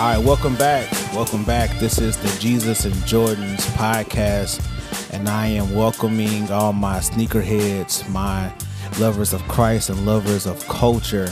[0.00, 0.90] All right, welcome back.
[1.12, 1.78] Welcome back.
[1.78, 4.66] This is the Jesus and Jordans podcast,
[5.12, 8.50] and I am welcoming all my sneakerheads, my
[8.98, 11.30] lovers of Christ and lovers of culture.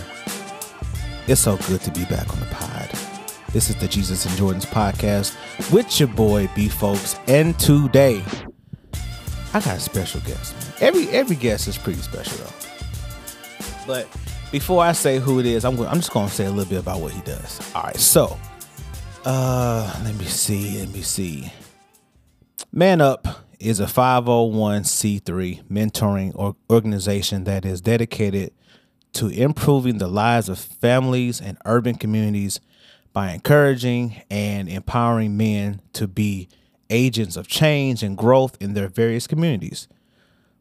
[1.26, 2.90] It's so good to be back on the pod.
[3.54, 5.34] This is the Jesus and Jordans podcast
[5.72, 8.22] with your boy B folks, and today
[9.54, 10.54] I got a special guest.
[10.82, 12.52] Every every guest is pretty special though.
[13.86, 14.08] But
[14.52, 16.80] before I say who it is, I'm I'm just going to say a little bit
[16.80, 17.62] about what he does.
[17.74, 18.38] All right, so
[19.28, 21.52] uh, let me see, let me see.
[22.72, 28.54] Man Up is a 501c3 mentoring or organization that is dedicated
[29.12, 32.58] to improving the lives of families and urban communities
[33.12, 36.48] by encouraging and empowering men to be
[36.88, 39.88] agents of change and growth in their various communities.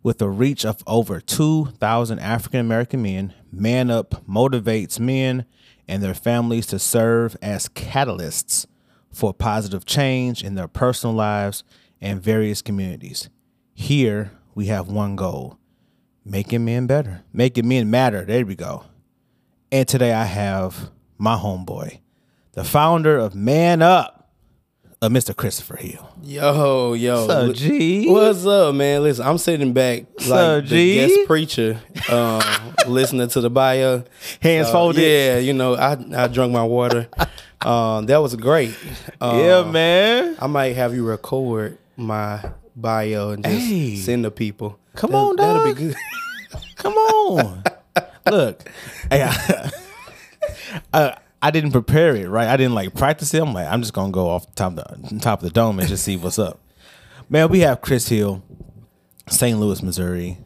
[0.04, 5.46] With a reach of over 2,000 African American men, Man Up motivates men
[5.88, 8.66] and their families to serve as catalysts
[9.12, 11.64] for positive change in their personal lives
[12.02, 13.30] and various communities.
[13.74, 15.58] Here, we have one goal
[16.26, 18.26] making men better, making men matter.
[18.26, 18.84] There we go.
[19.72, 22.00] And today I have my homeboy,
[22.54, 24.17] the founder of Man Up,
[25.02, 25.36] uh, Mr.
[25.36, 26.10] Christopher Hill.
[26.24, 27.26] Yo, yo.
[27.28, 28.10] What's up, G?
[28.10, 29.04] What's up, man?
[29.04, 32.42] Listen, I'm sitting back like up, the guest preacher, um,
[32.88, 34.04] listening to the bio.
[34.42, 35.02] Hands Uh, folded.
[35.02, 37.08] Yeah, you know, I I drunk my water.
[37.62, 38.76] um, that was great.
[39.22, 40.36] Uh, yeah, man.
[40.40, 42.44] I might have you record my
[42.76, 43.96] bio and just Hey.
[43.96, 44.80] send to people.
[44.96, 45.76] Come That- on, That'll dog.
[45.78, 45.96] be good.
[46.76, 47.64] Come on.
[48.32, 48.68] Look,
[49.10, 49.72] hey, I,
[50.94, 52.48] uh, I didn't prepare it, right?
[52.48, 53.42] I didn't like practice it.
[53.42, 55.80] I'm like, I'm just gonna go off the top of the top of the dome
[55.80, 56.60] and just see what's up.
[57.30, 58.42] Man, we have Chris Hill,
[59.28, 59.60] St.
[59.60, 60.38] Louis, Missouri,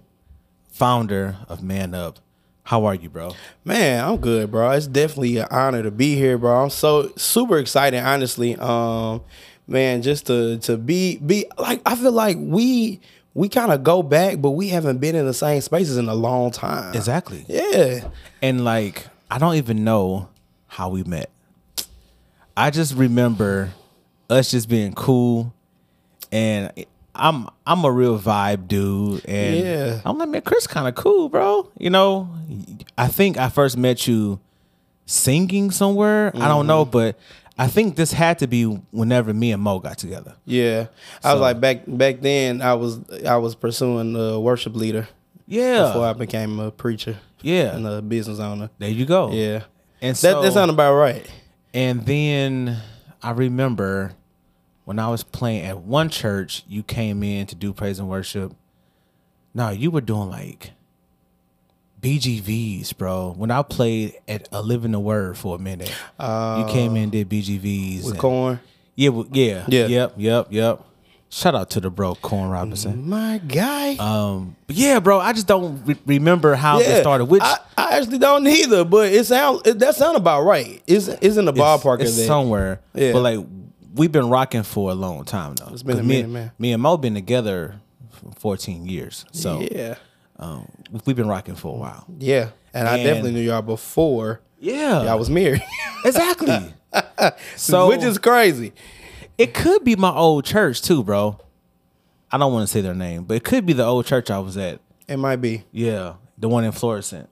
[0.69, 2.19] founder of Man Up.
[2.63, 3.35] How are you, bro?
[3.65, 4.71] Man, I'm good, bro.
[4.71, 6.63] It's definitely an honor to be here, bro.
[6.63, 8.55] I'm so super excited, honestly.
[8.55, 9.21] Um,
[9.67, 12.99] man, just to to be be like I feel like we
[13.33, 16.15] we kind of go back, but we haven't been in the same spaces in a
[16.15, 16.93] long time.
[16.93, 17.45] Exactly.
[17.47, 18.09] Yeah.
[18.41, 20.29] And like, I don't even know
[20.71, 21.29] how we met.
[22.55, 23.71] I just remember
[24.29, 25.53] us just being cool,
[26.31, 26.71] and
[27.13, 30.01] I'm I'm a real vibe dude, and Yeah.
[30.05, 31.69] I'm like, man, Chris kind of cool, bro.
[31.77, 32.29] You know,
[32.97, 34.39] I think I first met you
[35.05, 36.31] singing somewhere.
[36.35, 36.91] I don't know, mm-hmm.
[36.91, 37.19] but
[37.57, 40.35] I think this had to be whenever me and Mo got together.
[40.45, 40.87] Yeah.
[41.21, 45.09] I was like back back then I was I was pursuing the worship leader
[45.47, 47.75] Yeah, before I became a preacher yeah.
[47.75, 48.69] and a business owner.
[48.79, 49.31] there you go.
[49.33, 49.63] Yeah.
[50.01, 51.29] And That so, that sounded about right.
[51.73, 52.77] And then
[53.21, 54.13] I remember
[54.85, 58.53] when I was playing at one church, you came in to do praise and worship.
[59.53, 60.71] No, you were doing like
[62.01, 63.33] BGVs, bro.
[63.37, 65.95] When I played at a Living the Word for a minute, you
[66.25, 68.03] uh, came in and did BGVs.
[68.03, 68.59] With and- corn.
[68.95, 69.85] yeah, yeah, Yeah.
[69.87, 70.83] yep, yep, yep.
[71.33, 73.07] Shout out to the bro, Corn Robinson.
[73.09, 73.95] My guy.
[73.95, 77.25] Um, yeah, bro, I just don't re- remember how it started.
[77.25, 80.81] Which I, I actually don't either, but it sound it, that sound about right.
[80.87, 82.27] It's it's in the ballpark it's that.
[82.27, 82.81] somewhere.
[82.93, 83.13] Yeah.
[83.13, 83.39] But like
[83.95, 85.69] we've been rocking for a long time though.
[85.71, 86.51] It's been a 'Cause me, man.
[86.59, 87.75] Me and Mo been together
[88.09, 89.23] for 14 years.
[89.31, 89.95] So yeah,
[90.37, 90.67] um,
[91.05, 92.05] we've been rocking for a while.
[92.19, 95.03] yeah, and, I definitely knew y'all before Yeah.
[95.05, 95.63] y'all was married,
[96.03, 96.73] exactly.
[97.55, 98.73] so which is crazy.
[99.37, 101.39] It could be my old church too, bro.
[102.31, 104.39] I don't want to say their name, but it could be the old church I
[104.39, 104.79] was at.
[105.07, 105.63] It might be.
[105.71, 106.13] Yeah.
[106.37, 107.29] The one in Florissant.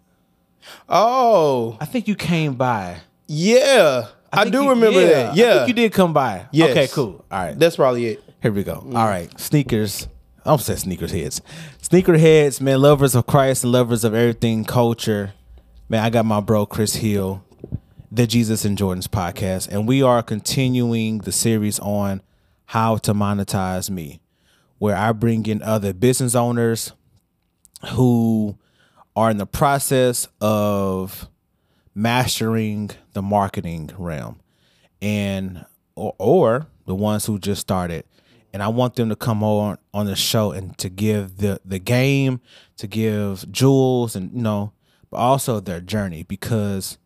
[0.88, 2.98] Oh, I think you came by.
[3.28, 5.32] yeah, I, think do you- remember yeah, that.
[5.32, 6.48] I Yeah, think you did come by.
[6.52, 6.72] Yes.
[6.72, 7.26] Okay, cool.
[7.32, 7.58] All right.
[7.58, 8.24] That's probably it.
[8.42, 8.76] Here we go.
[8.86, 8.96] Mm.
[8.98, 10.08] All right, sneakers.
[10.46, 11.42] I'm saying sneakers heads,
[11.82, 12.82] sneaker heads, man.
[12.82, 15.34] Lovers of Christ and lovers of everything culture.
[15.90, 17.44] Man, I got my bro Chris Hill,
[18.12, 22.22] the Jesus and Jordans podcast, and we are continuing the series on
[22.66, 24.20] how to monetize me,
[24.80, 26.94] where I bring in other business owners
[27.92, 28.58] who
[29.16, 31.28] are in the process of
[31.94, 34.40] mastering the marketing realm
[35.02, 35.66] and
[35.96, 38.06] or, or the ones who just started.
[38.52, 41.78] And i want them to come on on the show and to give the the
[41.78, 42.42] game
[42.78, 44.74] to give jewels and you know
[45.12, 46.98] but also their journey because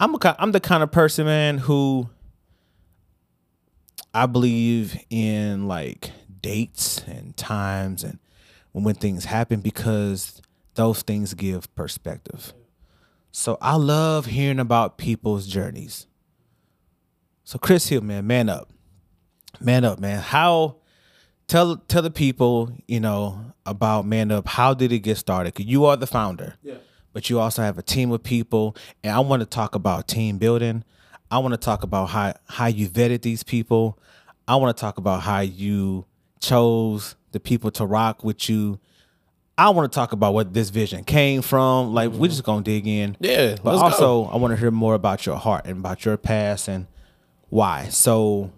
[0.00, 2.08] i'm a, i'm the kind of person man who
[4.14, 6.10] i believe in like
[6.40, 8.18] dates and times and
[8.72, 10.40] when things happen because
[10.74, 12.52] those things give perspective
[13.32, 16.06] so i love hearing about people's journeys
[17.44, 18.68] so Chris Hill, man, man up,
[19.58, 20.20] man up, man.
[20.20, 20.76] How
[21.46, 24.46] tell tell the people, you know, about man up.
[24.46, 25.54] How did it get started?
[25.54, 26.74] 'Cause you are the founder, yeah.
[27.18, 30.38] But you also have a team of people, and I want to talk about team
[30.38, 30.84] building.
[31.32, 33.98] I want to talk about how how you vetted these people.
[34.46, 36.04] I want to talk about how you
[36.38, 38.78] chose the people to rock with you.
[39.58, 41.92] I want to talk about what this vision came from.
[41.92, 42.24] Like we're mm-hmm.
[42.26, 43.16] just gonna dig in.
[43.18, 46.68] Yeah, But also I want to hear more about your heart and about your past
[46.68, 46.86] and
[47.48, 47.88] why.
[47.88, 48.52] So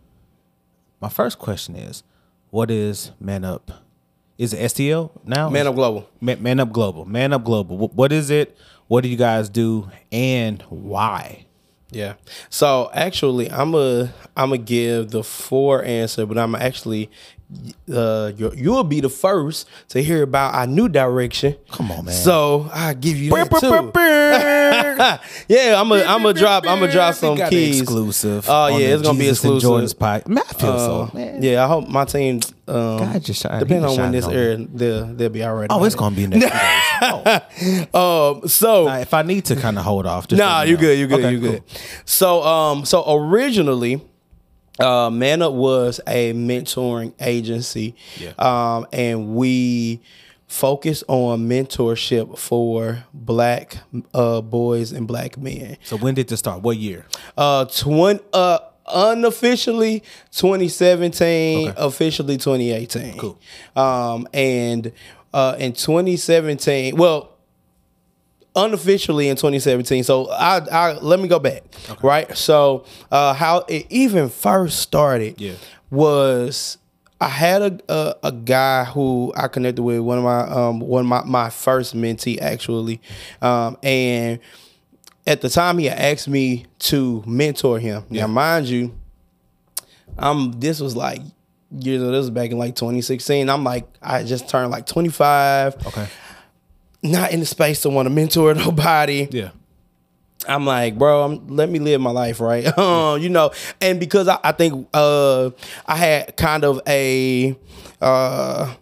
[1.01, 2.03] my first question is,
[2.51, 3.71] what is Man Up?
[4.41, 5.51] Is it STL now?
[5.51, 6.09] Man Up Global.
[6.21, 7.05] Man, Man Up Global.
[7.05, 7.77] Man Up Global.
[7.77, 8.57] Wh- What is it?
[8.89, 11.45] What do you guys do and why?
[11.91, 12.15] Yeah.
[12.49, 17.11] So actually, I'm a I'm gonna give the four answer, but I'm actually
[17.93, 21.57] uh you you'll be the first to hear about our new direction.
[21.73, 22.15] Come on, man.
[22.15, 23.91] So I give you that too.
[25.49, 27.81] yeah, I'm gonna I'm gonna drop I'm gonna drop some keys.
[27.81, 28.47] exclusive.
[28.49, 29.63] Oh yeah, it's gonna be Jesus exclusive.
[29.69, 30.23] Jordan's pie.
[30.27, 31.11] Man, I feel Uh, so.
[31.15, 31.43] Man.
[31.43, 32.41] yeah, I hope my team.
[32.69, 35.67] Um, God just shine- depending on when this air, they'll they'll be all right.
[35.71, 35.99] Oh, it's it.
[35.99, 36.53] gonna be next.
[37.95, 38.41] Oh.
[38.43, 40.81] Um, so Now, if I need to kind of hold off, just Nah, you know.
[40.81, 40.99] good.
[40.99, 41.21] You good.
[41.21, 41.51] Okay, you cool.
[41.53, 41.63] good.
[42.05, 44.03] So, um, so originally,
[44.81, 47.95] uh, Man Up was a mentoring agency.
[48.19, 48.33] Yeah.
[48.39, 50.01] Um, and we
[50.47, 53.77] focus on mentorship for black
[54.15, 55.77] uh boys and black men.
[55.85, 56.63] So when did this start?
[56.63, 57.07] What year?
[57.37, 58.59] Uh, twenty uh.
[58.93, 61.75] Unofficially 2017, Okay.
[61.81, 63.19] officially 2018.
[63.19, 63.39] Cool.
[63.77, 64.91] Um, and
[65.33, 67.31] uh, in 2017, well,
[68.65, 70.05] unofficially in 2017.
[70.05, 71.63] So I, I let me go back.
[72.03, 72.37] Right.
[72.37, 75.55] So uh, how it even first started Yeah.
[75.91, 76.79] was
[77.21, 81.01] I had a, a a guy who I connected with one of my um one
[81.03, 83.01] of my my first mentee actually,
[83.43, 84.39] um and
[85.27, 88.05] at the time he asked me to mentor him.
[88.11, 88.23] Yeah.
[88.23, 88.95] Now mind you,
[90.19, 91.21] I'm this was like
[91.79, 92.11] years ago.
[92.11, 93.49] This was back in like 2016.
[93.49, 96.07] I'm like I just turned like 25 Okay.
[97.03, 99.29] Not in the space to want to mentor nobody.
[99.31, 99.51] Yeah.
[100.49, 102.67] I'm like, bro, I'm, let me live my life, right?
[102.79, 103.51] Um, you know,
[103.81, 105.51] and because I, I think uh,
[105.87, 107.55] I had kind of a
[108.01, 108.75] uh,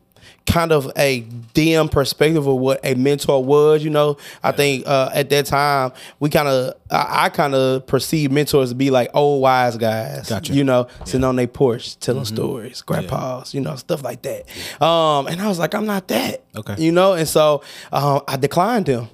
[0.49, 1.21] kind of a
[1.55, 3.85] dim perspective of what a mentor was.
[3.85, 7.87] You know, I think uh, at that time we kind of I, I kind of
[7.87, 10.29] perceived mentors to be like old wise guys.
[10.29, 10.53] Gotcha.
[10.53, 14.49] You know, sitting on their porch telling stories, grandpas, you know, stuff like that.
[14.83, 16.43] Um, and I was like, I'm not that.
[16.57, 16.75] Okay.
[16.79, 17.63] You know, and so
[17.93, 19.09] um, I declined him.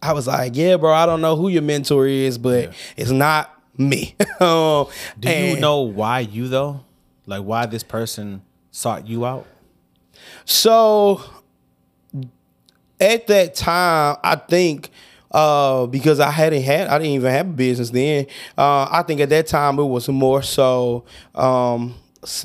[0.00, 2.72] I was like, yeah, bro, I don't know who your mentor is, but Yeah.
[2.96, 4.14] it's not me.
[4.40, 4.86] um,
[5.20, 6.80] Do you know why you though?
[7.26, 9.46] Like why this person sought you out?
[10.48, 11.20] So
[12.98, 14.88] at that time, I think
[15.30, 18.26] uh, because I hadn't had, I didn't even have a business then.
[18.56, 21.04] Uh, I think at that time it was more so
[21.34, 21.96] um,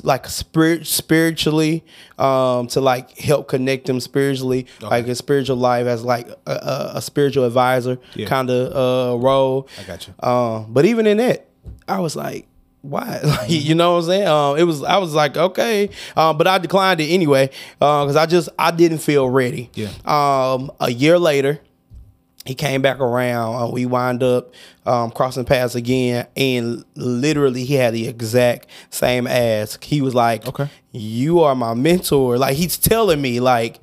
[0.02, 1.82] like spirit, spiritually
[2.18, 6.92] um, to like help connect them spiritually, like a spiritual life as like a, a,
[6.96, 8.26] a spiritual advisor Yeah.
[8.26, 8.72] kind of
[9.14, 9.66] uh, role.
[9.80, 10.12] I got you.
[10.28, 11.48] Um, but even in that,
[11.88, 12.46] I was like,
[12.84, 13.20] why?
[13.24, 14.28] Like, you know what I'm saying?
[14.28, 18.26] Um, it was I was like, okay, um, but I declined it anyway because I
[18.26, 19.70] just I didn't feel ready.
[19.74, 19.88] Yeah.
[20.04, 21.60] Um, a year later,
[22.44, 23.54] he came back around.
[23.62, 24.52] Uh, we wind up
[24.84, 29.82] um, crossing paths again, and literally he had the exact same ask.
[29.82, 30.68] He was like, Okay.
[30.92, 33.80] you are my mentor." Like he's telling me, like,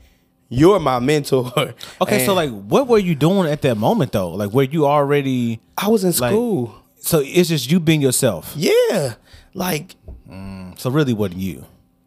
[0.50, 4.30] "You're my mentor." Okay, so like what were you doing at that moment though?
[4.30, 6.76] Like were you already I was in like- school.
[7.02, 8.54] So it's just you being yourself.
[8.56, 9.16] Yeah,
[9.54, 9.96] like
[10.78, 11.66] So really wasn't you.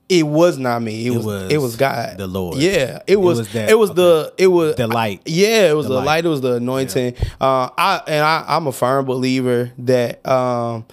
[0.09, 1.07] It was not me.
[1.07, 2.59] It, was, was it was God, the Lord.
[2.59, 3.39] Yeah, it was.
[3.39, 4.33] was that- it was the.
[4.37, 5.23] It was The light.
[5.25, 6.05] Yeah, it was the, light.
[6.05, 6.25] light.
[6.27, 7.15] It was the anointing.
[7.41, 10.85] Uh, I and I, I'm a firm believer that um,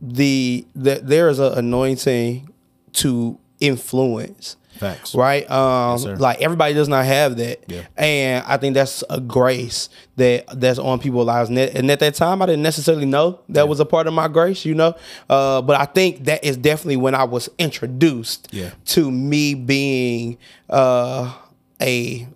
[0.00, 2.48] the that there is an anointing
[2.94, 4.56] to influence.
[4.78, 5.14] Facts.
[5.14, 6.16] Right, um, sir.
[6.16, 7.82] like everybody does not have that, Yeah.
[7.96, 11.48] and I think that's a grace that that's on people's lives.
[11.50, 14.14] And at, and at that time, I didn't necessarily know that was a part of
[14.14, 14.94] my grace, you know.
[15.30, 18.70] Uh, but I think that is definitely when I was introduced Yeah.
[18.86, 20.38] to me being
[20.68, 21.32] uh,
[21.80, 22.26] a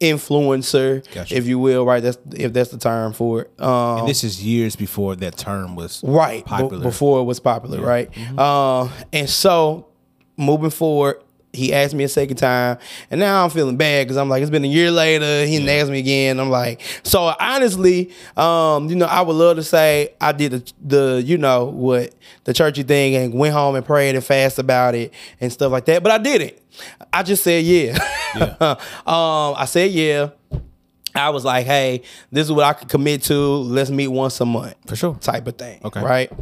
[0.00, 1.36] influencer, Gotcha.
[1.36, 2.02] if you will, right?
[2.02, 3.60] That's if that's the term for it.
[3.60, 6.74] Um, And this is years before that term was right popular.
[6.76, 6.82] Mm-hmm.
[6.88, 8.10] before it was popular, right?
[8.36, 9.86] Uh, and so
[10.36, 11.16] moving forward.
[11.52, 12.78] He asked me a second time,
[13.10, 15.44] and now I'm feeling bad because I'm like, it's been a year later.
[15.44, 16.40] He asked me again.
[16.40, 20.72] I'm like, so honestly, um, you know, I would love to say I did the,
[20.82, 24.94] the, you know, what the churchy thing and went home and prayed and fast about
[24.94, 26.58] it and stuff like that, but I didn't.
[27.12, 27.98] I just said yeah.
[29.06, 30.30] um, I said yeah.
[31.14, 33.38] I was like, hey, this is what I could commit to.
[33.38, 34.74] Let's meet once a month.
[34.86, 35.14] For sure.
[35.16, 35.80] Type of thing.
[35.84, 36.02] Okay.
[36.02, 36.32] Right.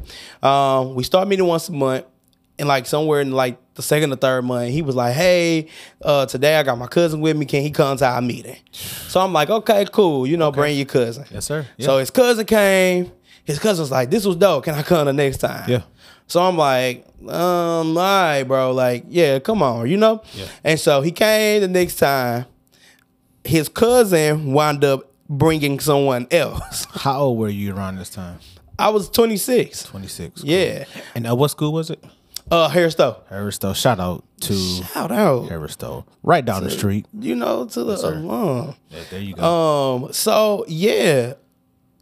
[0.44, 2.06] Um, we start meeting once a month.
[2.60, 5.66] And like somewhere in like the second or third month, he was like, Hey,
[6.02, 7.46] uh, today I got my cousin with me.
[7.46, 8.56] Can he come to our meeting?
[8.72, 10.26] So I'm like, Okay, cool.
[10.26, 11.24] You know, bring your cousin.
[11.30, 11.66] Yes, sir.
[11.80, 13.10] So his cousin came
[13.44, 14.64] his cousin's like, "This was dope.
[14.64, 15.82] Can I come the next time?" Yeah.
[16.26, 18.72] So I'm like, um, all right, bro.
[18.72, 20.22] Like, yeah, come on, you know.
[20.34, 20.46] Yeah.
[20.62, 22.46] And so he came the next time.
[23.42, 26.84] His cousin wound up bringing someone else.
[26.90, 28.38] How old were you around this time?
[28.78, 29.84] I was 26.
[29.84, 30.44] 26.
[30.44, 30.84] Yeah.
[31.14, 32.02] And uh, what school was it?
[32.50, 33.22] Uh, Harris Stowe.
[33.28, 33.72] Harris Stowe.
[33.72, 35.48] Shout out to Shout out.
[35.48, 36.04] Harris Stowe.
[36.22, 37.06] Right down the street.
[37.18, 38.74] You know, to the alum.
[38.88, 39.44] Yeah, there you go.
[39.44, 41.34] Um, so yeah,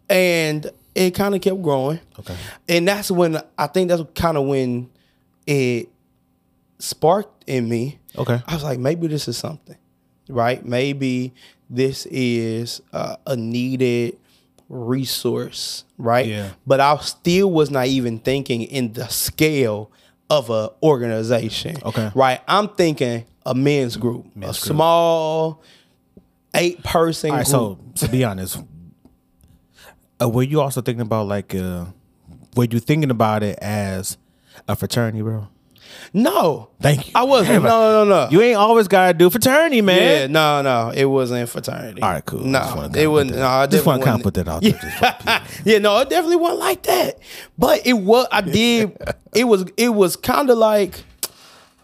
[0.09, 2.01] and it kind of kept growing.
[2.19, 2.37] Okay.
[2.69, 4.91] And that's when I think that's kind of when
[5.47, 5.89] it
[6.79, 7.99] sparked in me.
[8.17, 8.41] Okay.
[8.47, 9.77] I was like, maybe this is something,
[10.29, 10.65] right?
[10.65, 11.35] Maybe
[11.69, 14.19] this is uh, a needed
[14.69, 16.27] resource, right?
[16.27, 16.51] Yeah.
[16.67, 19.91] But I still was not even thinking in the scale
[20.31, 21.77] of a organization.
[21.85, 22.11] Okay.
[22.15, 22.41] Right.
[22.47, 24.55] I'm thinking a men's group, a group.
[24.55, 25.63] small
[26.55, 27.99] eight person All right, group.
[27.99, 28.63] so to be honest,
[30.21, 31.87] uh, were you also thinking about like, uh,
[32.57, 34.19] were you thinking about it as
[34.67, 35.49] a fraternity, bro?
[36.13, 37.13] No, Thank you.
[37.15, 37.65] I wasn't.
[37.65, 38.31] No, no, no, no.
[38.31, 40.01] You ain't always gotta do fraternity, man.
[40.01, 42.01] yeah, no, no, it wasn't fraternity.
[42.03, 42.41] All right, cool.
[42.41, 43.37] No, it wasn't.
[43.37, 45.43] No, I just want definitely to kind of put that out there.
[45.65, 47.19] yeah, no, it definitely wasn't like that.
[47.59, 48.27] But it was.
[48.31, 48.97] I did.
[49.35, 49.65] it was.
[49.77, 51.03] It was kind of like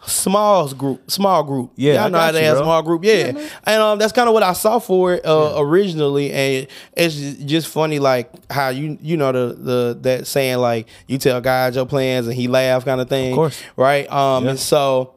[0.07, 1.11] small group.
[1.11, 1.73] Small group.
[1.77, 3.05] Yeah, y'all I know how got they have small group.
[3.05, 3.33] Yeah,
[3.65, 6.33] and um, that's kind of what I saw for it uh, originally.
[6.33, 11.19] And it's just funny, like how you you know the the that saying like you
[11.19, 13.33] tell God your plans and he laugh kind of thing.
[13.33, 13.63] Of course.
[13.77, 14.11] right?
[14.11, 14.51] Um, Yeah.
[14.51, 15.11] and so.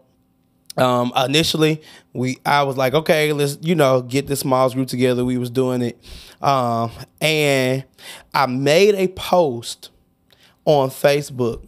[0.80, 1.82] Um, initially,
[2.14, 5.26] we I was like, okay, let's you know get this smalls group together.
[5.26, 6.00] We was doing it,
[6.40, 7.84] um, and
[8.32, 9.90] I made a post
[10.66, 11.68] on Facebook,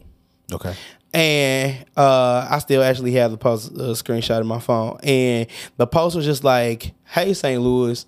[0.52, 0.74] Okay.
[1.12, 4.98] And uh, I still actually have the post uh, screenshot in my phone.
[5.02, 7.60] And the post was just like, "Hey, St.
[7.60, 8.06] Louis,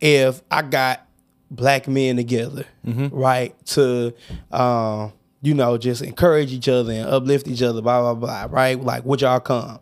[0.00, 1.06] if I got
[1.50, 4.12] black men together, right, to
[4.50, 8.80] um, you know just encourage each other and uplift each other, blah blah blah, right?
[8.80, 9.78] Like, would y'all come?"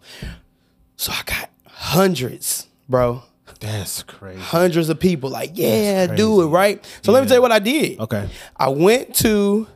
[0.96, 3.22] So I got hundreds, bro.
[3.60, 4.40] That's crazy.
[4.40, 6.84] Hundreds of people like, yeah, do it, right?
[7.02, 7.98] So let me tell you what I did.
[7.98, 8.28] Okay.
[8.56, 9.66] I went to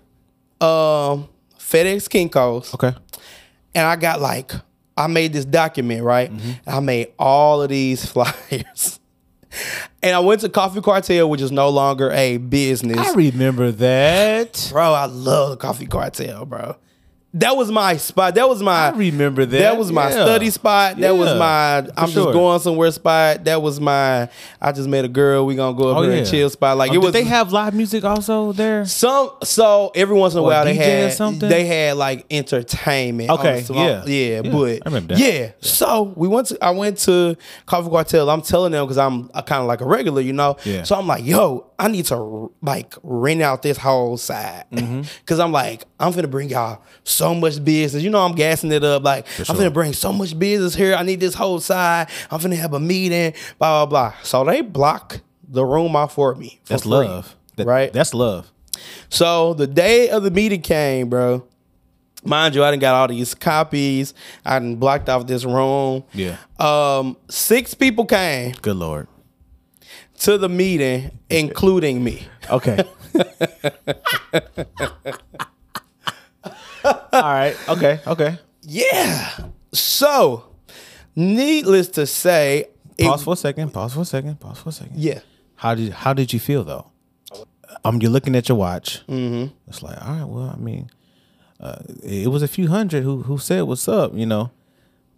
[0.60, 1.28] um
[1.72, 2.94] FedEx Kinko's Okay.
[3.74, 4.52] and I got like
[4.96, 6.30] I made this document, right?
[6.30, 6.68] Mm-hmm.
[6.68, 9.00] I made all of these flyers.
[10.02, 12.98] and I went to Coffee Cartel, which is no longer a business.
[12.98, 14.68] I remember that.
[14.70, 16.76] bro, I love the Coffee Cartel, bro.
[17.34, 18.34] That was my spot.
[18.34, 19.58] That was my I remember that.
[19.58, 20.24] That was my Yeah.
[20.24, 20.98] study spot.
[20.98, 22.24] That was my I'm sure.
[22.24, 23.44] just going somewhere spot.
[23.44, 24.28] That was my
[24.60, 25.46] I just met a girl.
[25.46, 26.18] We gonna go up Oh, here yeah.
[26.18, 26.76] and chill spot.
[26.76, 28.84] Like Oh, it did was they have live music also there?
[28.84, 31.48] some so every once in a while they had something?
[31.48, 33.30] they had like entertainment.
[33.30, 34.04] Okay, small- yeah.
[34.04, 35.18] yeah, Yeah, but I remember that.
[35.18, 35.52] yeah.
[35.60, 38.28] So we went to I went to Coffee Cartel.
[38.28, 40.56] I'm telling them because I'm kind of like a regular, you know.
[40.64, 40.82] Yeah.
[40.82, 45.02] So I'm like, yo, I need to like rent out this whole side Mm-hmm.
[45.20, 48.02] because I'm like I'm finna bring y'all so much business.
[48.02, 49.02] You know, I'm gassing it up.
[49.04, 49.54] Like I'm sure.
[49.54, 50.94] finna bring so much business here.
[50.94, 52.08] I need this whole side.
[52.30, 53.32] I'm finna have a meeting.
[53.58, 54.14] Blah blah blah.
[54.22, 56.60] So they block the room out for me.
[56.64, 57.36] for That's free, love.
[57.56, 57.92] That- right?
[57.92, 58.50] That's love.
[59.10, 61.46] So the day of the meeting came, bro.
[62.24, 64.14] Mind you, I didn't got all these copies.
[64.44, 66.04] I didn't blocked off this room.
[66.14, 66.36] Yeah.
[66.58, 69.06] Um, six people came Good lord.
[70.20, 72.26] to the meeting, including me.
[72.50, 72.82] Okay.
[76.84, 77.56] All right.
[77.68, 78.00] Okay.
[78.06, 78.38] Okay.
[78.62, 79.30] Yeah.
[79.72, 80.44] So,
[81.16, 82.66] needless to say,
[82.98, 83.70] it- Pause for a second.
[83.72, 84.40] Pause for a second.
[84.40, 84.96] Pause for a second.
[84.96, 85.20] yeah.
[85.56, 86.86] How did How did you feel though?
[87.84, 89.00] Um, you're looking at your watch.
[89.06, 89.54] Mm-hmm.
[89.68, 90.24] It's like, all right.
[90.24, 90.90] Well, I mean,
[91.60, 94.50] uh, it was a few hundred who who said what's up, you know,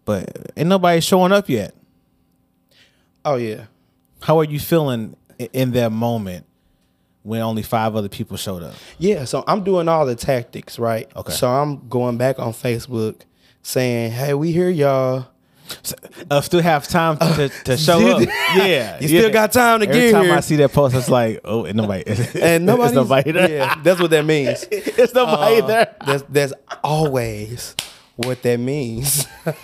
[0.05, 1.75] but ain't nobody showing up yet.
[3.25, 3.65] Oh yeah.
[4.23, 5.17] How are you feeling
[5.53, 6.47] in that moment
[7.25, 8.75] when only five other people showed up?
[8.99, 11.11] Yeah, so I'm doing all the tactics, right?
[11.17, 11.33] Okay.
[11.33, 13.23] So I'm going back on Facebook
[13.63, 15.27] saying, "Hey, we hear y'all.
[16.31, 18.21] Uh, still have time to, to show up.
[18.55, 21.09] Yeah, You still got time to Every get time here." I see that post, it's
[21.09, 22.05] like, oh, and nobody,
[22.39, 23.49] And nobody's, it's nobody there.
[23.49, 24.67] Yeah, that's what that means.
[24.71, 25.97] it's nobody Uh, there.
[26.07, 26.53] That's that's
[26.83, 27.75] always
[28.17, 29.27] what that means.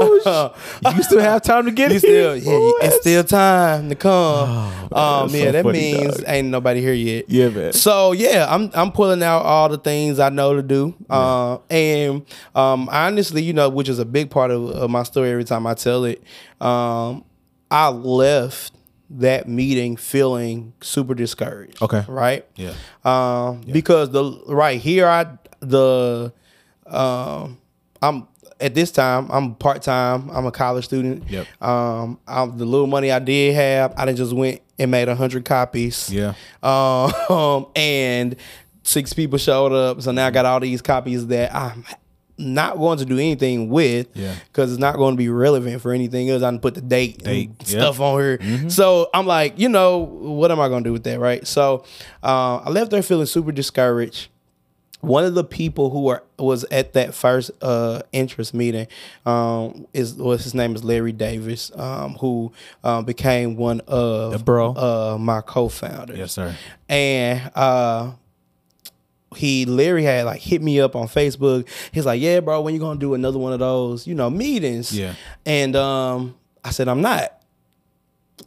[0.00, 2.00] You still have time to get you here.
[2.00, 4.48] still, yeah, you- it's still time to come.
[4.92, 6.24] um, that's yeah, so that funny, means dog.
[6.26, 7.24] ain't nobody here yet.
[7.28, 7.72] Yeah, man.
[7.72, 12.26] So yeah, I'm I'm pulling out all the things I know to do, uh, and
[12.56, 15.30] um, honestly, you know, which is a big part of, of my story.
[15.30, 16.22] Every time I tell it,
[16.60, 17.24] um,
[17.70, 18.72] I left
[19.10, 21.80] that meeting feeling super discouraged.
[21.82, 22.04] Okay.
[22.08, 22.44] right?
[22.56, 22.74] Yeah.
[23.04, 25.26] um, because the right here I
[25.60, 26.32] the
[26.86, 27.58] um,
[28.02, 28.28] I'm
[28.60, 30.30] at this time I'm part time.
[30.30, 31.28] I'm a college student.
[31.28, 31.46] Yep.
[31.62, 35.44] Um, I'm, the little money I did have, I just went and made a hundred
[35.44, 36.10] copies.
[36.10, 36.34] Yeah.
[36.62, 38.36] Um, and
[38.82, 40.02] six people showed up.
[40.02, 41.84] So now I got all these copies that I'm
[42.36, 44.34] not going to do anything with Yeah.
[44.48, 46.42] because it's not going to be relevant for anything else.
[46.42, 47.66] I can put the date, Date, yep.
[47.68, 48.70] stuff on here.
[48.70, 51.46] So I'm like, you know, what am I going to do with that, right?
[51.46, 51.84] So
[52.22, 54.28] uh, I left there feeling super discouraged.
[55.06, 58.86] One of the people who were was at that first uh, interest meeting
[59.26, 64.38] um, is was his name is Larry Davis, um, who um, became one of The
[64.38, 64.72] bro.
[64.74, 66.54] uh, my co-founders Yes, sir.
[66.88, 68.12] and uh
[69.36, 71.66] he Larry had like hit me up on Facebook.
[71.90, 74.96] He's like, "Yeah, bro, when you gonna do another one of those, you know, meetings?"
[74.96, 75.14] Yeah.
[75.44, 77.42] And um, I said, "I'm not.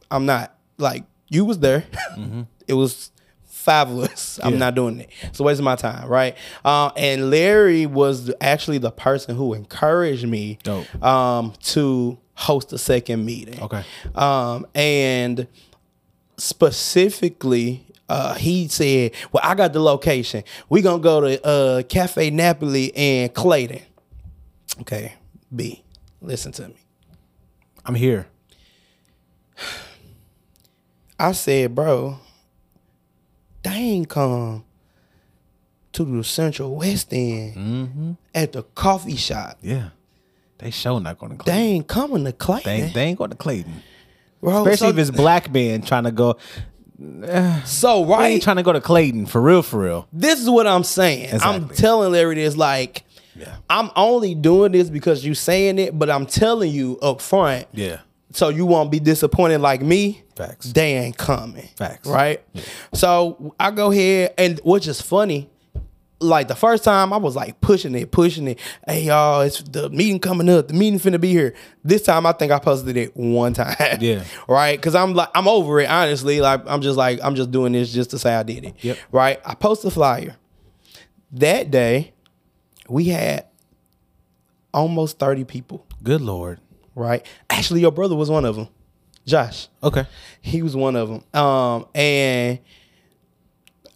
[0.09, 0.55] I'm not.
[0.77, 1.83] Like you was there.
[2.69, 3.11] it was
[3.67, 4.39] five of us.
[4.41, 4.59] I'm Yeah.
[4.59, 5.09] not doing it.
[5.33, 6.35] So wasting my time, right?
[6.65, 10.57] Uh, and Larry was actually the person who encouraged me
[11.01, 13.61] um to host a second meeting.
[13.61, 13.83] Okay.
[14.15, 15.47] Um, and
[16.37, 20.43] specifically, uh, he said, "Well, I got the location.
[20.69, 23.81] We gonna go to uh, Cafe Napoli in Clayton."
[24.81, 25.13] Okay,
[25.53, 25.83] B,
[26.21, 26.75] listen to me.
[27.85, 28.27] I'm here.
[31.19, 32.19] I said, "Bro,
[33.67, 34.63] they ain't come
[35.93, 38.11] to the Central West End mm-hmm.
[38.35, 39.57] at the coffee shop.
[39.61, 39.89] Yeah.
[40.59, 43.29] They sure not going to They ain't coming to Clayton, They ain't, they ain't going
[43.29, 43.81] to Clayton.
[44.41, 44.61] bro.
[44.63, 46.37] Especially so, if it's black men trying to go.
[47.23, 48.25] Eh, so They right.
[48.25, 50.07] ain't trying to go to Clayton for real, for real.
[50.11, 51.39] this is what I'm saying.
[51.41, 53.03] I'm telling Larry this like
[53.35, 53.57] Yeah.
[53.69, 57.99] I'm only doing this because you saying it, but I'm telling you up front Yeah.
[58.37, 60.21] So you won't be disappointed like me.
[60.35, 60.71] Facts.
[60.71, 61.67] They ain't coming.
[61.75, 62.07] Facts.
[62.07, 62.43] Right?
[62.93, 65.49] So I go here and which is funny.
[66.19, 68.59] Like the first time I was like pushing it, pushing it.
[68.87, 70.67] Hey y'all, it's the meeting coming up.
[70.67, 71.55] The meeting finna be here.
[71.83, 73.97] This time I think I posted it one time.
[73.99, 74.23] Yeah.
[74.47, 74.79] right?
[74.79, 76.39] Cause I'm like I'm over it, honestly.
[76.39, 78.75] Like I'm just like, I'm just doing this just to say I did it.
[78.81, 78.97] Yep.
[79.11, 79.39] Right?
[79.45, 80.35] I posted a flyer.
[81.31, 82.13] That day,
[82.87, 83.45] we had
[84.73, 86.59] almost 30 people, Good Lord.
[86.97, 87.25] Right?
[87.49, 88.67] Actually, your brother was one of them.
[89.25, 89.67] Josh.
[89.83, 90.05] Okay.
[90.41, 91.23] He was one of them.
[91.41, 92.59] Um, and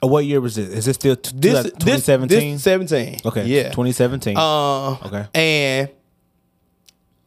[0.01, 0.69] what year was it?
[0.69, 2.53] Is it still t- this 2017?
[2.53, 3.19] this 17.
[3.25, 3.45] okay.
[3.45, 3.63] Yeah.
[3.69, 4.35] 2017.
[4.37, 5.25] Uh, Okay.
[5.33, 5.89] And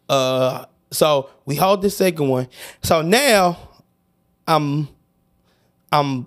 [0.08, 2.48] uh, so we hold this second one.
[2.82, 3.58] So now
[4.46, 4.88] I'm
[5.90, 6.26] I'm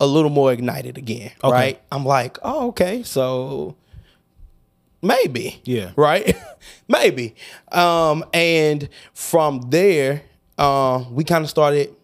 [0.00, 1.52] a little more ignited again, Okay.
[1.52, 1.82] right?
[1.92, 3.74] I'm like, oh, okay, so
[5.02, 5.90] maybe, Yeah.
[5.96, 6.36] right,
[6.88, 7.34] maybe.
[7.72, 10.22] Um, and from there,
[10.58, 11.94] um, we kind of started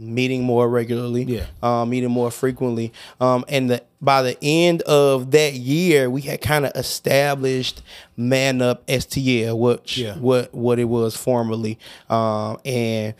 [0.00, 1.46] meeting more regularly, Yeah.
[1.62, 2.92] um, meeting more frequently.
[3.20, 7.82] Um, and the, by the end of that year, we had kind of established
[8.16, 10.14] Man Up STL, which Yeah.
[10.16, 11.78] what what it was formerly,
[12.08, 13.14] um, and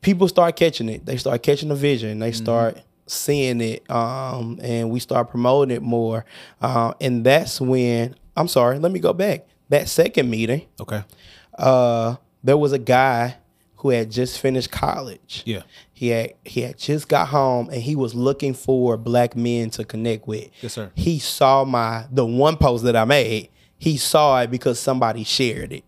[0.00, 1.06] people start catching it.
[1.06, 2.18] They start catching the vision.
[2.18, 6.24] They start seeing it, um, and we start promoting it more.
[6.60, 8.78] Uh, and that's when I'm sorry.
[8.78, 9.46] Let me go back.
[9.68, 11.04] That second meeting, okay.
[11.58, 13.36] uh, there was a guy
[13.76, 15.42] who had just finished college.
[15.44, 15.62] Yeah.
[15.92, 19.84] He had he had just got home and he was looking for black men to
[19.84, 20.48] connect with.
[20.62, 20.90] Yes, sir.
[20.94, 23.50] He saw my the one post that I made.
[23.76, 25.84] He saw it because somebody shared it.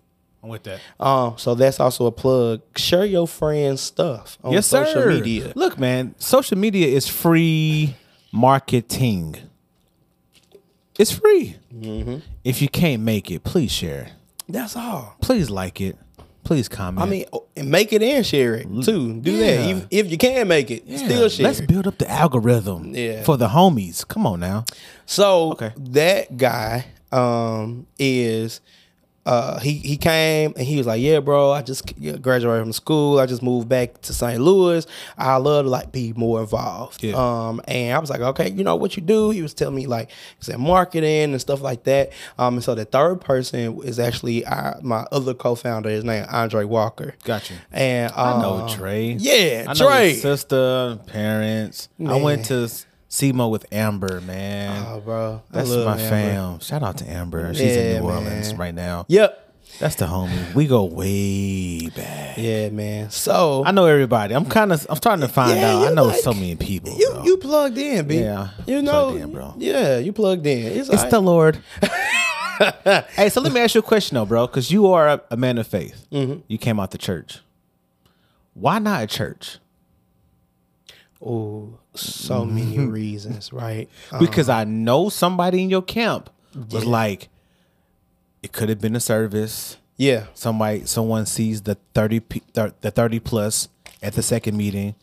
[0.47, 0.81] I'm with that.
[1.01, 2.63] Um, so that's also a plug.
[2.77, 5.11] Share your friends' stuff on yes, social sir.
[5.11, 5.53] media.
[5.57, 7.97] Look, man, social media is free
[8.31, 9.35] marketing.
[10.99, 11.57] It's free.
[11.75, 12.19] Mm-hmm.
[12.45, 14.13] If you can't make it, please share.
[14.49, 15.17] That's all.
[15.21, 15.97] Please like it.
[16.45, 17.05] Please comment.
[17.05, 19.21] I mean, oh, and make it and share it too.
[19.21, 19.57] Do Yeah.
[19.57, 19.69] that.
[19.71, 21.47] If, if you can make it, Yeah, still share.
[21.49, 23.25] Let's build up the algorithm Yeah.
[23.25, 24.07] for the homies.
[24.07, 24.65] Come on now.
[25.07, 25.73] So Okay.
[25.77, 28.61] that guy um, is
[29.27, 33.19] uh, he he came and he was like, "Yeah, bro, I just graduated from school.
[33.19, 34.41] I just moved back to St.
[34.41, 34.87] Louis.
[35.19, 37.15] I love to like be more involved." Yeah.
[37.17, 39.89] Um, and I was like, "Okay, you know what you do?" He was telling me
[39.89, 42.13] like he said marketing and stuff like that.
[42.39, 45.91] Um, and so the third person is actually our, my other co-founder.
[45.91, 47.15] His name Andre Walker.
[47.25, 47.55] Gotcha.
[47.73, 49.13] And I know uh, Trey.
[49.19, 50.15] Yeah, I Trey.
[50.15, 51.89] sister, parents.
[52.07, 52.71] I went to
[53.17, 54.85] SEMO with Amber, man.
[54.87, 55.97] Oh, bro, I That's my Amber.
[55.97, 56.61] fam.
[56.61, 57.55] Shout out to Amber.
[57.55, 58.59] She's Yeah, in New Orleans man.
[58.61, 59.07] right now.
[59.09, 59.43] Yep.
[59.81, 60.55] That's the homie.
[60.55, 62.37] We go way back.
[62.39, 63.11] Yeah, man.
[63.11, 64.35] So I know everybody.
[64.35, 64.87] I'm kind of.
[64.89, 65.89] I'm starting to find Yeah, out.
[65.89, 66.95] I know like- so many people.
[66.97, 67.25] You bro.
[67.25, 68.19] you plugged in, B.
[68.21, 69.55] Yeah, You know, plugged in, bro.
[69.59, 70.79] Yeah, you plugged in.
[70.79, 71.21] It's, It's all the.
[71.21, 71.59] Lord.
[73.17, 75.37] hey, so let me ask you a question though, bro, because you are a, a
[75.37, 76.07] man of faith.
[76.13, 76.41] Mm-hmm.
[76.49, 77.41] You came out the church.
[78.55, 79.59] Why not a church?
[81.25, 83.89] oh, so many reasons, right?
[84.13, 86.31] Um, Because I know somebody in your camp
[86.71, 87.29] was like,
[88.43, 89.77] it could have been a service.
[89.97, 92.21] yeah, Somebody, someone sees the thirty,
[92.55, 93.69] thir- the thirty plus
[94.03, 94.95] at the second meeting.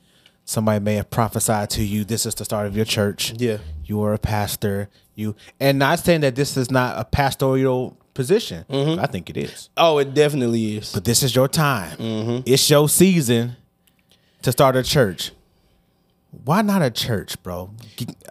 [0.46, 3.34] somebody may have prophesied to you this is the start of your church.
[3.38, 3.58] Yeah.
[3.86, 4.90] You are a pastor.
[5.16, 8.66] You and not saying that this is not a pastoral position.
[8.70, 9.70] I think it is.
[9.78, 10.92] Oh, it definitely is.
[10.94, 12.44] But this is your time.
[12.46, 13.56] It's your season
[14.42, 15.32] to start a church.
[16.43, 17.72] Why not a church, bro?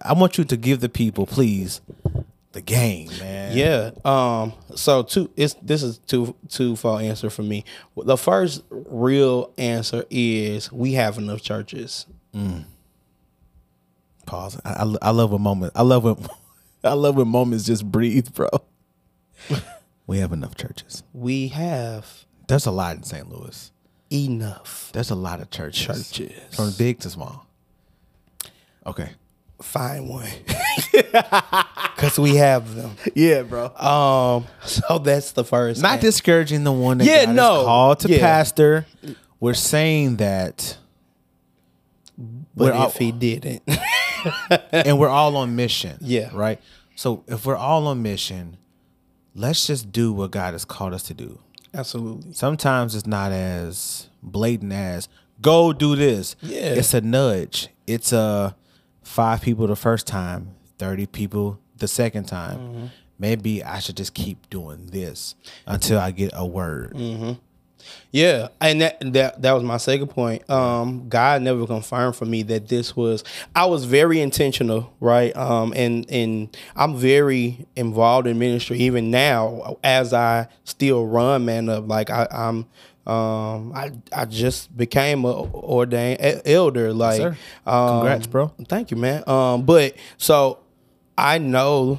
[0.02, 1.80] I want you to give the people, please,
[2.52, 3.56] the game, man.
[3.56, 3.90] Yeah.
[4.04, 4.52] Um.
[4.74, 5.30] So two.
[5.36, 7.64] It's this is two twofold answer for me.
[7.96, 12.06] The first real answer is we have enough churches.
[14.26, 14.60] Pause.
[14.64, 15.72] I, I, I love a moment.
[15.76, 16.16] I love when
[16.84, 18.48] I love when moments just breathe, bro.
[20.06, 21.02] we have enough churches.
[21.12, 23.28] We have There's a lot in St.
[23.28, 23.70] Louis.
[24.10, 26.54] enough There's a lot of churches, churches.
[26.54, 27.46] from big to small.
[28.86, 29.10] Okay.
[29.60, 30.28] Find one.
[31.96, 32.96] Cause we have them.
[33.14, 33.66] Yeah, bro.
[33.76, 34.46] Um.
[34.64, 35.80] So that's the first.
[35.82, 37.64] Not an- discouraging the one that Yeah, got no.
[37.64, 38.18] called to Yeah.
[38.18, 38.86] pastor.
[39.38, 40.76] We're saying that,
[42.18, 43.62] But we're all- if he didn't,
[44.72, 45.98] and we're all on mission.
[46.00, 46.30] Yeah.
[46.32, 46.60] Right.
[46.96, 48.56] So if we're all on mission,
[49.34, 51.38] let's just do what God has called us to do.
[51.74, 52.32] absolutely.
[52.34, 55.08] Sometimes it's not as blatant as
[55.40, 56.36] go do this.
[56.42, 56.60] Yeah.
[56.74, 57.68] It's a nudge.
[57.86, 58.54] It's a
[59.02, 62.58] five people the first time, 30 people the second time.
[62.58, 62.86] Mm-hmm.
[63.18, 65.34] Maybe I should just keep doing this
[65.66, 66.94] until I get a word.
[66.94, 67.38] Mm.
[68.10, 70.48] Yeah, and that that that was my second point.
[70.50, 73.24] Um, God never confirmed for me that this was.
[73.54, 75.34] I was very intentional, right?
[75.36, 81.68] Um, and and I'm very involved in ministry even now as I still run Man
[81.68, 81.88] Up.
[81.88, 82.66] Like I, I'm.
[83.06, 86.92] Um, I I just became a ordained elder.
[86.92, 87.36] Like, sir.
[87.66, 88.52] um, Congrats, bro.
[88.68, 89.24] Thank you, man.
[89.28, 90.60] Um, but so
[91.18, 91.98] I know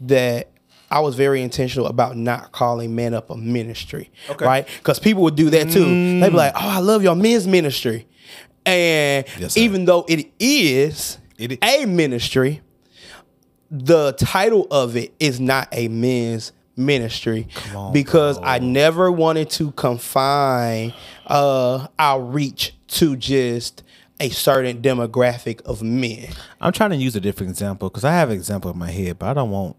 [0.00, 0.50] that
[0.90, 4.44] I was very intentional about not calling Man Up a ministry, okay.
[4.44, 4.68] right?
[4.78, 5.84] Because people would do that too.
[6.20, 8.06] They'd be like, "Oh, I love your men's ministry,"
[8.66, 12.60] and Yes, even though it is It i- a ministry,
[13.70, 19.72] the title of it is not a men's ministry on, because I never wanted to
[19.72, 20.94] confine
[21.26, 23.82] uh, our reach to just
[24.20, 26.28] a certain demographic of men.
[26.60, 29.18] I'm trying to use a different example because I have an example in my head,
[29.18, 29.76] but I don't want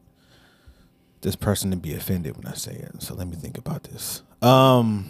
[1.21, 3.01] this person to be offended when I say it.
[3.01, 4.21] So let me think about this.
[4.41, 5.09] Um,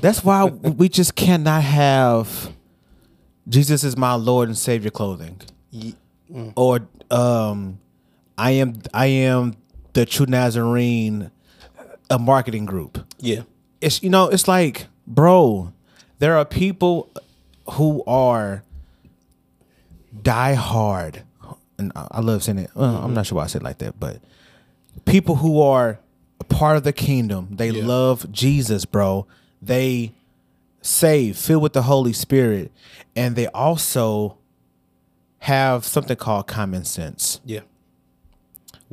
[0.00, 0.44] that's why
[0.78, 2.52] we just cannot have
[3.48, 5.40] Jesus is my Lord and Savior clothing,
[6.56, 7.78] or um,
[8.38, 9.56] I am I am
[9.94, 11.30] the true Nazarene,
[12.10, 13.42] a marketing group Yeah.
[13.80, 15.72] it's you know it's like bro
[16.18, 17.10] there are people
[17.72, 18.62] who are
[20.22, 21.22] die hard
[21.78, 23.14] and i love saying it well, i'm mm-hmm.
[23.14, 24.18] not sure why i said it like that but
[25.06, 25.98] people who are
[26.40, 27.86] a part of the kingdom they Yeah.
[27.86, 29.26] love jesus bro
[29.62, 30.12] they
[30.82, 32.70] saved filled with the holy spirit
[33.16, 34.36] and they also
[35.40, 37.60] have something called common sense Yeah.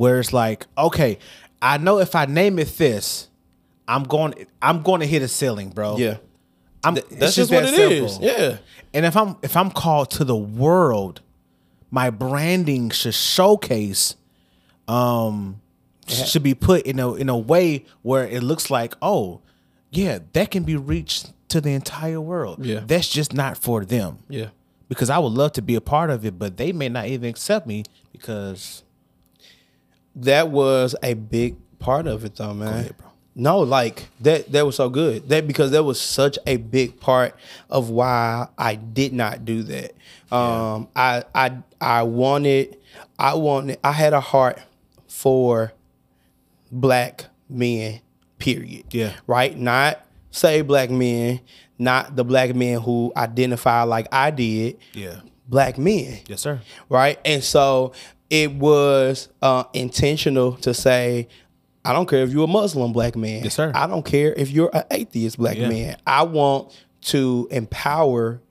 [0.01, 1.19] Where it's like, okay,
[1.61, 3.29] I know if I name it this,
[3.87, 5.95] I'm going I'm going to hit a ceiling, bro.
[5.95, 6.17] Yeah.
[6.83, 8.13] I'm, That's it's just what that it is.
[8.13, 8.27] simple.
[8.27, 8.57] Yeah.
[8.95, 11.21] And if I'm if I'm called to the world,
[11.91, 14.15] my branding should showcase
[14.87, 15.61] um
[16.07, 19.41] should be put in a in a way where it looks like, oh,
[19.91, 22.65] yeah, that can be reached to the entire world.
[22.65, 22.81] Yeah.
[22.87, 24.17] That's just not for them.
[24.27, 24.47] Yeah.
[24.89, 27.29] Because I would love to be a part of it, but they may not even
[27.29, 28.81] accept me because
[30.15, 32.67] That was a big part of it though, man.
[32.67, 33.07] ahead, bro.
[33.33, 35.29] No, like that that was so good.
[35.29, 37.33] That because that was such a big part
[37.69, 39.91] of why I did not do that.
[40.31, 42.77] Um I I I wanted
[43.17, 44.59] I wanted I had a heart
[45.07, 45.71] for
[46.71, 48.01] black men,
[48.37, 48.85] period.
[48.91, 49.13] Yeah.
[49.27, 49.57] Right?
[49.57, 51.39] Not say black men,
[51.79, 54.77] not the black men who identify like I did.
[54.93, 55.21] Yeah.
[55.47, 56.61] Black men Yes, sir.
[56.89, 57.19] right?
[57.25, 57.91] And so
[58.31, 61.27] it was uh, intentional to say,
[61.85, 63.43] I don't care if you're a Muslim black man.
[63.43, 63.71] Yes, sir.
[63.75, 65.67] I don't care if you're an atheist black Yeah.
[65.69, 65.97] man.
[66.07, 68.41] I want to empower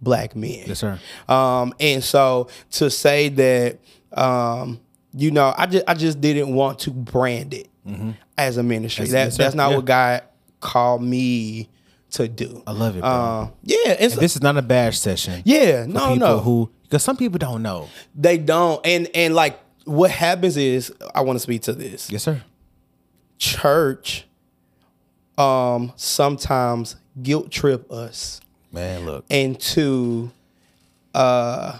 [0.00, 0.64] black men.
[0.66, 0.98] Yes, sir.
[1.28, 3.78] Um, and so to say that,
[4.12, 4.80] um,
[5.12, 7.68] you know, I just I just didn't want to brand it
[8.38, 9.04] as a ministry.
[9.04, 9.76] Yes, that, yes, that's not Yeah.
[9.76, 10.22] what God
[10.60, 11.68] called me
[12.10, 12.62] to do.
[12.66, 13.10] I love it, bro.
[13.10, 15.42] Um, yeah, and so, this is not a bash session.
[15.44, 16.38] yeah, no, people no.
[16.40, 17.88] who because some people don't know.
[18.14, 18.80] They don't.
[18.86, 22.10] And and like what happens is I want to speak to this.
[22.10, 22.42] Yes, sir.
[23.38, 24.26] Church
[25.38, 28.40] um sometimes guilt trip us
[28.72, 29.24] Man, look.
[29.28, 30.30] into
[31.14, 31.78] uh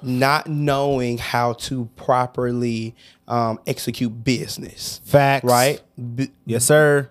[0.00, 2.94] not knowing how to properly
[3.28, 5.00] um execute business.
[5.04, 5.44] Facts.
[5.44, 5.80] Right?
[6.16, 7.10] B- Yes, sir.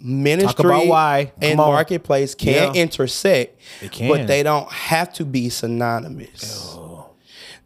[0.00, 1.32] Ministry about why.
[1.42, 1.68] and on.
[1.72, 2.80] marketplace can Yeah.
[2.80, 4.08] intersect, It can.
[4.08, 6.74] but they don't have to be synonymous.
[6.76, 7.10] Oh.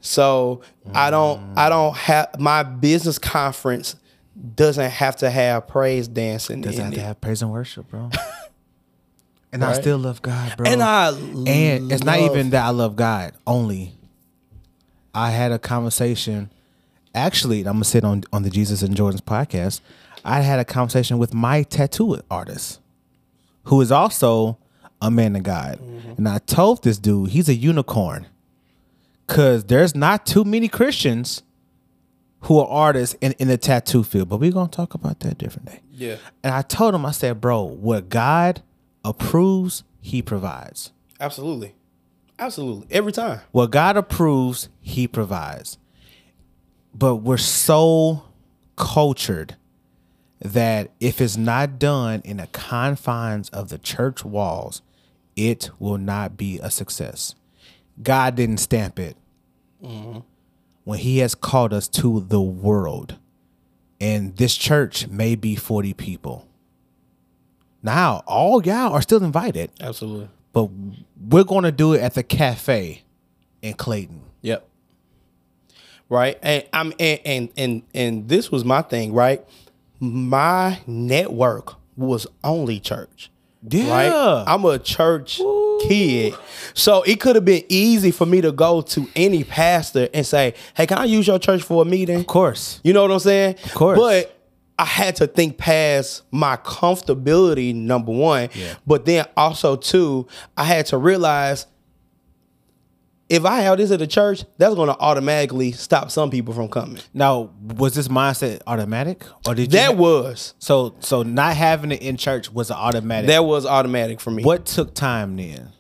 [0.01, 0.63] So
[0.95, 3.95] I don't I don't have my business conference
[4.57, 6.97] doesn't have to have praise dancing It Does in have it.
[6.97, 8.11] to have praise and worship, bro.
[9.53, 10.67] and I still love God, bro.
[10.67, 13.95] and I and it's not even that I love God only.
[15.15, 16.51] I had a conversation.
[17.15, 19.81] Actually, I'm gonna sit on on the Jesus and Jordan's podcast.
[20.25, 22.81] I had a conversation with my tattoo artist,
[23.65, 24.59] who is also
[25.01, 26.13] a man of God, mm-hmm.
[26.19, 28.27] and I told this dude he's a unicorn,
[29.27, 31.43] cause there's not too many Christians
[32.43, 34.29] who are artists in, in the tattoo field.
[34.29, 35.81] But we're gonna talk about that different day.
[35.93, 36.17] Yeah.
[36.43, 38.63] And I told him, I said, bro, what God
[39.05, 40.93] approves, He provides.
[41.21, 41.75] Absolutely.
[42.39, 42.89] Absolutely.
[42.91, 43.41] Every time.
[43.53, 45.79] What God approves, He provides.
[46.95, 48.25] But we're so
[48.77, 49.57] cultured
[50.43, 54.83] that if it's not done in the confines of the church walls,
[55.37, 57.35] it will not be a success.
[58.03, 59.17] God didn't stamp it
[59.83, 60.21] mm-hmm.
[60.85, 63.17] when He has called us to the world.
[64.01, 66.49] And this church may be 40 people.
[67.85, 70.29] Now, all y'all are still invited, Absolutely.
[70.53, 70.71] but
[71.21, 73.03] we're going to do it at the cafe
[73.61, 74.23] in Clayton.
[74.41, 74.69] Yep.
[76.09, 76.39] Right.
[76.43, 79.45] And I'm and and and, and this was my thing, right?
[80.03, 83.31] My network was only church.
[83.69, 83.89] Yeah.
[83.89, 84.45] Right?
[84.49, 85.41] I'm a church
[85.83, 86.35] kid.
[86.75, 90.55] So it could have been easy for me to go to any pastor and say,
[90.75, 92.19] Hey, can I use your church for a meeting?
[92.19, 92.81] Of course.
[92.83, 93.55] You know what I'm saying?
[93.65, 93.97] Of course.
[93.97, 94.37] But
[94.77, 98.49] I had to think past my comfortability, number one.
[98.55, 98.75] Yeah.
[98.85, 101.67] But then also, too, I had to realize
[103.33, 106.69] if I have this at the church, that's going to automatically stop some people from
[106.69, 106.99] coming.
[107.15, 110.95] Now, was this mindset automatic, or did you That ha- was so?
[111.01, 113.29] So not having it in church was an automatic.
[113.29, 114.45] that was automatic for me.
[114.45, 115.71] what took time then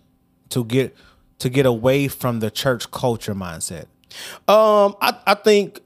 [0.49, 0.97] to get
[1.41, 3.85] to get away from the church culture mindset?
[4.49, 5.81] Um, I, I think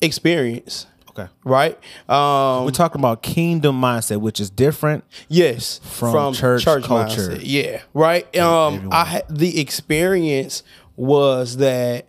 [0.00, 1.76] experience, Okay, right?
[2.08, 5.02] Um, we're talking about kingdom mindset, which is different.
[5.28, 6.84] Yes, From church culture.
[6.84, 7.40] mindset.
[7.42, 8.24] Yeah, right.
[8.36, 8.92] Um, everyone.
[8.96, 10.62] I had the experience
[10.98, 12.08] was that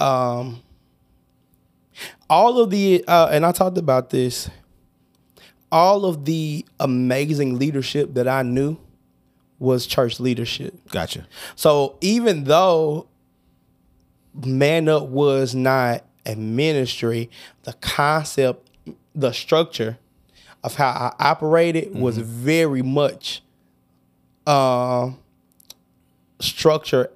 [0.00, 0.60] um,
[2.28, 4.50] all of the uh, and I talked about this.
[5.70, 8.76] All of the amazing leadership that I knew
[9.58, 10.74] was church leadership.
[10.90, 11.26] Gotcha.
[11.56, 13.08] So even though
[14.34, 17.28] Man Up was not a ministry,
[17.64, 18.70] the concept,
[19.16, 19.98] the structure
[20.62, 23.42] of how I operated was very much
[24.46, 25.10] uh,
[26.40, 27.10] structured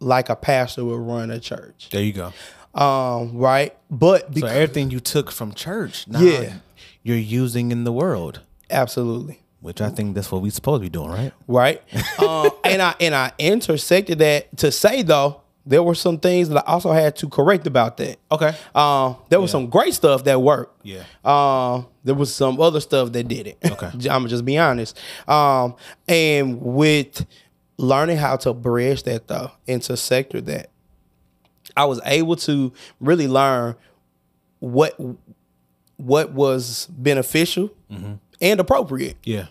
[0.00, 1.88] like a pastor would run a church.
[1.90, 2.32] There you go.
[2.80, 3.76] Um, right?
[3.90, 6.54] But So everything you took from church, now Yeah.
[7.02, 9.42] you're using in the world, absolutely.
[9.60, 11.32] which I think that's what we're supposed to be doing, right?
[11.48, 11.82] right?
[12.22, 16.56] um, and I and I intersected that to say though there were some things that
[16.66, 18.18] I also had to correct about that.
[18.32, 18.54] Okay.
[18.74, 20.80] Um, there was some great stuff that worked.
[20.86, 21.02] Yeah.
[21.24, 23.58] Um, there was some other stuff that did it.
[23.72, 23.86] Okay.
[23.92, 24.98] I'm gonna just be honest.
[25.26, 25.74] Um,
[26.06, 27.26] and with
[27.78, 30.68] learning how to bridge that though, into sector that,
[31.76, 33.76] I was able to really learn
[34.60, 34.98] what
[35.96, 37.70] what was beneficial
[38.40, 39.46] and appropriate Yeah.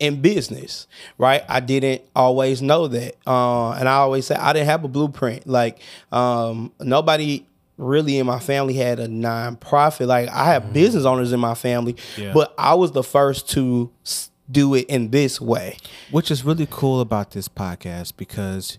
[0.00, 0.86] in business,
[1.18, 1.42] right?
[1.48, 5.46] I didn't always know that, uh, and I always say I didn't have a blueprint.
[5.46, 5.80] Like
[6.12, 10.06] um, nobody really in my family had a nonprofit.
[10.08, 12.32] Like I have business owners in my family, Yeah.
[12.32, 15.76] but I was the first to s- do it in this way.
[16.10, 18.78] Which is really cool about this podcast because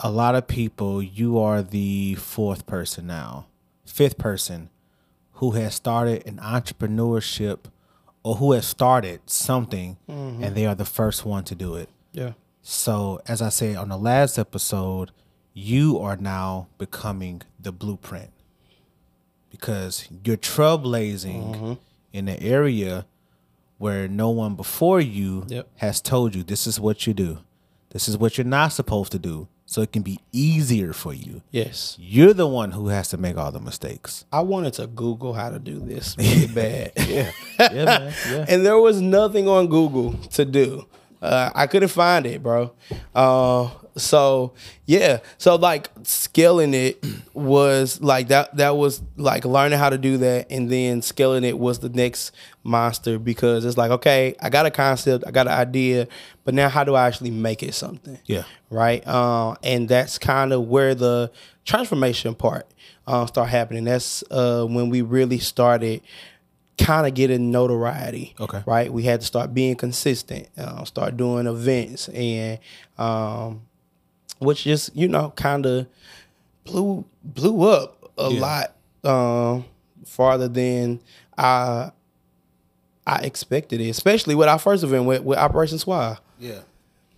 [0.00, 3.46] a lot of people, you are the fourth person now,
[3.84, 4.68] fifth person
[5.34, 7.60] who has started an entrepreneurship
[8.22, 10.42] or who has started something mm-hmm.
[10.42, 11.88] and they are the first one to do it.
[12.12, 12.32] Yeah.
[12.62, 15.12] So, as I said on the last episode,
[15.54, 18.30] you are now becoming the blueprint
[19.50, 21.72] because you're trailblazing mm-hmm.
[22.12, 23.06] in the area
[23.78, 25.68] where no one before you Yep.
[25.76, 27.38] has told you this is what you do,
[27.90, 31.42] this is what you're not supposed to do, so it can be easier for you.
[31.50, 31.96] Yes.
[31.98, 34.24] You're the one who has to make all the mistakes.
[34.32, 36.92] I wanted to Google how to do this really bad.
[36.96, 38.14] Yeah, yeah, man.
[38.30, 38.44] Yeah.
[38.48, 40.86] and there was nothing on Google to do.
[41.22, 42.72] Uh, I couldn't find it, bro.
[43.14, 44.52] Uh, so
[44.84, 48.54] yeah, so like scaling it was like that.
[48.58, 52.32] That was like learning how to do that, and then scaling it was the next
[52.66, 56.08] monster because it's like okay, I got a concept, I got an idea,
[56.44, 58.18] but now how do I actually make it something?
[58.26, 58.44] Yeah.
[58.70, 59.06] right?
[59.06, 61.30] Uh, and that's kind of where the
[61.64, 62.66] transformation part
[63.06, 63.84] uh, start happening.
[63.84, 66.02] That's uh, when we really started
[66.78, 68.34] kind of getting notoriety.
[68.38, 68.62] Okay.
[68.66, 68.92] Right.
[68.92, 72.58] We had to start being consistent, uh, start doing events, and
[72.98, 73.62] um,
[74.38, 75.86] which just you know kind of
[76.64, 78.40] blew blew up a Yeah.
[78.40, 78.72] lot
[79.04, 79.64] um,
[80.04, 81.00] farther than
[81.38, 81.92] I
[83.06, 86.20] I expected it, especially with our first event with, with Operation Suave.
[86.38, 86.60] Yeah.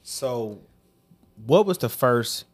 [0.03, 0.59] So,
[1.47, 2.45] what was the first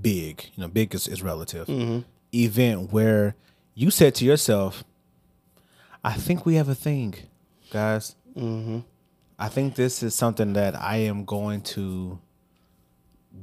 [0.00, 1.68] big, you know, big is, is relative,
[2.32, 3.34] event where
[3.74, 4.84] you said to yourself,
[6.02, 7.14] I think we have a thing,
[7.70, 8.14] guys.
[8.36, 8.80] Mm-hmm.
[9.38, 12.18] I think this is something that I am going to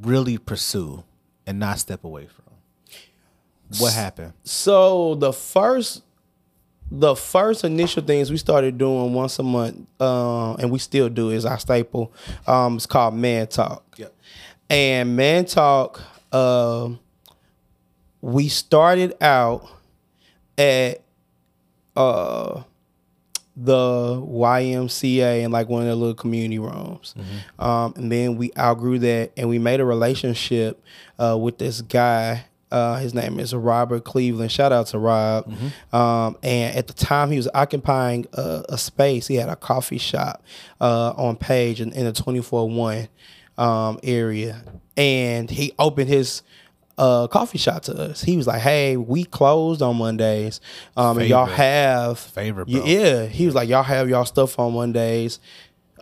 [0.02, 1.04] really pursue
[1.46, 2.46] and not step away from.
[3.80, 4.34] What happened?
[4.44, 6.04] So the first
[6.92, 11.30] the first initial things we started doing once a month, uh, and we still do
[11.30, 12.14] is our staple.
[12.46, 13.84] Um, it's called Man Talk.
[13.98, 14.14] Yep.
[14.70, 16.02] And Man Talk,
[16.34, 17.00] um,
[18.20, 19.68] we started out
[20.58, 21.02] at
[21.96, 22.62] uh
[23.56, 27.14] the YMCA and like one of the little community rooms.
[27.60, 30.82] Um, and then we outgrew that and we made a relationship
[31.20, 32.46] uh, with this guy.
[32.72, 34.52] Uh, his name is Robert Cleveland.
[34.52, 35.52] Shout out to Rob.
[35.92, 39.28] Um, and at the time, he was occupying a, a space.
[39.28, 40.44] He had a coffee shop
[40.80, 43.08] uh, on Page in, in the 24 1
[43.58, 44.64] um, area.
[44.98, 46.44] And he opened his
[46.98, 48.22] uh, coffee shop to us.
[48.22, 50.62] He was like, "Hey, we closed on Mondays,
[50.96, 52.86] um, and y'all have Favorite, bro.
[52.86, 55.40] Yeah, he was like, "Y'all have y'all stuff on Mondays.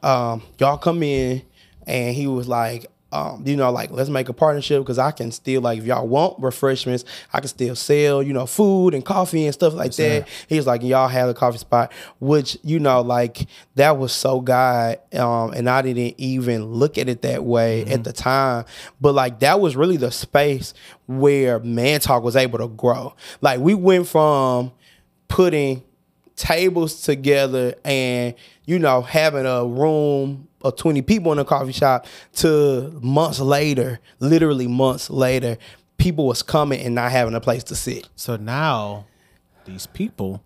[0.04, 1.42] Um, y'all come in,"
[1.88, 2.88] and he was like.
[3.12, 6.08] Um, you know, like let's make a partnership because I can still like if y'all
[6.08, 10.28] want refreshments, I can still sell, you know, food and coffee and stuff like that.
[10.48, 14.42] He was like, y'all have a coffee spot, which you know, like that was so
[14.42, 18.66] God, um, and I didn't even look at it that way at the time.
[19.02, 20.74] But like that was really the space
[21.08, 23.16] where Man Talk was able to grow.
[23.42, 24.72] Like we went from
[25.28, 25.84] putting
[26.36, 28.34] tables together and
[28.66, 34.00] you know having a room of 20 people in a coffee shop to months later
[34.20, 35.58] literally months later
[35.98, 39.06] people was coming and not having a place to sit So now
[39.66, 40.44] these people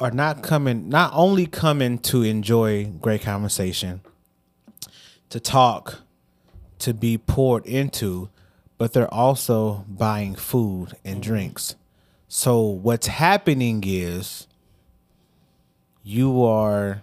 [0.00, 4.00] are not coming, not only coming to enjoy great conversation,
[5.28, 6.00] to talk,
[6.78, 8.30] to be poured into,
[8.78, 11.76] but they're also buying food and drinks.
[12.28, 14.46] So what's happening is
[16.02, 17.02] you are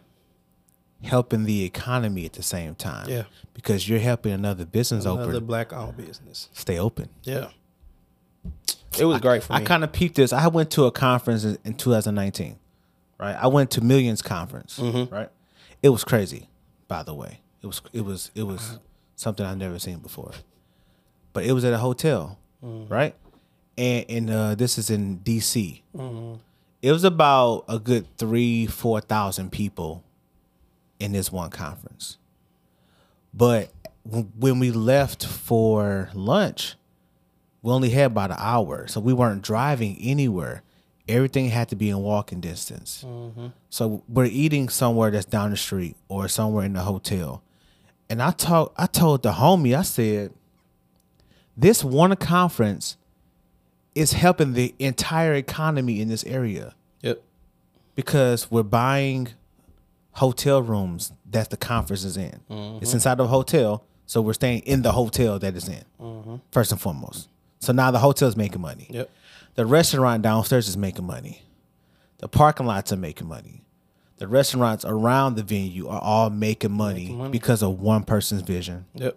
[1.03, 3.09] helping the economy at the same time.
[3.09, 3.23] Yeah.
[3.53, 7.09] Because you're helping another business another open Another black owned business stay open.
[7.23, 7.49] yeah
[8.99, 10.33] it was great for I me kind of peeped this.
[10.33, 12.57] I went to a conference in, in 2019,
[13.19, 13.35] right?
[13.35, 15.13] I went to Millions Conference, Mm-hmm.
[15.13, 15.29] right?
[15.83, 16.49] It was crazy,
[16.87, 17.41] by the way.
[17.61, 18.79] It was it was it was
[19.15, 20.31] something I've never seen before.
[21.33, 22.91] But it was at a hotel, Mm-hmm.
[22.91, 23.13] right?
[23.77, 25.83] And and uh, this is in D.C.
[25.95, 26.35] Mm-hmm.
[26.81, 30.03] It was about a good three four thousand people
[30.99, 32.17] in this one conference.
[33.33, 33.71] But
[34.03, 36.75] when we left for lunch,
[37.61, 40.63] we only had about an hour, so we weren't driving anywhere.
[41.07, 43.03] Everything had to be in walking distance.
[43.05, 43.47] Mm-hmm.
[43.69, 47.43] So we're eating somewhere that's down the street or somewhere in the hotel.
[48.09, 50.31] And I told I told the homie, I said,
[51.55, 52.97] this one conference
[53.95, 57.19] is helping the entire economy in this area yep
[57.95, 59.29] because we're buying
[60.17, 62.23] hotel rooms that the conference is in.
[62.25, 62.83] It's mm-hmm.
[62.83, 66.37] inside of a hotel, so we're staying in the hotel that it's in, mm-hmm.
[66.51, 67.29] first and foremost.
[67.59, 68.87] So now the hotel's making money.
[68.89, 69.11] yep
[69.53, 71.43] The restaurant downstairs is making money.
[72.17, 73.63] The parking lots are making money.
[74.17, 78.85] The restaurants around the venue are all making money, because of one person's vision.
[78.95, 79.15] yep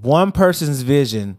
[0.00, 1.38] One person's vision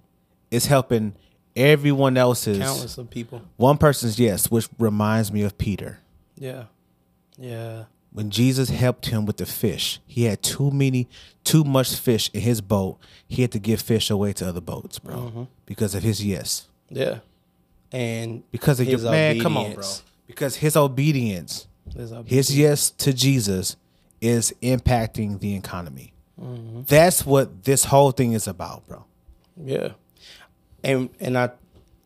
[0.52, 1.16] is helping
[1.56, 2.58] everyone else's.
[2.58, 6.00] countless of people One person's yes, which reminds me of Peter.
[6.38, 6.66] yeah
[7.38, 11.10] yeah when Jesus helped him with the fish, he had too many,
[11.44, 12.98] too much fish in his boat.
[13.28, 15.44] He had to give fish away to other boats, bro, Mm-hmm.
[15.66, 17.20] because of his yes, yeah
[17.92, 19.42] and because of His your man.
[19.42, 19.84] Come on, bro,
[20.28, 22.48] because his obedience, his obedience.
[22.48, 23.76] his yes to Jesus,
[24.22, 26.14] is impacting the economy.
[26.42, 26.84] Mm-hmm.
[26.88, 29.04] That's what this whole thing is about, bro.
[29.62, 29.90] Yeah.
[30.84, 31.52] And and I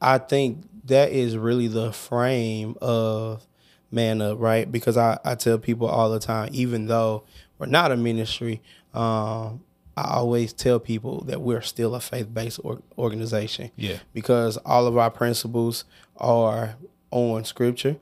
[0.01, 3.45] I think that is really the frame of
[3.91, 4.71] man up, right?
[4.71, 7.23] Because I, I tell people all the time, even though
[7.57, 8.61] we're not a ministry,
[8.93, 9.61] um,
[9.97, 13.71] I always tell people that we're still a faith based or, organization.
[13.75, 13.97] Yeah.
[14.13, 15.83] Because all of our principles
[16.17, 16.75] are
[17.11, 17.97] on scripture.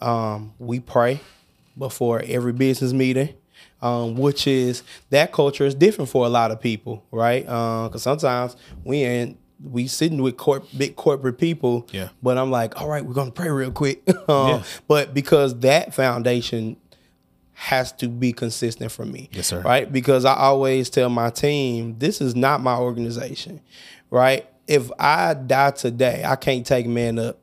[0.00, 1.20] Um, we pray
[1.76, 3.30] before every business meeting.
[3.80, 7.42] Um, which is that culture is different for a lot of people, right?
[7.42, 8.54] Because sometimes
[8.84, 11.86] we in we sitting with corp, big corporate people.
[11.92, 12.08] Yeah.
[12.22, 14.02] But I'm like, all right, we're gonna pray real quick.
[14.28, 14.62] um, Yeah.
[14.88, 16.76] But because that foundation
[17.54, 19.28] has to be consistent for me.
[19.32, 19.60] Yes, sir.
[19.60, 19.90] Right?
[19.90, 23.60] Because I always tell my team, this is not my organization.
[24.10, 24.48] Right?
[24.66, 27.38] If I die today, I can't take man up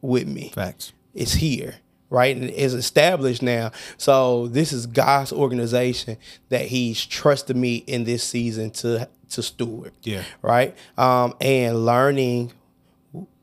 [0.00, 0.92] with me Facts.
[1.14, 1.74] it's here,
[2.08, 2.34] right?
[2.36, 3.70] And it's established now.
[3.96, 6.16] So this is God's organization
[6.48, 9.92] that He's trusted me in this season to to steward.
[10.02, 10.22] Yeah.
[10.42, 10.76] Right.
[10.98, 12.52] Um, and learning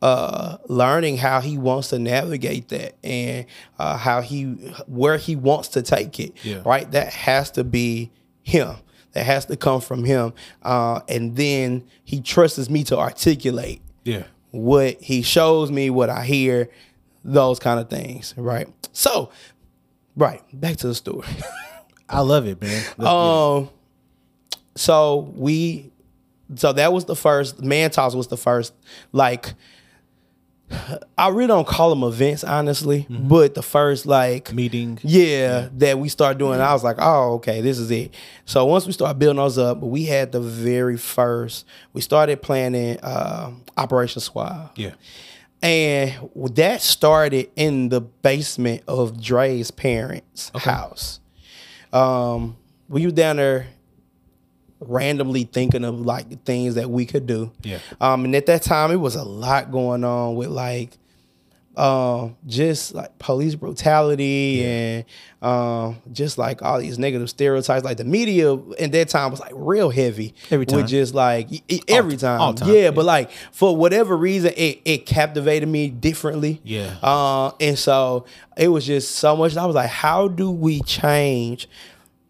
[0.01, 3.45] uh learning how he wants to navigate that and
[3.79, 4.43] uh how he
[4.87, 6.61] where he wants to take it Yeah.
[6.65, 8.09] right that has to be
[8.43, 8.75] him
[9.11, 10.31] that has to come from him
[10.63, 14.23] uh and then he trusts me to articulate Yeah.
[14.51, 16.69] what he shows me, what I hear,
[17.25, 18.69] those kind of things, right?
[18.93, 19.31] So,
[20.15, 21.27] right, back to the story.
[22.09, 22.83] I love it, man.
[22.97, 23.69] Let's um,
[24.77, 25.91] so we,
[26.55, 27.61] so that was the first.
[27.61, 28.73] Man Talks was the first,
[29.11, 29.53] like,
[31.17, 34.99] I really don't call them events, honestly, but the first like Meeting.
[35.03, 36.59] yeah, that we start doing.
[36.59, 38.13] I was like, oh, okay, this is it.
[38.45, 41.65] So once we start building those up, we had the very first.
[41.93, 44.71] We started planning uh, Operation Suave.
[44.75, 44.93] Yeah.
[45.61, 46.13] And
[46.55, 51.19] that started in the basement of Dre's parents' house.
[51.91, 52.57] Um,
[52.89, 53.67] we were down there
[54.79, 57.51] randomly thinking of like things that we could do.
[57.63, 57.79] Yeah.
[57.99, 60.97] Um, and at that time, it was a lot going on with like,
[61.75, 65.05] um, just like police brutality and
[65.43, 67.85] um, just like all these negative stereotypes.
[67.85, 70.33] Like the media in that time was like real heavy.
[70.49, 70.77] Every time.
[70.77, 71.49] with just like
[71.87, 72.41] every t- time.
[72.41, 72.91] all time, Yeah, yeah.
[72.91, 76.61] but like for whatever reason, it it captivated me differently.
[76.63, 76.97] Yeah.
[77.03, 78.25] Uh, and so
[78.57, 79.55] it was just so much.
[79.55, 81.69] I was like, how do we change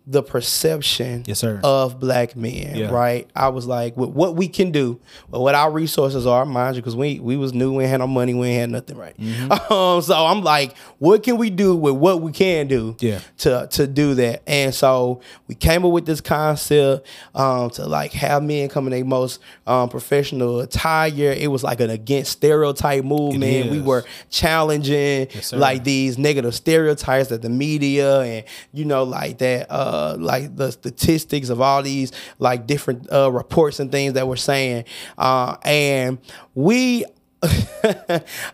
[0.09, 2.75] the perception Yes, of black men?
[2.77, 2.89] Yeah.
[2.91, 3.29] Right.
[3.35, 4.99] I was like, with what we can do,
[5.29, 8.07] with what our resources are, mind you, because we we was new, we had no
[8.07, 9.17] money, we had nothing, right?
[9.19, 9.51] Mm-hmm.
[9.73, 12.95] Um, so I'm like, what can we do with what we can do?
[12.99, 13.19] Yeah.
[13.39, 17.05] To to do that, and so we came up with this concept
[17.35, 21.33] um, to like have men come in their most um, professional attire.
[21.37, 23.71] It was like an against stereotype movement.
[23.71, 25.57] We were challenging sir.
[25.57, 28.43] like these negative stereotypes that the media and
[28.73, 33.79] you know like that uh like the statistics of all these like different uh reports
[33.79, 34.83] and things that we're saying
[35.17, 36.17] uh and
[36.55, 37.05] we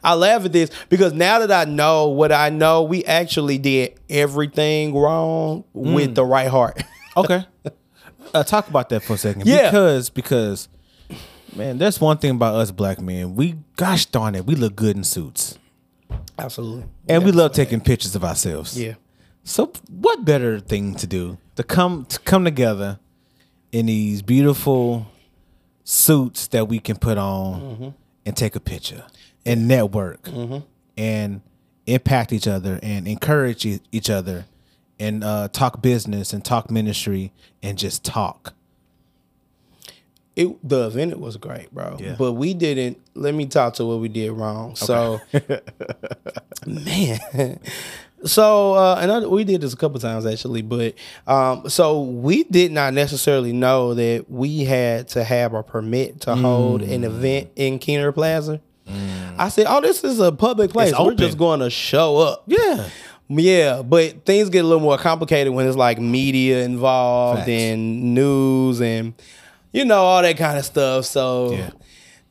[0.03, 3.93] I laugh at this because now that I know what I know, we actually did
[4.09, 5.95] everything wrong Mm.
[5.95, 6.81] with the right heart.
[7.15, 7.45] Okay.
[8.33, 9.45] uh, talk about that for a second.
[9.45, 9.69] Yeah.
[9.69, 10.67] Because because
[11.55, 13.35] man, that's one thing about us black men.
[13.35, 15.59] We gosh darn it, we look good in suits.
[16.39, 16.85] Absolutely.
[17.07, 18.79] And we love taking pictures of ourselves.
[18.79, 18.95] Yeah.
[19.43, 22.99] So what better thing to do to come to come together
[23.71, 25.07] in these beautiful
[25.83, 27.89] suits that we can put on Mm-hmm.
[28.25, 29.03] and take a picture
[29.45, 30.29] and network
[30.97, 31.41] and
[31.85, 34.45] impact each other and encourage e- each other
[34.99, 38.53] and uh, talk business and talk ministry and just talk.
[40.37, 41.97] it the event was great, bro.
[41.99, 42.15] Yeah.
[42.17, 42.97] But we didn't.
[43.15, 44.75] Let me talk to what we did wrong.
[44.77, 45.19] So,
[46.65, 47.59] man.
[48.25, 50.93] So, uh, we did this a couple times actually, but
[51.27, 56.35] um, so we did not necessarily know that we had to have a permit to
[56.35, 56.91] hold Mm.
[56.93, 58.61] an event in Kiener Plaza.
[59.37, 60.93] I said, "Oh, this is a public place.
[60.97, 62.85] We're just going to show up." Yeah.
[63.29, 67.49] Yeah, but things get a little more complicated when it's like media involved Facts.
[67.49, 69.13] and news and
[69.71, 71.05] you know all that kind of stuff.
[71.05, 71.69] So Yeah.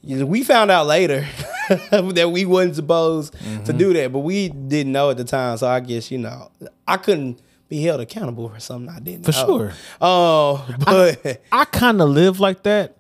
[0.05, 1.27] We found out later
[1.91, 3.65] that we wasn't supposed Mm-hmm.
[3.65, 5.57] to do that, but we didn't know at the time.
[5.59, 6.51] So I guess you know
[6.87, 9.27] I couldn't be held accountable for something I didn't.
[9.27, 9.33] Know.
[9.33, 9.47] For know.
[9.47, 9.73] sure.
[10.01, 12.97] Oh, but I kind of live like that.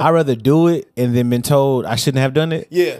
[0.00, 2.66] I rather do it and then been told I shouldn't have done it.
[2.70, 2.98] yeah,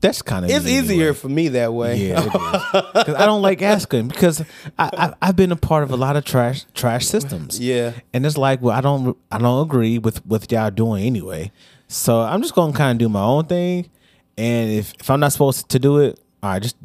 [0.00, 1.96] That's kind of it's easier for me that way.
[2.08, 2.22] Yeah.
[2.24, 4.40] Because I don't like asking because
[4.76, 7.60] I, I I've been a part of a lot of trash trash systems.
[7.60, 7.92] Yeah.
[8.12, 11.52] and it's like, well, I don't I don't agree with with y'all doing anyway.
[11.88, 13.88] So I'm just gonna kind of do my own thing,
[14.36, 16.76] and if if I'm not supposed to do it, all right, just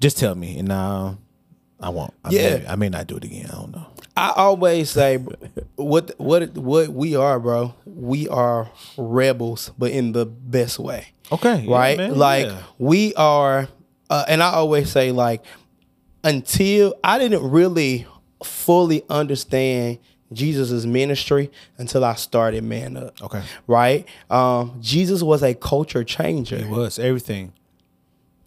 [0.00, 1.14] just tell me, and uh,
[1.80, 2.12] I won't.
[2.24, 2.56] I Yeah.
[2.58, 3.46] may, I may not do it again.
[3.50, 3.86] I don't know.
[4.16, 5.18] I always say
[5.76, 7.74] what what what we are, bro.
[7.84, 11.08] We are rebels, but in the best way.
[11.30, 11.96] Okay, right?
[11.96, 12.62] man, like yeah.
[12.78, 13.68] we are,
[14.10, 15.44] uh, and I always say like
[16.24, 18.06] until I didn't really
[18.42, 19.98] fully understand
[20.32, 23.20] Jesus' ministry until I started Man Up.
[23.22, 23.42] Okay.
[23.66, 24.06] right?
[24.30, 26.56] Um, Jesus was a culture changer.
[26.56, 27.52] It was everything,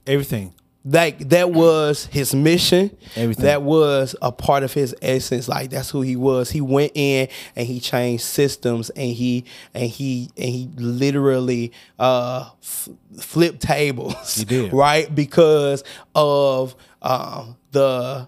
[0.05, 0.53] everything.
[0.85, 2.95] like that was his mission.
[3.15, 3.45] Everything.
[3.45, 5.47] That was a part of his essence.
[5.47, 6.49] Like that's who he was.
[6.49, 12.49] He went in and he changed systems and he and he and he literally uh
[12.61, 14.35] f- flipped tables.
[14.35, 14.73] He did.
[14.73, 15.83] right because
[16.15, 18.27] of um the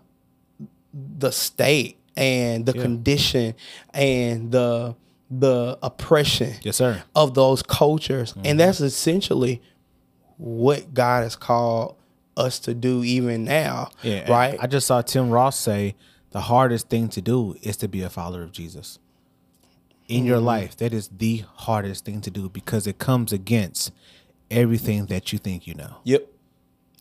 [0.93, 2.81] the state and the Yeah.
[2.81, 3.55] condition
[3.93, 4.95] and the
[5.33, 7.03] the oppression Yes, sir.
[7.15, 8.31] of those cultures.
[8.33, 8.41] Mm-hmm.
[8.47, 9.61] And that's essentially
[10.37, 11.95] what God has called
[12.35, 13.91] us to do even now.
[14.03, 14.57] Yeah, right?
[14.59, 15.95] I just saw Tim Ross say
[16.31, 18.99] the hardest thing to do is to be a follower of Jesus.
[20.09, 23.91] In your life, that is the hardest thing to do because it comes against
[24.49, 25.95] everything that you think you know.
[26.03, 26.27] yep.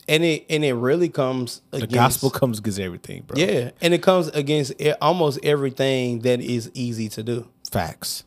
[0.07, 3.37] And it and it really comes The gospel comes against everything, bro.
[3.37, 7.47] Yeah, and it comes against almost everything that is easy to do.
[7.71, 8.23] Facts.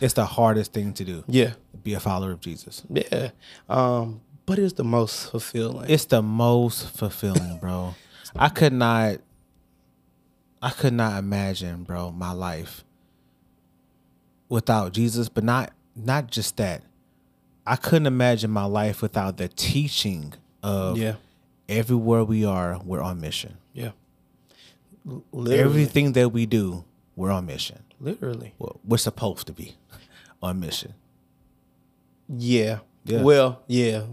[0.00, 1.24] It's the hardest thing to do.
[1.28, 1.52] Yeah.
[1.82, 2.82] Be a follower of Jesus.
[2.88, 3.30] Yeah.
[3.68, 5.88] Um but it's the most fulfilling.
[5.88, 7.94] It's the most fulfilling, bro.
[8.34, 9.18] I could not
[10.62, 12.84] I could not imagine, bro, my life
[14.48, 16.82] without Jesus, but not not just that.
[17.66, 21.14] I couldn't imagine my life without the teaching of yeah.
[21.68, 23.56] everywhere we are, we're on mission.
[23.72, 23.90] Yeah.
[25.04, 25.58] Literally.
[25.58, 26.84] Everything that we do,
[27.16, 27.82] we're on mission.
[28.00, 28.54] literally.
[28.58, 29.76] Well, we're supposed to be
[30.42, 30.94] on mission.
[32.28, 32.80] Yeah.
[33.04, 33.22] Yeah.
[33.22, 34.04] Well, yeah.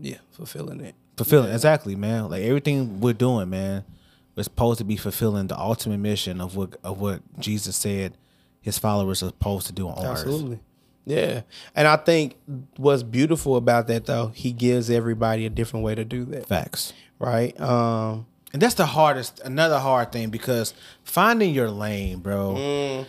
[0.00, 0.94] Yeah, fulfilling it.
[1.16, 3.84] fulfilling exactly man like everything we're doing man
[4.36, 8.16] we're supposed to be fulfilling the ultimate mission of what of what jesus said
[8.60, 10.58] his followers are supposed to do on earth Absolutely.
[11.06, 11.42] Yeah.
[11.76, 12.36] And I think
[12.76, 16.46] what's beautiful about that though, he gives everybody a different way to do that.
[16.46, 17.58] facts Right?
[17.60, 23.04] Um and that's the hardest another hard thing because finding your lane bro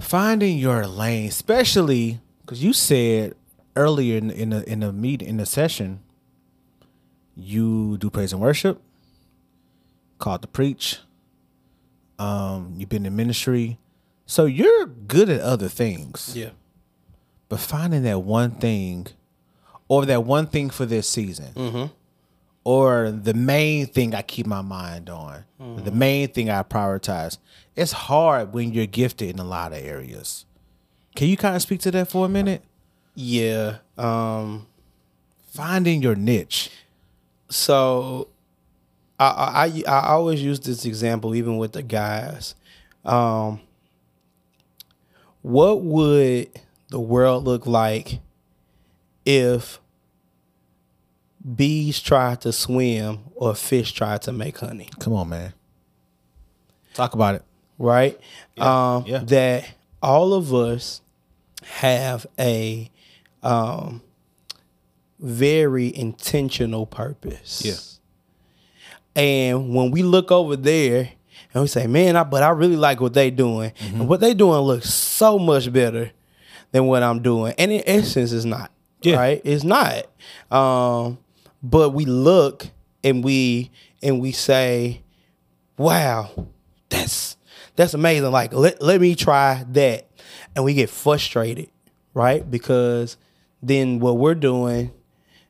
[0.00, 3.34] finding your lane especially because you said
[3.76, 5.98] earlier in in the in the meet in the session
[7.36, 8.80] you do praise and worship
[10.18, 10.98] called to preach
[12.20, 13.78] um you've been in ministry
[14.26, 16.50] so you're good at other things yeah.
[17.48, 19.06] But finding that one thing
[19.88, 21.90] or that one thing for this season
[22.64, 25.44] or the main thing i keep my mind on
[25.84, 27.38] the main thing i prioritize
[27.74, 30.44] it's hard when you're gifted in a lot of areas
[31.16, 32.62] can you kind of speak to that for a minute
[33.14, 33.78] Yeah.
[33.96, 34.66] Um
[35.50, 36.70] finding your niche
[37.48, 38.28] so
[39.18, 42.54] I, I I I always use this example even with the guys.
[43.04, 43.60] Um
[45.42, 46.48] what would
[46.90, 48.20] the world look like
[49.24, 49.80] if
[51.54, 54.88] bees try to swim or fish try to make honey?
[54.98, 55.52] come on man
[56.94, 57.42] talk about it
[57.78, 58.18] right?
[58.58, 59.18] um, yeah.
[59.18, 59.68] That
[60.02, 61.00] all of us
[61.64, 62.90] have a
[63.42, 64.02] um,
[65.18, 67.62] very intentional purpose.
[67.64, 69.22] Yeah.
[69.22, 71.10] And when we look over there
[71.52, 74.34] and we say, "Man, I, but I really like what they doing, and what they
[74.34, 76.12] doing looks so much better
[76.72, 78.70] than what I'm doing," and in essence, it's not.
[79.02, 79.16] Yeah.
[79.16, 79.40] Right?
[79.44, 80.06] It's not.
[80.50, 81.18] Um,
[81.62, 82.66] but we look
[83.04, 83.70] and we
[84.02, 85.02] and we say,
[85.76, 86.48] wow,
[86.88, 87.36] that's
[87.76, 88.30] that's amazing.
[88.30, 90.06] Like let, let me try that.
[90.54, 91.70] And we get frustrated,
[92.14, 92.48] right?
[92.48, 93.16] Because
[93.62, 94.92] then what we're doing,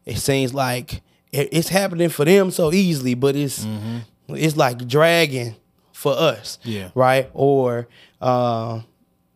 [0.04, 1.02] it seems like
[1.32, 3.66] it's happening for them so easily, but it's
[4.28, 5.56] it's like dragging
[5.92, 6.58] for us.
[6.64, 6.90] Yeah.
[6.94, 7.30] Right?
[7.32, 7.88] Or
[8.20, 8.80] uh,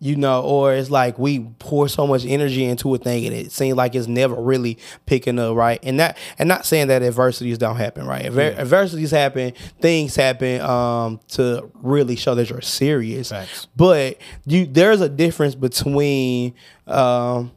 [0.04, 3.52] you know, or it's like we pour so much energy into a thing and it
[3.52, 4.76] seems like it's never really
[5.06, 5.78] picking up, right?
[5.84, 8.26] And that and not saying that adversities don't happen, right?
[8.26, 13.30] Adver- Adversities happen, things happen um to really show that you're serious.
[13.30, 13.68] Facts.
[13.76, 16.54] But you there's a difference between
[16.88, 17.52] um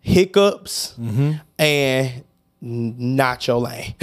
[0.00, 1.32] hiccups Mm-hmm.
[1.58, 2.24] and
[2.62, 3.94] not your lane.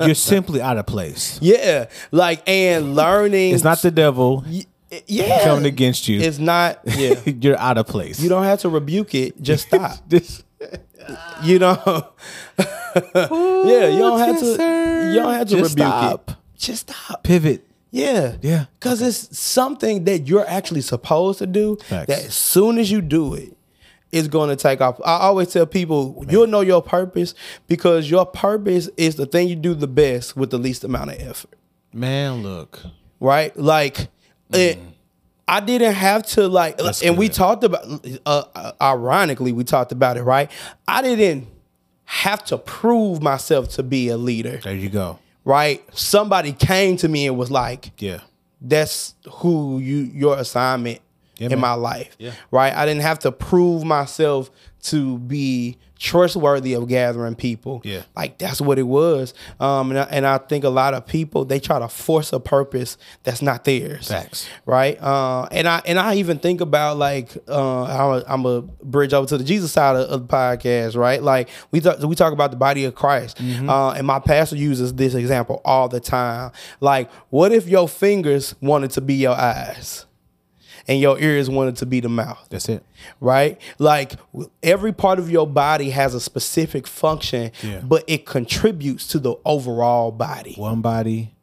[0.00, 1.86] you're simply out of place yeah.
[2.10, 4.44] Like and learning it's not the devil
[5.06, 7.20] yeah coming against you It's not yeah.
[7.26, 9.40] you're out of place You don't have to rebuke it.
[9.40, 9.98] Just stop.
[10.08, 10.42] this
[11.42, 12.08] you know.
[12.58, 14.56] yeah, you don't have to.
[14.56, 15.10] sir.
[15.12, 16.30] You don't have to Just rebuke stop.
[16.30, 16.36] it.
[16.56, 17.22] Just stop.
[17.24, 18.36] pivot Yeah.
[18.40, 18.66] Yeah.
[18.78, 21.76] Because it's something that you're actually supposed to do.
[21.84, 22.06] Facts.
[22.06, 23.56] That as soon as you do it,
[24.12, 25.00] it's going to take off.
[25.04, 27.34] I always tell people you'll know your purpose
[27.66, 31.20] because your purpose is the thing you do the best with the least amount of
[31.20, 31.54] effort.
[31.92, 32.80] man look
[33.22, 33.56] right?
[33.56, 34.08] Like,
[34.54, 34.78] it,
[35.48, 36.84] I didn't have to like, Mm.
[36.84, 37.84] That's and we talked about.
[38.24, 40.50] Uh, uh, ironically, we talked about it, right?
[40.86, 41.48] I didn't
[42.04, 45.82] have to prove myself to be a leader, there you go right?
[45.96, 48.20] Somebody came to me and was like, yeah
[48.60, 51.00] "That's who you your assignment
[51.42, 51.60] in man.
[51.60, 52.16] my life.
[52.18, 52.32] Yeah.
[52.50, 52.72] Right?
[52.72, 54.50] I didn't have to prove myself
[54.82, 57.80] to be trustworthy of gathering people.
[57.84, 58.02] Yeah.
[58.16, 59.34] Like that's what it was.
[59.60, 62.40] Um, and I, and I think a lot of people they try to force a
[62.40, 64.08] purpose that's not theirs.
[64.08, 64.48] Facts.
[64.66, 65.00] Right.
[65.00, 69.12] Uh, and I and I even think about like uh, I'm a, I'm a bridge
[69.12, 70.96] over to the Jesus side of, of the podcast.
[70.96, 71.22] Right.
[71.22, 73.40] Like we talk, we talk about the body of Christ.
[73.40, 76.50] Uh, and my pastor uses this example all the time.
[76.80, 80.06] Like, what if your fingers wanted to be your eyes?
[80.88, 82.82] And your ears wanted to be the mouth That's it.
[83.20, 83.60] right?
[83.78, 84.12] Like
[84.62, 87.80] every part of your body has a specific function, Yeah.
[87.80, 90.54] but it contributes to the overall body.
[90.56, 91.34] One body.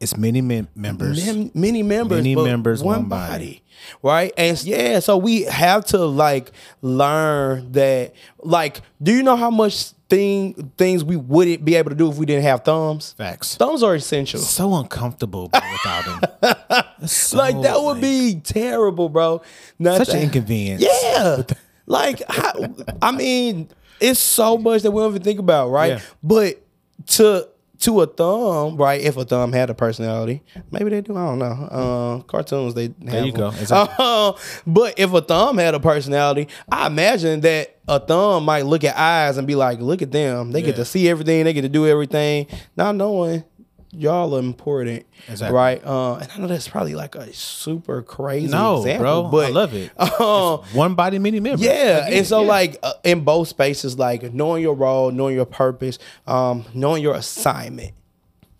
[0.00, 1.26] It's many mem- members.
[1.26, 3.32] Mem- many members, Many members, one, one body.
[3.32, 3.62] body.
[4.02, 4.32] Right.
[4.36, 6.52] And yeah, so we have to like
[6.82, 11.96] learn that like, do you know how much thing things we wouldn't be able to
[11.96, 13.14] do if we didn't have thumbs?
[13.18, 13.56] Facts.
[13.56, 14.40] Thumbs are essential.
[14.40, 16.04] So uncomfortable bro, without
[16.40, 16.84] them.
[17.06, 19.40] So, like that would like, be terrible, bro.
[19.78, 20.82] Not such to- an inconvenience.
[20.84, 21.42] Yeah.
[21.86, 22.52] like, how,
[23.00, 23.68] I mean,
[24.00, 25.92] it's so much that we don't even think about, right?
[25.92, 26.00] Yeah.
[26.22, 26.60] But
[27.08, 27.48] to
[27.80, 29.00] to a thumb, right?
[29.00, 31.16] If a thumb had a personality, maybe they do.
[31.16, 31.46] I don't know.
[31.46, 33.50] Uh, cartoons, they have you go.
[33.50, 33.60] them.
[33.60, 33.94] Exactly.
[34.08, 34.32] Uh,
[34.66, 38.96] but if a thumb had a personality, I imagine that a thumb might look at
[38.96, 40.50] eyes and be like, "Look at them.
[40.52, 41.44] They get to see everything.
[41.44, 43.44] They get to do everything." Not knowing
[43.90, 45.54] y'all are important, Exactly.
[45.56, 45.82] right?
[45.84, 49.28] Uh, and I know that's probably like a super crazy No, example, bro.
[49.30, 49.90] but I love it.
[49.98, 51.62] Uh, One body, many members.
[51.62, 52.48] yeah, and so yeah.
[52.48, 57.14] like uh, in both spaces, like knowing your role, knowing your purpose, um, knowing your
[57.14, 57.92] assignment.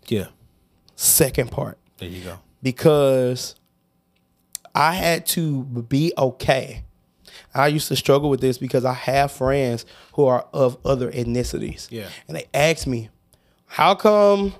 [0.07, 0.27] Yeah.
[0.95, 2.39] Second part, There you go.
[2.61, 3.55] because
[4.75, 6.83] I had to be okay.
[7.53, 11.87] I used to struggle with this because I have friends who are of other ethnicities.
[11.89, 12.07] Yeah.
[12.27, 13.09] and they ask me,
[13.65, 14.53] "How come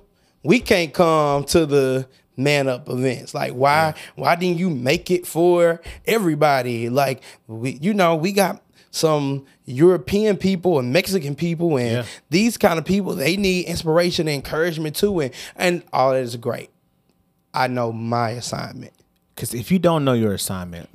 [0.43, 3.33] we can't come to the man up events?
[3.33, 6.89] Like, why why didn't you make it for everybody?
[6.89, 8.61] Like, we, you know, we got."
[8.91, 12.05] Some European people and Mexican people and Yeah.
[12.31, 15.19] these kind of people, they need inspiration and encouragement too.
[15.19, 16.71] And and all that is great.
[17.53, 18.93] I know my assignment.
[19.35, 20.89] Because if you don't know your assignment,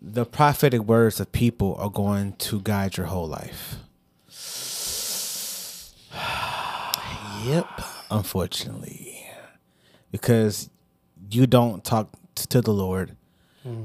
[0.00, 3.76] the prophetic words of people are going to guide your whole life.
[7.44, 7.66] Yep.
[8.10, 9.24] Unfortunately,
[10.10, 10.68] because
[11.30, 12.10] you don't talk
[12.48, 13.16] to the Lord.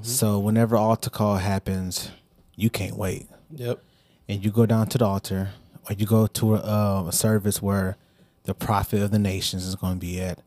[0.01, 2.10] So whenever altar call happens,
[2.56, 3.28] you can't wait.
[3.51, 3.80] Yep.
[4.28, 5.49] and you go down to the altar
[5.89, 7.95] or you go to a, uh, a service where
[8.43, 10.41] the prophet of the nations is going to be at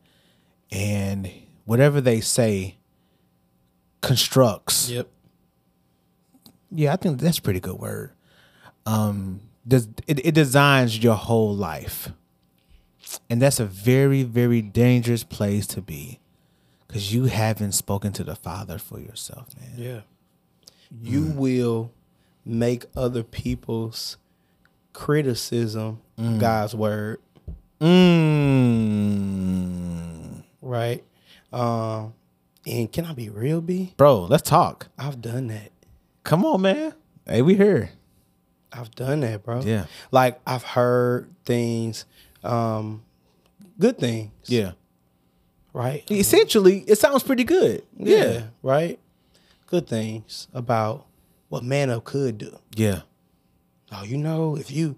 [0.71, 1.31] and
[1.65, 2.75] whatever they say
[4.01, 5.07] constructs Yep.
[6.71, 8.11] yeah i think that's a pretty good word
[8.85, 12.09] um does it, it designs your whole life
[13.29, 16.19] and that's a very very dangerous place to be
[16.87, 20.01] because you haven't spoken to the father for yourself man Yeah.
[21.01, 21.91] You will
[22.45, 24.17] make other people's
[24.91, 26.01] criticism
[26.39, 27.19] God's word,
[27.79, 27.93] mm.
[30.61, 31.03] right?
[31.53, 32.13] Um,
[32.65, 33.93] and can I be real, B?
[33.97, 35.71] bro let's talk I've done that.
[36.23, 36.93] Come on, man.
[37.25, 37.91] Hey, we here.
[38.71, 39.61] I've done that, bro.
[39.61, 39.85] Yeah.
[40.11, 42.05] Like I've heard things,
[42.43, 43.03] um,
[43.79, 44.31] good things.
[44.45, 44.71] Yeah.
[45.73, 46.03] Right.
[46.09, 47.83] Essentially, it sounds pretty good.
[47.97, 48.43] Yeah.
[48.63, 48.99] Right.
[49.67, 51.05] Good things about
[51.49, 52.57] what man up could do.
[52.75, 53.01] Yeah.
[53.91, 54.95] Oh, you know, if you,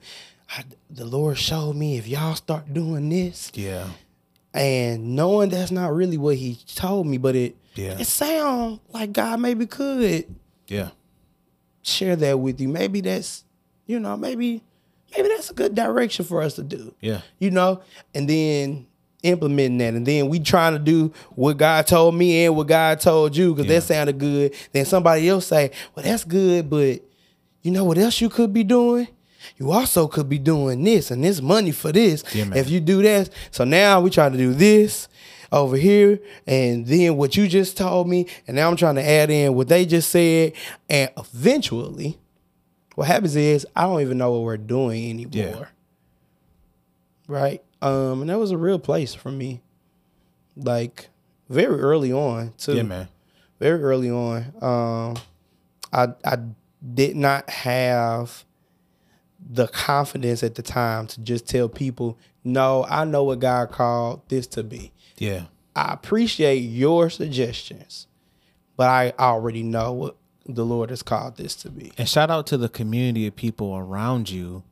[0.49, 3.87] I, the Lord showed me if y'all start doing this, Yeah.
[4.53, 7.97] and knowing that's not really what He told me, but it, Yeah.
[7.99, 10.25] it sound like God maybe could
[10.67, 10.89] Yeah.
[11.81, 12.67] share that with you.
[12.69, 13.43] Maybe that's,
[13.85, 14.61] you know, maybe,
[15.15, 16.93] maybe that's a good direction for us to do.
[17.01, 17.21] Yeah.
[17.39, 17.81] You know,
[18.13, 18.87] and then
[19.23, 22.99] implementing that, and then we trying to do what God told me and what God
[22.99, 23.77] told you because Yeah.
[23.79, 24.53] that sounded good.
[24.71, 27.01] Then somebody else say, "Well, that's good, but
[27.61, 29.07] you know what else you could be doing?
[29.59, 32.23] You also could be doing this and this money for this.
[32.33, 35.07] Yeah, if you do that, so now we trying to do this."
[35.53, 39.29] Over here, and then what you just told me, and now I'm trying to add
[39.29, 40.53] in what they just said,
[40.89, 42.17] and eventually,
[42.95, 45.65] what happens is I don't even know what we're doing anymore Yeah.
[47.27, 47.63] right?
[47.81, 49.61] Um, and that was a real place for me,
[50.55, 51.09] like
[51.49, 52.75] very early on too.
[52.75, 53.07] Yeah, man.
[53.59, 55.17] Very early on, um,
[55.93, 56.37] I I
[56.93, 58.43] did not have
[59.39, 64.21] the confidence at the time to just tell people, no, I know what God called
[64.29, 64.91] this to be.
[65.17, 65.45] Yeah.
[65.75, 68.07] I appreciate your suggestions,
[68.77, 70.15] but I already know what
[70.55, 71.91] the Lord has called this to be.
[71.97, 74.63] And shout out to the community of people around you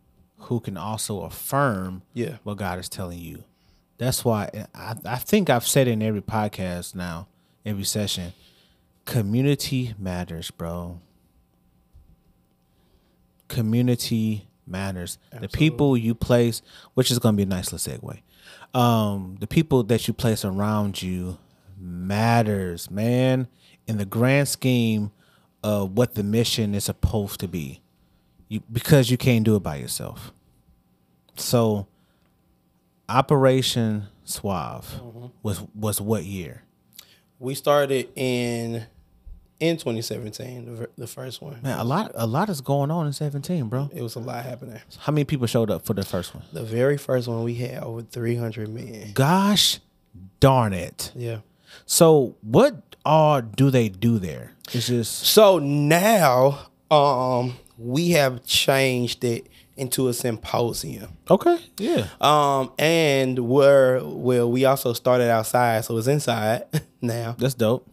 [0.44, 2.38] who can also affirm Yeah.
[2.44, 3.44] what God is telling you.
[3.98, 7.28] That's why I, I think I've said in every podcast now,
[7.66, 8.34] every session.
[9.06, 11.00] community matters, bro.
[13.48, 15.18] Community matters.
[15.40, 16.62] The people you place,
[16.94, 18.20] which is going to be a nice little segue.
[18.80, 21.38] Um, the people that you place around you
[21.80, 23.48] matters, man.
[23.88, 25.12] In the grand scheme
[25.64, 27.82] of what the mission is supposed to be,
[28.48, 30.32] you because you can't do it by yourself.
[31.36, 31.88] So,
[33.08, 35.28] Operation Suave mm-hmm.
[35.44, 36.64] was was what year?
[37.40, 38.86] We started in
[39.60, 41.60] in 2017, the, the first one.
[41.62, 43.90] Man, a lot a lot is going on in 17, bro.
[43.94, 44.80] It was a lot happening.
[45.00, 46.44] How many people showed up for the first one?
[46.54, 49.12] The very first one we had over 300 men.
[49.14, 49.80] Gosh
[50.40, 51.12] darn it.
[51.16, 51.40] Yeah.
[51.86, 54.52] So what all do they do there?
[54.74, 59.48] It's just So now um we have changed it
[59.78, 61.14] into a symposium.
[61.30, 61.58] Okay.
[61.78, 62.08] Yeah.
[62.20, 66.64] Um and where well we also started outside, so it's inside
[67.02, 67.36] now.
[67.38, 67.88] That's dope.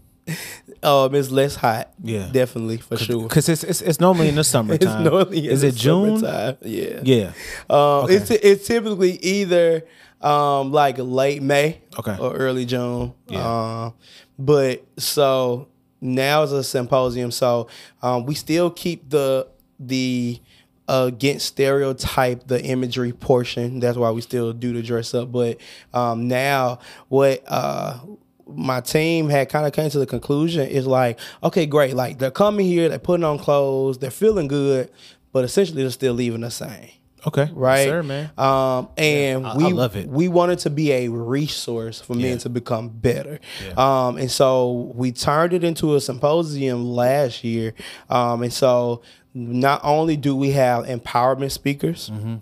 [0.82, 1.92] Um it's less hot.
[2.02, 2.28] Yeah.
[2.32, 3.28] Definitely for sure.
[3.28, 5.04] Cause it's it's, it's normally in the It's summertime.
[5.04, 6.18] normally in is the it June?
[6.18, 6.56] summertime.
[6.62, 7.00] Yeah.
[7.04, 7.32] Yeah.
[7.70, 9.84] Um, it's it's typically either
[10.20, 12.16] um like late May, Okay.
[12.18, 13.12] or early June.
[13.28, 13.84] Yeah.
[13.84, 13.94] Um,
[14.38, 15.68] but so
[16.00, 17.68] now it's a symposium, so
[18.02, 20.40] um, we still keep the the
[20.88, 23.80] uh, against stereotype the imagery portion.
[23.80, 25.32] That's why we still do the dress up.
[25.32, 25.58] But
[25.92, 26.78] um, now
[27.08, 27.98] what uh,
[28.46, 31.94] my team had kind of came to the conclusion is like, okay, great.
[31.94, 34.90] Like they're coming here, they're putting on clothes, they're feeling good,
[35.32, 36.90] but essentially they're still leaving the same
[37.26, 37.50] Okay.
[37.54, 37.78] right?
[37.80, 38.30] Yes, sir, man.
[38.38, 40.08] Um, and I- I we love it.
[40.08, 42.28] We wanted to be a resource for Yeah.
[42.30, 43.40] men to become better.
[43.66, 44.06] Yeah.
[44.06, 47.74] Um, and so we turned it into a symposium last year.
[48.08, 49.02] Um, and so
[49.34, 52.10] not only do we have empowerment speakers.
[52.12, 52.36] Mm-hmm.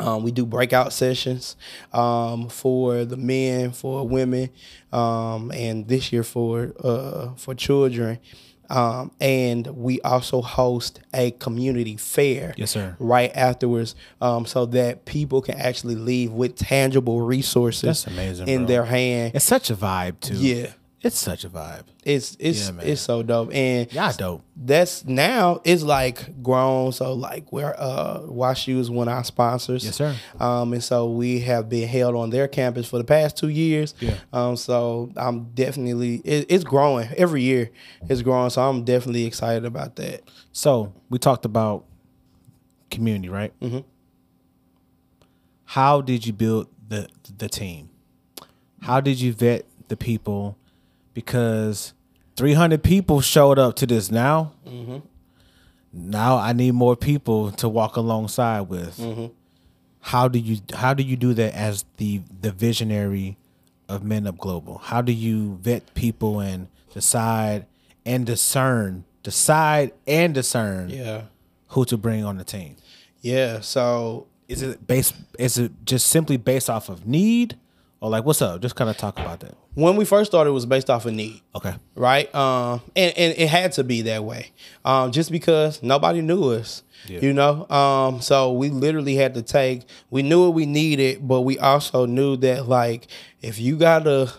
[0.00, 1.56] Um, we do breakout sessions
[1.92, 4.48] um, for the men, for women,
[4.94, 8.18] um, and this year for uh, for children.
[8.70, 12.94] Um, and we also host a community fair Yes, sir.
[13.00, 18.58] right afterwards um, so that people can actually leave with tangible resources That's amazing, in
[18.60, 18.66] bro.
[18.68, 19.32] their hand.
[19.34, 20.34] It's such a vibe too.
[20.36, 20.70] Yeah.
[21.02, 21.84] It's such a vibe.
[22.04, 23.54] It's it's Yeah, it's so dope.
[23.54, 24.42] And Y'all dope.
[24.54, 26.92] that's now it's like grown.
[26.92, 29.82] So like we're uh Wash U is one of our sponsors.
[29.82, 30.14] Yes, sir.
[30.38, 33.94] Um and so we have been held on their campus for the past two years.
[33.98, 34.16] Yeah.
[34.32, 37.70] Um so I'm definitely it, it's growing every year.
[38.08, 38.50] It's growing.
[38.50, 40.20] So I'm definitely excited about that.
[40.52, 41.86] So we talked about
[42.90, 43.58] community, right?
[43.60, 43.78] Mm-hmm.
[45.64, 47.88] How did you build the the team?
[48.82, 50.58] How did you vet the people?
[51.14, 51.92] Because
[52.36, 54.52] three hundred people showed up to this now.
[54.66, 54.98] Mm-hmm.
[55.92, 58.96] Now I need more people to walk alongside with.
[58.98, 59.26] Mm-hmm.
[60.00, 63.36] How do you how do you do that as the the visionary
[63.88, 64.78] of Man Up Global?
[64.78, 67.66] How do you vet people and decide
[68.06, 71.22] and discern, decide and discern Yeah.
[71.68, 72.76] who to bring on the team?
[73.20, 73.60] Yeah.
[73.60, 75.14] So Is it based?
[75.38, 77.56] Is it just simply based off of need,
[78.00, 78.60] or like what's up?
[78.62, 79.54] Just kind of talk about that.
[79.74, 81.40] when we first started it was based off of need.
[81.54, 81.74] Okay.
[81.94, 82.32] right?
[82.34, 84.50] Um, and, and it had to be that way,
[84.84, 87.20] um, just because nobody knew us, Yeah.
[87.20, 87.68] you know.
[87.70, 89.82] Um, so we literally had to take.
[90.10, 93.06] We knew what we needed, but we also knew that like
[93.42, 94.32] if you gotta,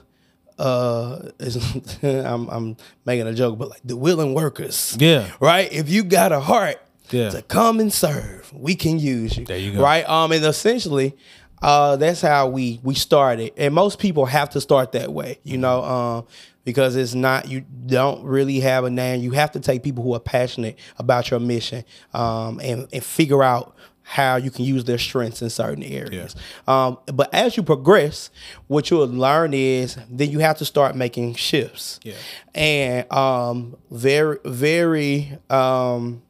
[0.59, 1.29] uh,
[2.03, 5.29] I'm I'm making a joke, but like the willing workers, Yeah.
[5.39, 5.71] right?
[5.71, 6.77] If you got a heart
[7.09, 7.29] Yeah.
[7.31, 9.45] to come and serve, we can use you.
[9.45, 9.81] There you go.
[9.81, 10.07] Right?
[10.07, 11.15] Um, and essentially,
[11.61, 13.53] uh, that's how we we started.
[13.57, 16.27] And most people have to start that way, you know, um,
[16.63, 19.21] because it's not you don't really have a name.
[19.21, 21.83] You have to take people who are passionate about your mission,
[22.13, 26.35] um, and and figure out how you can use their strengths in certain areas.
[26.67, 28.29] Um, but as you progress,
[28.67, 31.99] what you'll learn is then you have to start making shifts.
[32.03, 32.15] Yeah.
[32.53, 36.23] And um, very, very, um,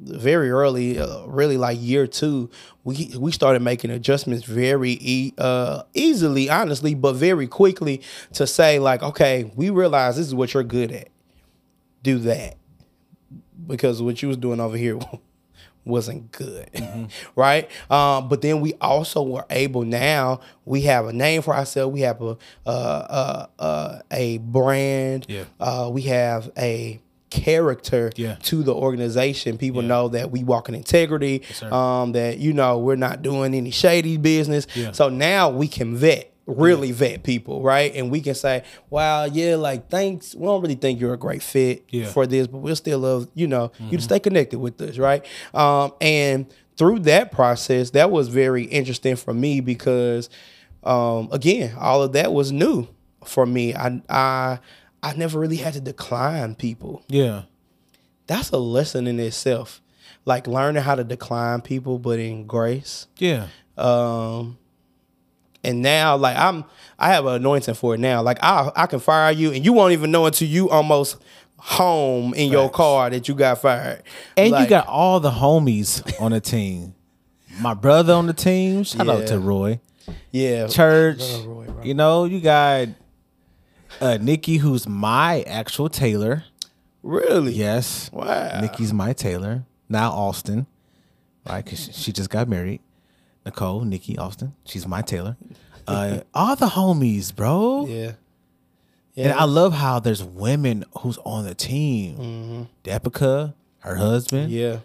[0.00, 2.50] very early, uh, really like year two,
[2.84, 8.00] we we started making adjustments very e- uh, easily, honestly, but very quickly
[8.32, 11.08] to say like, okay, we realize this is what you're good at.
[12.02, 12.56] Do that
[13.66, 14.98] because what you was doing over here
[15.84, 16.70] wasn't good,
[17.36, 17.70] right?
[17.90, 20.40] Um, but then we also were able now.
[20.64, 21.92] We have a name for ourselves.
[21.92, 22.36] We have a
[22.66, 25.26] uh, uh, uh, a brand.
[25.28, 25.44] Yeah.
[25.58, 27.00] Uh, we have a
[27.30, 28.36] character Yeah.
[28.42, 29.56] to the organization.
[29.56, 31.42] People know that we walk in integrity.
[31.52, 31.72] sir.
[31.72, 34.66] um, that you know we're not doing any shady business.
[34.74, 34.92] Yeah.
[34.92, 36.26] So now we can vet.
[36.46, 37.94] Really vet people, right?
[37.94, 40.34] And we can say, "Wow, yeah, like thanks.
[40.34, 42.06] We don't really think you're a great fit Yeah.
[42.06, 45.24] for this, but we'll still love you know you to stay connected with us, right?
[45.54, 50.28] Um, and through that process, that was very interesting for me because,
[50.82, 52.88] um, again, all of that was new
[53.24, 53.72] for me.
[53.74, 54.58] I I
[55.02, 57.02] I never really had to decline people.
[57.08, 57.42] Yeah.
[58.26, 59.80] That's a lesson in itself.
[60.24, 63.06] Like learning how to decline people, but in grace.
[63.16, 63.48] Yeah.
[63.76, 64.58] Um,
[65.64, 66.64] and now, like I'm,
[66.98, 68.22] I have an anointing for it now.
[68.22, 71.16] Like I, I can fire you, and you won't even know until you almost
[71.56, 74.02] home in your car that you got fired.
[74.36, 76.94] And you got all the homies on the team.
[77.60, 78.84] My brother on the team.
[78.84, 79.80] Shout out to Roy.
[80.30, 81.22] yeah, Church.
[81.44, 82.88] Roy, you know, you got
[84.00, 86.44] uh Nikki, who's my actual tailor.
[87.02, 88.10] really, Yes.
[88.12, 88.60] Wow.
[88.60, 89.64] Nikki's my tailor.
[89.88, 90.66] Now Austin.
[91.48, 91.64] Right?
[91.64, 92.80] Because she just got married.
[93.46, 94.54] Nicole, Nikki, Austin.
[94.64, 95.36] She's my tailor.
[95.86, 97.86] Uh, all the homies, bro.
[97.88, 98.12] yeah,
[99.16, 102.68] And I love how there's women who's on the team.
[102.84, 104.52] Depica, her husband.
[104.52, 104.80] yeah.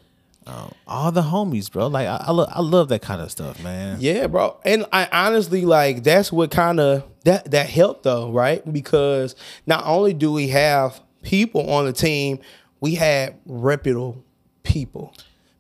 [0.48, 1.88] Um, all the homies, bro.
[1.88, 3.98] Like I, I, lo- I love that kind of stuff, man.
[4.00, 4.58] Yeah, bro.
[4.64, 8.62] And I honestly like that's what kind of that that helped though, right?
[8.72, 9.36] Because
[9.66, 12.40] not only do we have people on the team,
[12.80, 14.24] we had reputable
[14.64, 15.14] people.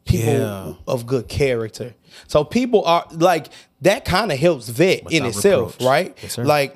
[0.05, 0.73] People Yeah.
[0.87, 1.95] of good character.
[2.27, 3.47] So people are like
[3.81, 5.87] that kind of helps vet in itself, reproach.
[5.87, 6.17] right?
[6.21, 6.75] Yes, like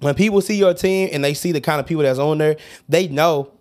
[0.00, 2.56] when people see your team and they see the kind of people that's on there,
[2.88, 3.52] they know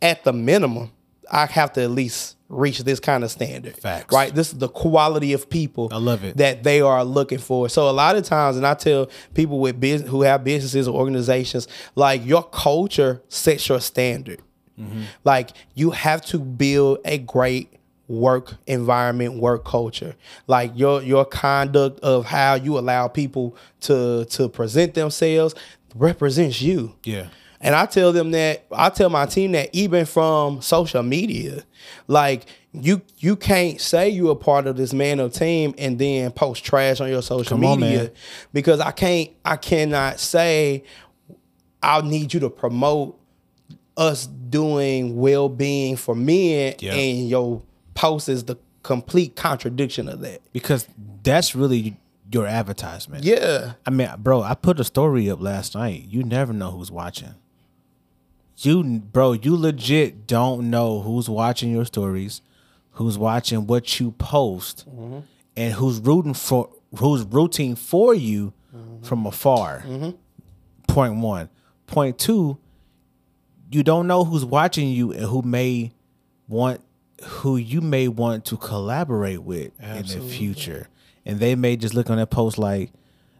[0.00, 0.92] at the minimum,
[1.30, 3.76] I have to at least reach this kind of standard.
[3.76, 4.14] Facts.
[4.14, 4.34] Right?
[4.34, 6.36] This is the quality of people I love it.
[6.36, 7.68] that they are looking for.
[7.68, 10.98] So a lot of times, and I tell people with business who have businesses or
[10.98, 14.40] organizations, like your culture sets your standard.
[14.78, 15.02] Mm-hmm.
[15.24, 17.72] Like you have to build a great
[18.08, 20.14] work environment, work culture.
[20.46, 25.54] Like your your conduct of how you allow people to to present themselves
[25.94, 26.94] represents you.
[27.04, 27.28] Yeah.
[27.60, 31.62] And I tell them that I tell my team that even from social media,
[32.06, 36.30] like you you can't say you're a part of this Man Up team and then
[36.32, 38.10] post trash on your social Come media man.
[38.52, 40.84] because I can't I cannot say
[41.82, 43.18] I need you to promote
[43.96, 46.92] us doing well being for men Yeah.
[46.94, 47.62] and your
[47.94, 50.40] post is the complete contradiction of that.
[50.52, 50.86] Because
[51.22, 51.96] that's really
[52.30, 53.24] your advertisement.
[53.24, 53.72] Yeah.
[53.86, 56.04] I mean, bro, I put a story up last night.
[56.08, 57.34] You never know who's watching.
[58.58, 62.40] You, bro, you legit don't know who's watching your stories,
[62.92, 65.18] who's watching what you post, mm-hmm.
[65.56, 69.02] and who's rooting for, who's rooting for you mm-hmm.
[69.02, 69.80] from afar.
[69.80, 70.10] Mm-hmm.
[70.86, 71.50] Point one.
[71.86, 72.58] Point two.
[73.70, 75.92] You don't know who's watching you and who may
[76.48, 76.80] want,
[77.22, 80.88] who you may want to collaborate with in the future,
[81.26, 82.92] and they may just look on that post like,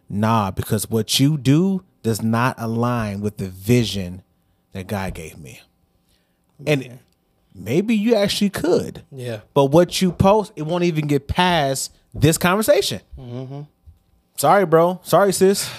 [0.09, 4.21] nah, because what you do does not align with the vision
[4.77, 5.61] that God gave me.
[6.65, 6.99] And
[7.53, 9.03] maybe you actually could.
[9.11, 9.41] Yeah.
[9.53, 13.01] But what you post, it won't even get past this conversation.
[13.19, 13.61] Mm-hmm.
[14.37, 14.99] Sorry, bro.
[15.03, 15.69] Sorry, sis.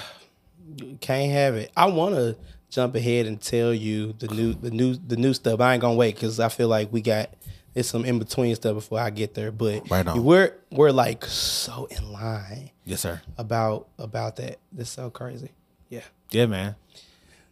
[1.00, 1.72] Can't have it.
[1.76, 2.36] I want to
[2.70, 5.60] jump ahead and tell you the new the new the new stuff.
[5.60, 7.30] I ain't gonna wait because I feel like we got
[7.74, 9.50] it's some in between stuff before I get there.
[9.50, 10.22] But Right on.
[10.22, 13.20] we're we're like so in line Yes, sir.
[13.36, 14.58] about about that.
[14.72, 15.50] That's so crazy.
[15.88, 16.02] Yeah.
[16.30, 16.76] Yeah, man.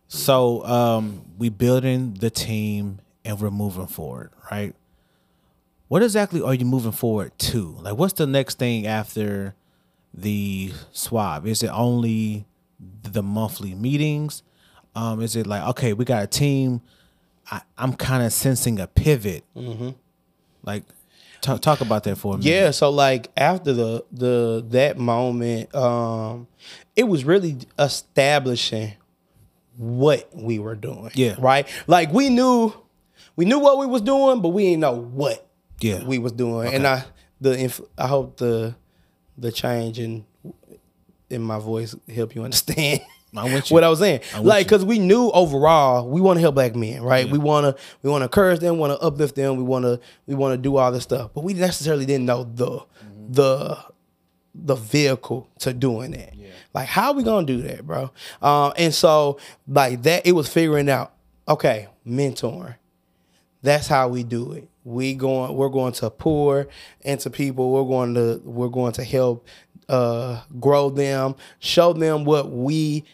[0.09, 4.75] So um we building the team and we're moving forward, right?
[5.89, 7.77] What exactly are you moving forward to?
[7.81, 9.55] Like what's the next thing after
[10.15, 11.47] the Suave?
[11.47, 12.47] Is it only
[13.03, 14.43] the monthly meetings?
[14.95, 16.81] Um, is it like, okay, we got a team.
[17.51, 19.45] I, I'm kind of sensing a pivot.
[20.65, 20.85] Like
[21.43, 22.51] talk talk about that for a minute.
[22.51, 26.49] Yeah, so like after the the that moment, um,
[26.97, 28.95] it was really establishing
[29.77, 31.11] what we were doing.
[31.14, 31.37] Yeah.
[31.39, 31.68] Right?
[31.87, 32.72] Like we knew
[33.37, 35.47] we knew what we was doing, but we didn't know what
[35.81, 36.05] Yeah.
[36.05, 36.72] we was doing.
[36.74, 37.05] And I
[37.41, 38.74] the inf- I hope the
[39.37, 40.24] the change in
[41.29, 43.01] in my voice help you understand.
[43.01, 43.07] You.
[43.68, 46.74] What I was saying, I'm like, because we knew overall we want to help black
[46.74, 47.29] men, right?
[47.31, 50.01] We want to we want to encourage them, want to uplift them, we want to
[50.27, 53.33] we want to do all this stuff, but we necessarily didn't know the mm-hmm.
[53.33, 53.79] the
[54.55, 56.33] the vehicle to doing that.
[56.77, 58.11] Like, how we gonna do that, bro?
[58.43, 61.14] Um, and so like that, it was figuring out,
[61.49, 62.74] okay, mentoring.
[63.62, 64.68] That's how we do it.
[64.85, 66.68] We going we're going to pour
[67.01, 67.72] into people.
[67.72, 69.47] We're going to we're going to help
[69.89, 73.05] uh grow them, show them what we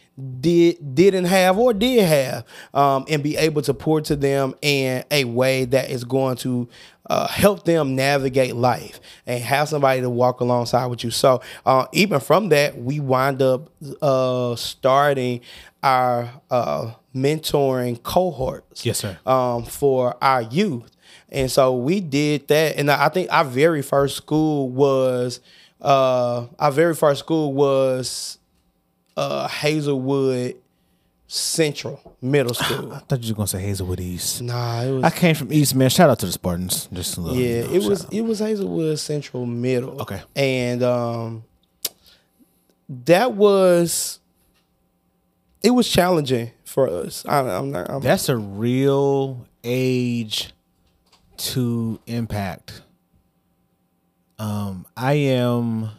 [0.40, 2.44] did didn't have or did have,
[2.74, 6.68] um, and be able to pour to them in a way that is going to
[7.12, 11.10] uh, help them navigate life and have somebody to walk alongside with you.
[11.10, 13.68] So uh, even from that, we wind up
[14.00, 15.40] uh, starting
[15.82, 19.18] our uh, mentoring cohorts Yes, sir.
[19.26, 20.90] um, for our youth.
[21.28, 22.76] And so we did that.
[22.76, 25.40] And I think our very first school was
[25.80, 28.38] uh, our very first school was
[29.16, 30.54] uh, Hazelwood
[31.34, 32.92] Central Middle School.
[32.92, 34.42] I thought you were gonna say Hazelwood East.
[34.42, 35.88] nah, it was I came from East, man.
[35.88, 36.88] Shout out to the Spartans.
[36.92, 37.38] Just a little.
[37.38, 38.12] yeah, it was out.
[38.12, 40.02] it was Hazelwood Central Middle.
[40.02, 40.20] Okay.
[40.36, 41.44] and um,
[42.88, 44.20] that was
[45.62, 47.24] it was challenging for us.
[47.26, 47.90] I, I'm not.
[47.90, 50.52] I'm, That's a real age
[51.38, 52.82] to impact.
[54.38, 55.90] Um, I am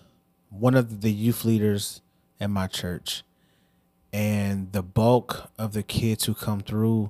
[0.51, 2.01] one of the youth leaders
[2.39, 3.23] at my church,
[4.13, 7.09] and the bulk of the kids who come through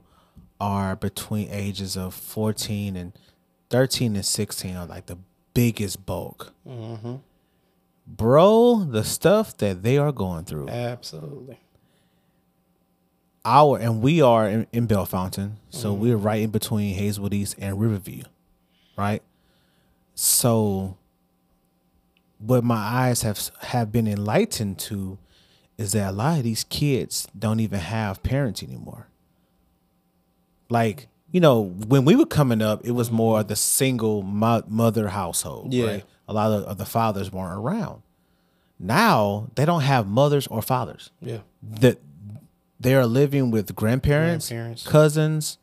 [0.60, 3.12] are between ages of 14 and
[3.70, 5.18] 13 and 16 are like the
[5.54, 6.54] biggest bulk.
[6.66, 7.16] Mm-hmm.
[8.08, 11.60] Bro, the stuff that they are going through absolutely.
[13.44, 16.02] our and we are in, in Bellefontaine, so mm-hmm.
[16.02, 18.24] we're right in between Hazelwood East and Riverview,
[18.98, 19.22] right?
[20.16, 20.98] So,
[22.40, 25.18] what my eyes have have been enlightened to
[25.78, 29.08] is that a lot of these kids don't even have parents anymore.
[30.70, 35.08] Like you know, when we were coming up, it was more the single mo- mother
[35.10, 35.74] household.
[35.74, 35.86] Yeah.
[35.88, 36.04] right?
[36.28, 38.02] a lot of, of the fathers weren't around.
[38.80, 41.40] Now they don't have mothers or fathers Yeah,
[41.80, 42.00] that
[42.80, 44.88] they are living with grandparents, Grandparents.
[44.88, 45.58] cousins,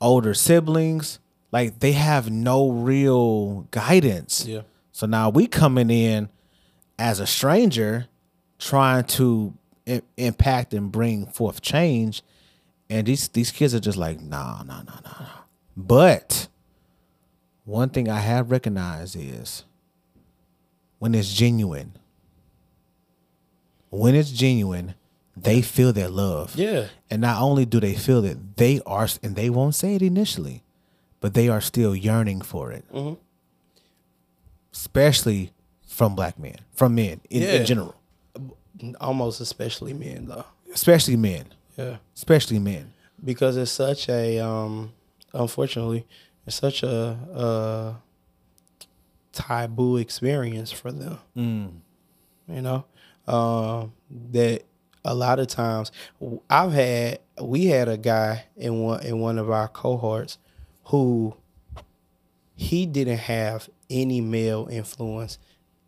[0.00, 1.18] older siblings.
[1.52, 4.46] Like they have no real guidance.
[4.46, 4.62] Yeah.
[4.92, 6.28] So now we coming in
[6.98, 8.06] as a stranger,
[8.60, 9.52] trying to
[9.88, 12.22] I- impact and bring forth change,
[12.88, 15.26] and these these kids are just like, nah, nah, nah, nah, nah.
[15.76, 16.46] But
[17.64, 19.64] one thing I have recognized is
[20.98, 21.92] when it's genuine.
[23.88, 24.94] When it's genuine,
[25.36, 26.54] they feel their love.
[26.54, 26.86] Yeah.
[27.10, 30.62] And not only do they feel it, they are, and they won't say it initially,
[31.20, 32.84] but they are still yearning for it.
[32.92, 33.14] Mm-hmm.
[34.72, 35.52] Especially
[35.86, 37.52] from black men, from men in, Yeah.
[37.54, 37.94] in general,
[39.00, 40.44] almost especially men though.
[40.74, 42.92] especially men, Yeah, especially men.
[43.24, 44.92] because it's such a um,
[45.32, 46.06] unfortunately,
[46.46, 47.96] it's such a, a
[49.32, 51.18] taboo experience for them.
[52.46, 52.84] You know,
[53.28, 53.92] um,
[54.32, 54.64] that
[55.04, 55.92] a lot of times
[56.48, 60.38] I've had we had a guy in one in one of our cohorts
[60.86, 61.34] who
[62.56, 65.38] he didn't have any male influence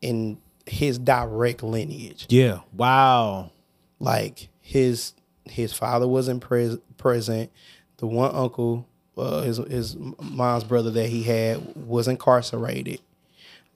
[0.01, 2.27] in his direct lineage.
[2.29, 2.61] Yeah.
[2.73, 3.51] Wow.
[3.99, 5.13] Like his
[5.45, 7.51] his father wasn't pres- present.
[7.99, 8.87] The one uncle,
[9.17, 13.01] uh, his his mom's brother that he had was incarcerated.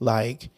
[0.00, 0.50] Like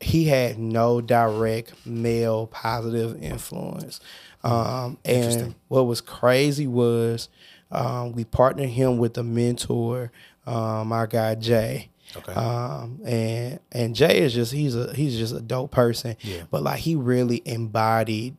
[0.00, 4.00] he had no direct male positive influence.
[4.42, 7.28] Um, and what was crazy was
[7.70, 10.10] um, we partnered him with a mentor,
[10.46, 11.90] um, our guy Jay.
[12.16, 12.32] Okay.
[12.32, 16.16] Um, and and Jay is just he's a he's just a dope person.
[16.22, 16.42] Yeah.
[16.50, 18.36] But like he really embodied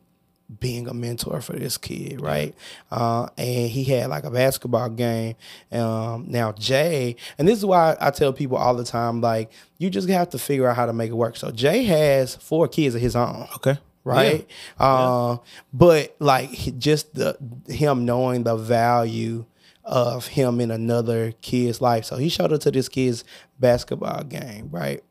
[0.59, 2.53] being a mentor for this kid, right?
[2.91, 5.35] Uh, and he had like a basketball game.
[5.71, 9.89] Um, now Jay, and this is why I tell people all the time, like you
[9.89, 11.37] just have to figure out how to make it work.
[11.37, 13.77] So Jay has four kids of his own Okay.
[14.03, 14.45] right?
[14.77, 15.37] Uh,
[15.71, 17.37] But like just the
[17.69, 19.45] him knowing the value
[19.83, 22.05] of him in another kid's life.
[22.05, 23.23] So he showed up to this kid's
[23.59, 25.03] basketball game, right?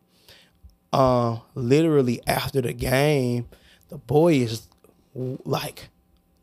[0.92, 3.48] Uh, literally after the game,
[3.88, 4.68] the boy is
[5.14, 5.88] like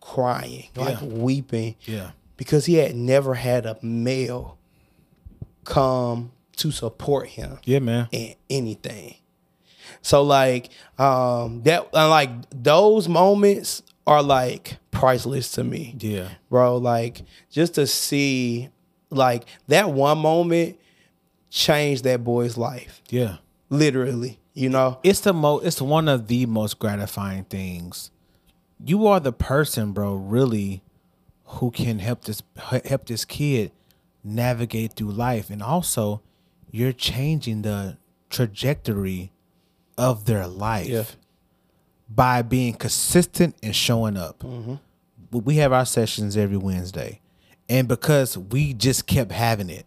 [0.01, 2.11] crying, like weeping, Yeah.
[2.37, 4.57] because he had never had a male
[5.63, 8.07] come to support him Yeah, man.
[8.11, 9.15] in anything.
[10.01, 15.95] So like um that like those moments are like priceless to me.
[15.99, 16.29] Yeah.
[16.49, 18.69] Bro, like just to see
[19.11, 20.79] like that one moment
[21.49, 23.03] changed that boy's life.
[23.09, 23.37] Yeah.
[23.69, 24.99] Literally, you know?
[25.03, 28.09] It's the most it's one of the most gratifying things.
[28.83, 30.81] You are the person, bro, really
[31.45, 32.41] who can help this
[32.85, 33.71] help this kid
[34.23, 36.21] navigate through life and also
[36.71, 37.97] you're changing the
[38.29, 39.31] trajectory
[39.97, 41.03] of their life Yeah.
[42.09, 44.39] By being consistent and showing up.
[44.39, 44.75] Mm-hmm.
[45.31, 47.21] We- have our sessions every Wednesday.
[47.69, 49.85] And because we just kept having it,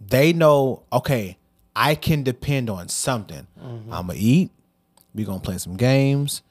[0.00, 1.36] they know, okay,
[1.74, 3.46] I can depend on something.
[3.60, 4.50] I'm going to eat.
[5.14, 6.42] We're going to play some games.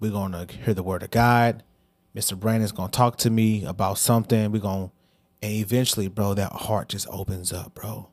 [0.00, 1.62] We're going to hear the word of God.
[2.16, 2.38] Mr.
[2.38, 4.50] Brandon's going to talk to me about something.
[4.50, 4.92] We're going to,
[5.42, 8.08] and eventually, bro, that heart just opens up, bro.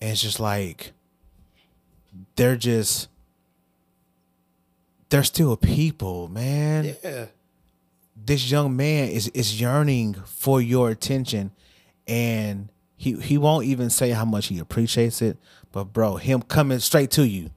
[0.00, 0.92] And it's just like,
[2.36, 3.08] they're just,
[5.12, 7.26] they're still people, man Yeah.
[8.16, 11.52] this young man is is yearning for your attention
[12.08, 15.36] and he he won't even say how much he appreciates it
[15.70, 17.50] but bro him coming straight to you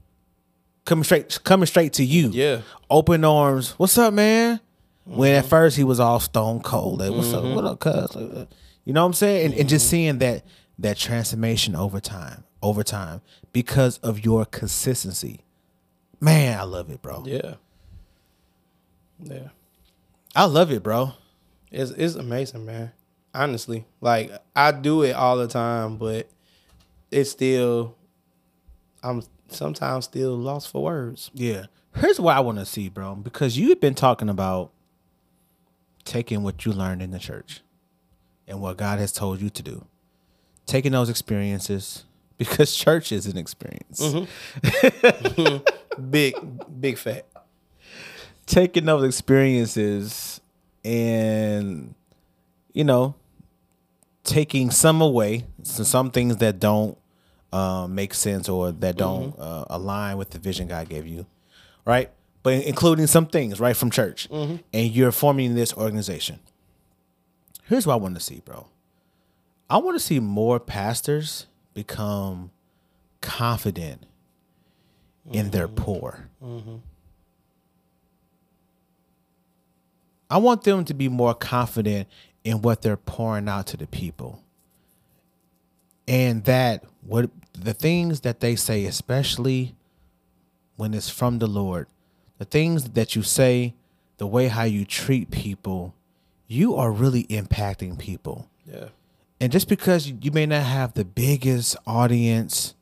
[0.86, 2.62] coming straight coming straight to you Yeah.
[2.90, 4.60] open arms what's up man
[5.06, 5.50] When at mm-hmm.
[5.50, 7.00] first he was all stone cold.
[7.00, 7.44] Like, what's up?
[7.44, 7.56] Mm-hmm.
[7.56, 8.48] What up, cuz?
[8.86, 9.46] You know what I'm saying?
[9.46, 9.92] And, and just mm-hmm.
[9.92, 10.44] seeing that
[10.80, 13.22] that transformation over time, over time,
[13.54, 15.45] because of your consistency.
[16.26, 17.24] Man, I love it, bro.
[17.24, 17.54] Yeah.
[19.20, 19.50] Yeah.
[20.36, 21.12] I love it, bro.
[21.72, 22.94] It's it's amazing, man.
[23.36, 26.28] Honestly, like I do it all the time, but
[27.12, 27.96] it's still
[29.04, 31.30] I'm sometimes still lost for words.
[31.36, 31.68] Yeah.
[31.96, 34.72] Here's what I want to see, bro, because you've been talking about
[36.06, 37.62] taking what you learned in the church
[38.48, 39.86] and what God has told you to do.
[40.66, 42.05] Taking those experiences
[42.38, 44.02] because church is an experience.
[46.10, 46.36] Big
[46.82, 47.26] big fat.
[48.46, 50.42] Taking those experiences
[50.84, 51.96] and
[52.74, 53.16] you know
[54.26, 56.98] taking some away, so some things that don't
[57.54, 61.26] uh, make sense or that don't uh, align with the vision God gave you,
[61.86, 62.10] right?
[62.44, 64.62] But including some things, right, from church, and
[64.92, 66.40] you're forming this organization.
[67.64, 68.68] Here's what I want to see, bro.
[69.70, 72.50] I want to see more pastors become
[73.22, 74.04] confident
[75.32, 75.84] in their mm-hmm.
[75.84, 76.30] poor.
[76.44, 76.78] Mm-hmm.
[80.30, 82.08] I want them to be more confident
[82.44, 84.42] in what they're pouring out to the people.
[86.08, 89.76] And that what the things that they say, especially
[90.76, 91.88] when it's from the Lord,
[92.38, 93.74] the things that you say,
[94.18, 95.94] the way how you treat people,
[96.48, 98.50] you are really impacting people.
[98.66, 98.90] Yeah.
[99.46, 102.74] And just because you may not have the biggest audience,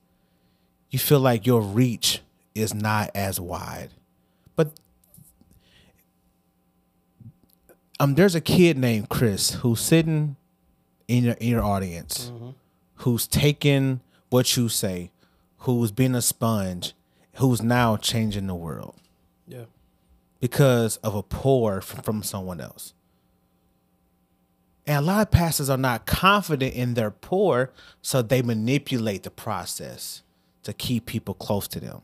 [0.92, 2.22] you feel like your reach
[2.56, 3.90] is not as wide.
[4.56, 4.72] But
[8.00, 10.38] um, there's a kid named Chris who's sitting
[11.10, 12.32] in your in your audience,
[12.96, 14.00] who's taking
[14.30, 15.12] what you say,
[15.58, 16.94] who's been a sponge,
[17.34, 18.96] who's now changing the world
[19.50, 19.66] Yeah.
[20.40, 22.94] because of a pour from, from someone else.
[24.86, 27.72] And a lot of pastors are not confident in their pour,
[28.02, 30.22] so they manipulate the process
[30.64, 32.02] to keep people close to them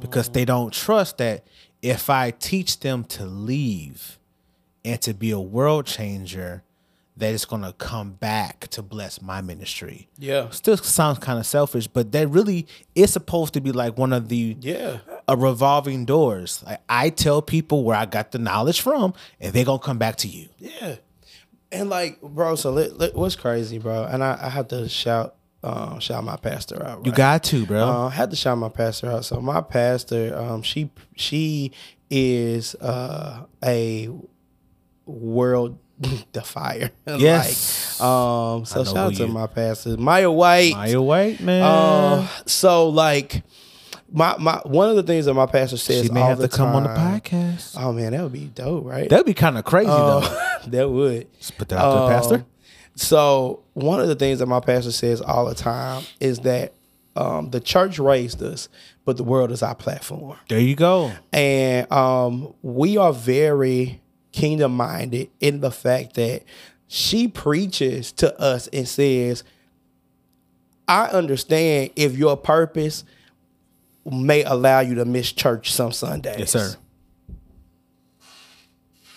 [0.00, 1.44] because they don't trust that
[1.82, 4.18] if I teach them to leave
[4.84, 6.62] and to be a world changer,
[7.18, 10.06] that it's going to come back to bless my ministry.
[10.18, 10.50] Yeah.
[10.50, 14.28] Still sounds kind of selfish, but that really is supposed to be like one of
[14.28, 14.98] the Yeah.
[15.26, 16.62] a revolving doors.
[16.66, 20.16] Like I tell people where I got the knowledge from, and they're gonna come back
[20.16, 20.48] to you.
[20.58, 20.96] Yeah.
[21.72, 24.04] And like, bro, so let, let- what's crazy, bro?
[24.04, 27.04] And I, I have to shout um, shout my pastor out.
[27.04, 27.82] You got to, bro.
[27.82, 29.24] Uh, I had to shout my pastor out.
[29.24, 31.72] So my pastor, um, she she
[32.08, 34.08] is uh, a
[35.06, 35.78] world
[36.32, 36.90] defier.
[37.06, 37.98] Yes.
[38.00, 40.74] like, um, so shout out to you- my pastor, Maya White.
[40.74, 41.62] Maya White, man.
[41.62, 43.42] Uh, so like,
[44.12, 46.74] my my one of the things that my pastor says she may have to come
[46.74, 47.74] on the podcast.
[47.78, 49.08] Oh man, that would be dope, right?
[49.08, 50.20] That'd be kind of crazy though.
[50.22, 51.32] Uh, that would.
[51.38, 52.44] Just put that out to the Um, pastor.
[52.94, 56.72] So one of the things that my pastor says all the time is that
[57.14, 58.68] um, the church raised us,
[59.04, 61.12] but the world is our platform, There you go.
[61.32, 64.00] and um, we are very
[64.32, 66.42] kingdom minded in the fact that
[66.88, 69.44] she preaches to us and says,
[70.88, 73.04] "I understand if your purpose
[74.10, 76.76] may allow you to miss church some Sundays." Yes, sir.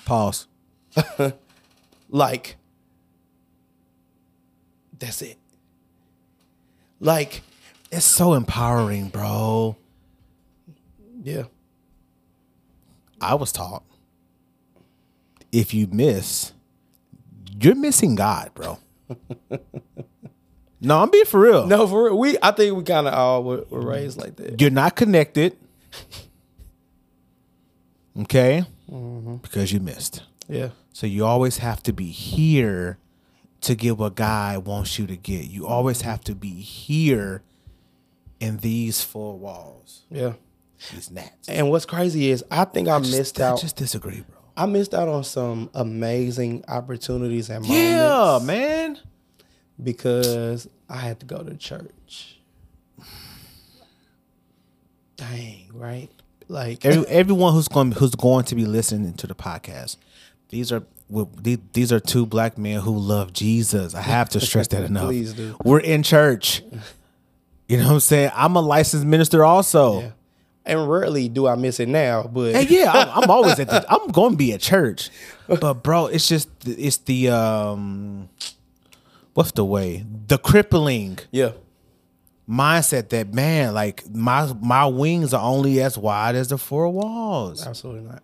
[0.06, 0.48] Pause.
[2.12, 2.56] Like,
[4.98, 5.38] that's it.
[7.00, 7.42] Like,
[7.92, 9.76] It's so empowering, bro.
[11.24, 11.44] yeah.
[13.22, 13.84] I was taught
[15.52, 16.54] if you miss,
[17.62, 18.80] you're missing God, bro.
[20.82, 21.66] no, I'm being for real.
[21.68, 22.18] No, for real.
[22.18, 24.60] We I think we kind of all were, were raised like that.
[24.62, 25.58] You're not connected.
[28.22, 28.66] Okay?
[28.92, 29.38] Mm-hmm.
[29.38, 30.24] Because you missed.
[30.48, 30.70] Yeah.
[30.94, 32.98] So you always have to be here
[33.62, 35.46] to get what God wants you to get.
[35.46, 37.44] You always have to be here
[38.40, 40.34] in these four walls, Yeah.
[40.94, 41.50] these gnats.
[41.50, 43.60] And what's crazy is I think I, missed I out.
[43.60, 44.38] I just disagree, bro.
[44.56, 47.82] I missed out on some amazing opportunities and moments.
[47.82, 49.00] Yeah, man.
[49.82, 52.40] Because I had to go to church.
[55.16, 56.10] Dang, right?
[56.48, 59.98] Like Every, everyone who's going who's going to be listening to the podcast,
[60.50, 60.84] these are
[61.42, 63.96] these, are two black men who love Jesus.
[63.96, 65.06] I have to stress that enough.
[65.08, 65.56] Please do.
[65.64, 66.62] We're in church.
[67.68, 68.32] You know what I'm saying?
[68.34, 70.02] I'm a licensed minister also.
[70.02, 70.12] Yeah.
[70.66, 73.86] And rarely do I miss it now, but And yeah, I'm, I'm always at the.
[73.92, 75.10] I'm going to be at church,
[75.48, 78.30] but bro, it's just it's the um,
[79.34, 81.52] what's the way the crippling yeah.
[82.48, 87.66] mindset that man like my my wings are only as wide as the four walls.
[87.66, 88.24] Absolutely not.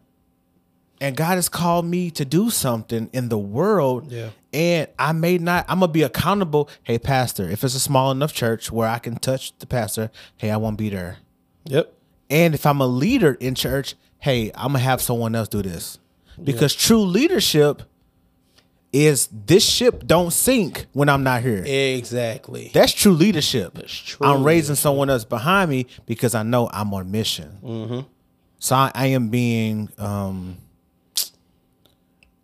[1.02, 4.12] and God has called me to do something in the world.
[4.12, 4.30] Yeah.
[4.54, 6.70] And I may not, I'm gonna be accountable.
[6.84, 10.50] Hey, pastor, if it's a small enough church where I can touch the pastor, hey,
[10.50, 11.18] I won't be there.
[11.66, 11.94] Yep.
[12.30, 16.00] And if I'm a leader in church, hey, I'm gonna have someone else do this.
[16.42, 17.84] Because true leadership
[18.96, 21.64] is this ship don't sink when I'm not here.
[21.66, 22.72] Exactly.
[22.74, 23.74] That's true leadership.
[23.74, 27.58] That's true I'm raising someone else behind me because I know I'm on mission.
[27.62, 28.00] Mm-hmm.
[28.60, 30.58] So I, I am being um,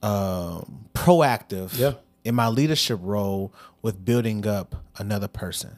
[0.04, 1.94] um, proactive Yeah.
[2.26, 5.78] in my leadership role with building up another person.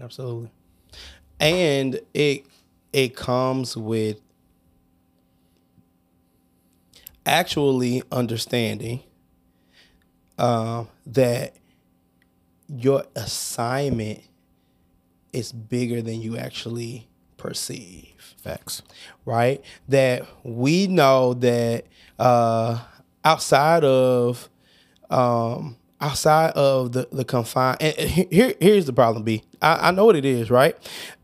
[0.00, 0.50] Absolutely.
[1.38, 2.46] And it
[2.94, 4.20] it comes with
[7.26, 9.00] actually understanding
[10.38, 11.56] uh, that
[12.68, 14.20] your assignment
[15.32, 18.82] is bigger than you actually perceive Facts.
[19.24, 19.64] right?
[19.88, 21.86] That we know that
[22.18, 22.78] uh,
[23.24, 24.50] outside of
[25.08, 29.24] um, outside of the the confine, and and here here's the problem.
[29.24, 30.76] B, I, I know what it is, right?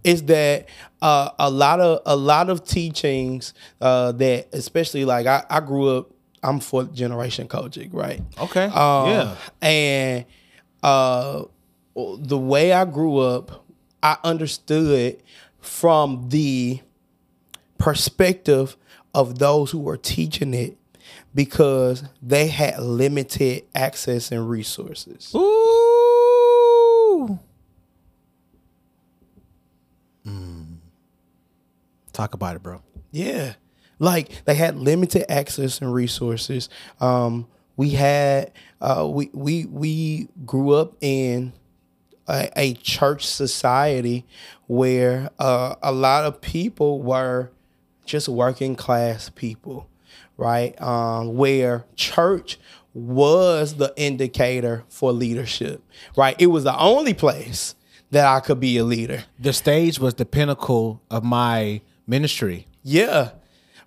[0.03, 0.66] Is that
[1.03, 5.99] uh, a lot of a lot of teachings uh, that, especially like I, I grew
[5.99, 6.11] up.
[6.42, 8.22] I'm fourth generation COGIC, right?
[8.38, 8.64] Okay.
[8.64, 9.36] Um, yeah.
[9.60, 10.24] And
[10.82, 11.44] uh,
[11.94, 13.64] the way I grew up,
[14.02, 15.22] I understood
[15.60, 16.80] from the
[17.78, 18.76] perspective
[19.14, 20.76] of those who were teaching it
[21.34, 25.32] because they had limited access and resources.
[25.34, 27.38] Ooh.
[30.26, 30.76] Mm.
[32.12, 32.82] Talk about it, bro.
[33.10, 33.54] Yeah.
[34.01, 36.68] Like they had limited access and resources.
[37.01, 37.47] Um,
[37.77, 38.51] we had
[38.81, 41.52] uh, we we we grew up in
[42.28, 44.27] a, a church society
[44.66, 47.51] where uh, a lot of people were
[48.05, 49.86] just working class people,
[50.36, 50.81] right?
[50.81, 52.59] Um, where church
[52.94, 55.82] was the indicator for leadership,
[56.16, 56.36] right?
[56.39, 57.74] It was the only place
[58.10, 59.24] that I could be a leader.
[59.39, 62.66] The stage was the pinnacle of my ministry.
[62.82, 63.31] Yeah.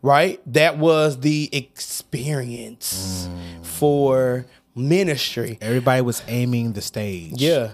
[0.03, 0.39] Right?
[0.53, 3.27] That was the experience
[3.61, 5.57] for ministry.
[5.61, 7.41] Everybody was aiming the stage.
[7.41, 7.73] Yeah.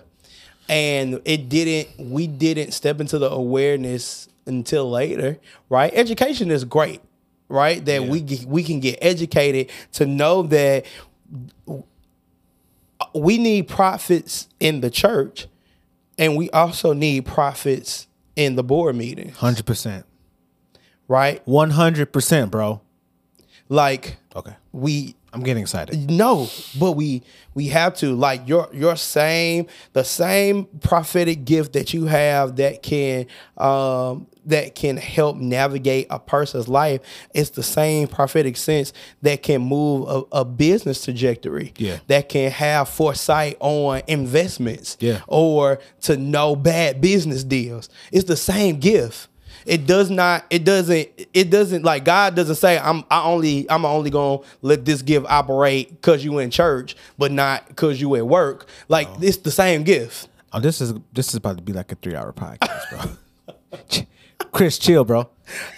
[0.70, 5.40] And it didn't we didn't step into the awareness until later,
[5.70, 5.92] right?
[5.94, 7.02] Education is great,
[7.48, 7.84] right?
[7.86, 10.86] That we ge- we can get educated to know that
[13.14, 15.48] we need prophets in the church
[16.18, 20.04] and we also need prophets in the board meeting, 100%.
[21.10, 21.46] Right?
[21.46, 22.80] 100%, bro.
[23.68, 24.56] Like Okay.
[24.72, 26.10] we I'm getting excited.
[26.10, 26.48] No,
[26.80, 27.22] but we
[27.54, 32.82] we have to like your your same the same prophetic gift that you have that
[32.82, 33.28] can
[33.58, 37.02] um that can help navigate a person's life.
[37.36, 38.92] It's the same prophetic sense
[39.22, 41.74] that can move a, a business trajectory.
[41.78, 42.00] Yeah.
[42.08, 44.98] That can have foresight on investments.
[45.00, 45.22] Yeah.
[45.28, 47.88] Or to know bad business deals.
[48.12, 49.28] It's the same gift
[49.66, 53.86] it does not it doesn't it doesn't like god doesn't say i'm i only i'm
[53.86, 58.26] only gonna let this gift operate because you in church but not because you at
[58.28, 61.92] work like it's the same gift Oh, this is this is about to be like
[61.92, 64.06] a three hour podcast, bro.
[64.52, 65.30] Chris, chill, bro.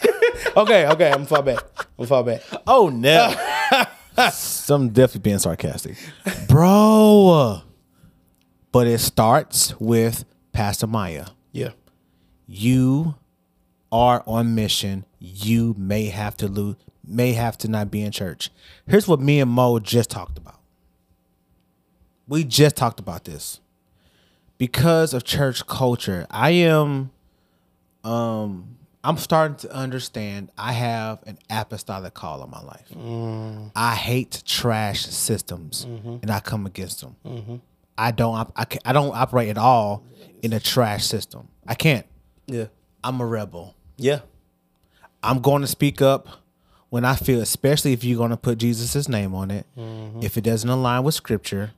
[0.57, 1.59] okay okay i'm far back
[1.99, 3.33] i'm far back Oh no.
[4.31, 5.97] Some definitely being sarcastic,
[6.47, 7.61] bro.
[8.71, 11.27] But it starts with Pastor Maya.
[11.51, 11.69] yeah
[12.47, 13.15] You
[13.91, 15.05] are on mission.
[15.19, 18.49] You may have to lose, may have to not be in church.
[18.87, 20.59] Here's what me and Mo just talked about.
[22.27, 23.59] We just talked about this.
[24.57, 27.11] Because of church culture, I am
[28.03, 32.87] um I'm starting to understand I have an apostolic call on my life.
[32.93, 33.71] Mm.
[33.75, 36.17] I hate trash systems mm-hmm.
[36.21, 37.15] and I come against them.
[37.25, 37.55] Mm-hmm.
[37.97, 40.05] I don't I, I don't operate at all
[40.43, 41.47] in a trash system.
[41.67, 42.05] I can't.
[42.45, 42.65] yeah
[43.03, 43.75] I'm a rebel.
[44.01, 44.19] Yeah
[45.23, 46.27] I'm going to speak up
[46.89, 49.65] when I feel, especially if you're going to put Jesus' name on it.
[50.21, 51.71] If it doesn't align with scripture,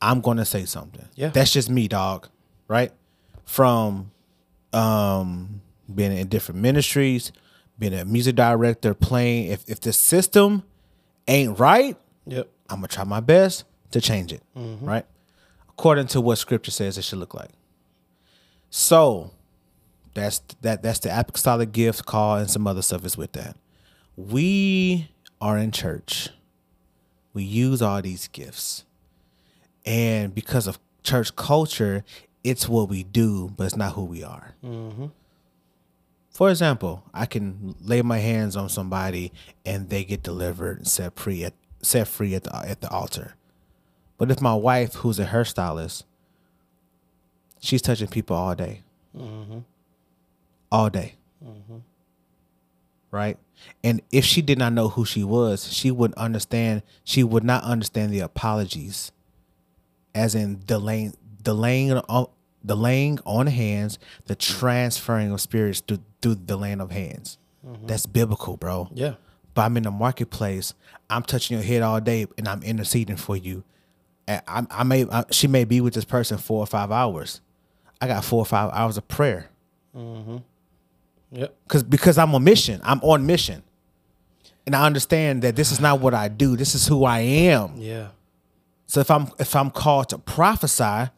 [0.00, 1.08] I'm going to say something.
[1.14, 1.28] Yeah.
[1.30, 2.28] That's just me, dog.
[2.68, 2.92] Right?
[3.44, 4.12] From
[4.72, 5.60] um,
[5.92, 7.32] being in different ministries,
[7.78, 9.48] being a music director, playing.
[9.50, 10.62] If, if the system
[11.26, 14.42] ain't right, yep I'm going to try my best to change it.
[14.54, 15.04] Right?
[15.70, 17.50] According to what scripture says it should look like.
[18.70, 19.32] So,
[20.14, 23.56] that's that that's the apostolic gift call and some other stuff is with that.
[24.16, 25.10] We
[25.40, 26.30] are in church.
[27.32, 28.84] We use all these gifts.
[29.86, 32.04] And because of church culture,
[32.44, 34.54] it's what we do, but it's not who we are.
[34.64, 35.06] Mm-hmm.
[36.30, 39.32] For example, I can lay my hands on somebody
[39.64, 43.34] and they get delivered and set free at set free at the at the altar.
[44.18, 46.04] But if my wife, who's a hairstylist,
[47.60, 48.82] she's touching people all day,
[49.16, 49.60] mm-hmm.
[50.72, 51.16] All day,
[53.10, 53.38] right?
[53.84, 56.82] And if she did not know who she was, she wouldn't understand.
[57.04, 59.12] She would not understand the apologies,
[60.14, 62.26] as in the laying, the laying on,
[62.64, 67.38] the laying on hands, the transferring of spirits through through the laying of hands.
[67.86, 68.88] That's biblical, bro.
[68.94, 69.14] Yeah.
[69.54, 70.74] But I'm in the marketplace.
[71.10, 73.64] I'm touching your head all day, and I'm interceding for you.
[74.26, 77.40] And I, I may, I, she may be with this person four or five hours.
[78.00, 79.50] I got four or five hours of prayer
[79.96, 80.38] mm-hmm.
[81.32, 81.54] Yep.
[81.64, 82.80] because because I'm on mission.
[82.84, 83.62] I'm on mission,
[84.66, 86.56] and I understand that this is not what I do.
[86.56, 87.74] This is who I am.
[87.76, 88.08] Yeah.
[88.86, 91.10] So if I'm if I'm called to prophesy,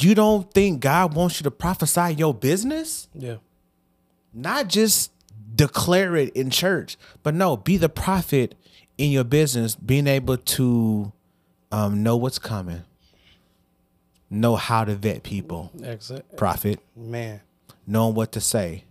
[0.00, 3.08] you don't think God wants you to prophesy your business?
[3.14, 3.36] Yeah.
[4.32, 5.12] Not just
[5.54, 8.54] declare it in church, but no, be the prophet
[8.98, 11.12] in your business, being able to
[11.72, 12.82] um, know what's coming,
[14.28, 16.36] know how to vet people, Excellent.
[16.36, 17.40] prophet, Man.
[17.86, 18.84] Knowing what to say,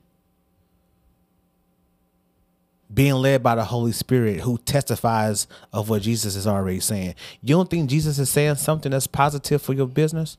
[2.93, 7.15] being led by the Holy Spirit who testifies of what Jesus is already saying.
[7.41, 10.37] You don't think Jesus is saying something that's positive for your business?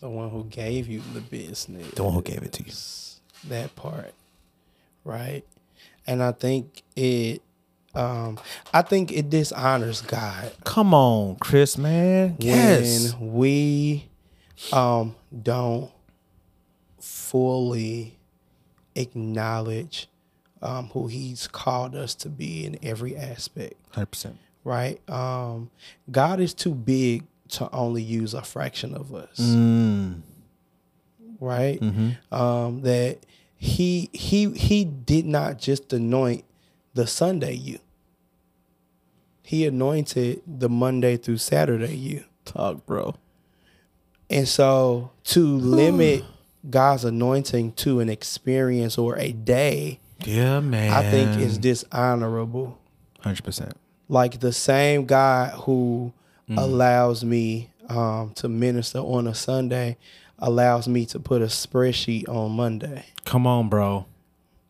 [0.00, 1.90] The one who gave you the business.
[1.92, 2.72] The one who gave it to you.
[3.48, 4.12] that part
[5.04, 5.42] right
[6.06, 7.42] and i think it
[7.94, 8.38] um
[8.72, 12.36] i think it dishonors god Come on, Chris, man.
[12.38, 13.14] Yes.
[13.14, 14.08] when we
[14.72, 15.90] um don't
[17.00, 18.18] fully
[18.94, 20.08] acknowledge
[20.60, 24.34] um who he's called us to be in every aspect 100%.
[24.64, 25.70] right um
[26.10, 30.20] god is too big to only use a fraction of us Mm.
[31.40, 31.82] right?
[32.30, 33.18] Um, that
[33.56, 36.44] he he he did not just anoint
[36.94, 37.78] the Sunday you.
[39.42, 42.24] He anointed the Monday through Saturday you.
[42.44, 43.14] Talk, bro.
[44.32, 46.24] And so to limit
[46.68, 50.92] God's anointing to an experience or a day, Yeah, man.
[50.92, 52.78] I think is dishonorable.
[53.24, 53.72] 100%.
[54.08, 56.12] Like the same God who
[56.56, 59.96] allows me um, to minister on a Sunday
[60.38, 63.04] allows me to put a spreadsheet on Monday.
[63.24, 64.06] Come on, bro.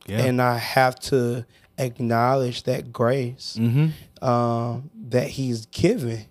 [0.07, 0.25] Yeah.
[0.25, 1.47] and I have to
[1.79, 4.25] acknowledge that grace mm-hmm.
[4.25, 6.27] um, that He's given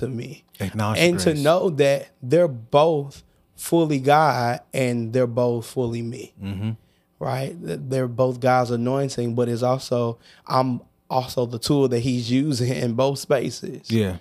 [0.00, 3.22] to me, Acknowledge and to know that they're both
[3.56, 6.32] fully God and they're both fully me.
[6.42, 6.70] Mm-hmm.
[7.18, 7.54] Right?
[7.58, 12.94] They're both God's anointing, but it's also I'm also the tool that He's using in
[12.94, 14.16] both spaces Yeah.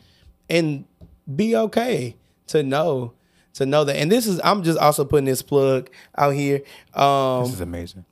[0.50, 0.86] and
[1.36, 2.16] be okay
[2.48, 3.14] to know
[3.54, 6.62] to know that and this is i'm just also putting this plug out here
[6.94, 8.06] um This is amazing.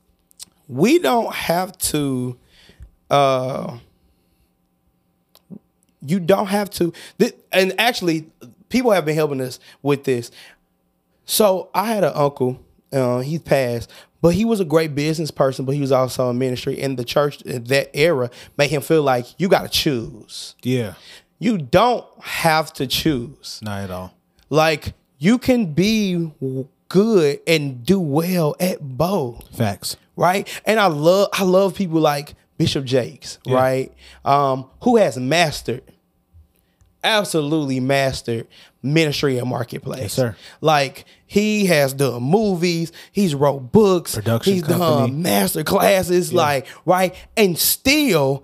[0.67, 2.39] we don't have to
[3.11, 3.77] uh
[6.05, 8.29] you don't have to th- and actually
[8.69, 10.31] people have been helping us with this
[11.25, 12.59] so i had an uncle
[12.91, 13.89] uh, he passed
[14.21, 17.03] but he was a great business person but he was also a ministry and the
[17.03, 20.93] church in that era made him feel like you got to choose Yeah.
[21.39, 24.13] you don't have to choose Not at all.
[24.49, 26.31] like you can be
[26.89, 29.95] good and do well at both Facts.
[30.15, 30.47] right?
[30.65, 33.91] And I love I love people like Bishop Jakes, right?
[34.23, 35.81] Um, who has mastered,
[37.03, 38.47] absolutely mastered
[38.81, 40.01] ministry and marketplace.
[40.01, 40.35] Yes, sir.
[40.61, 45.11] Like he has done movies, he's wrote books, Production he's company.
[45.11, 48.43] done master classes, like right, and still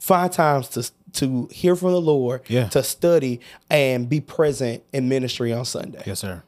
[0.00, 2.68] find times to to hear from the Lord, Yeah.
[2.68, 6.44] to study and be present in ministry on Sunday Yes, sir.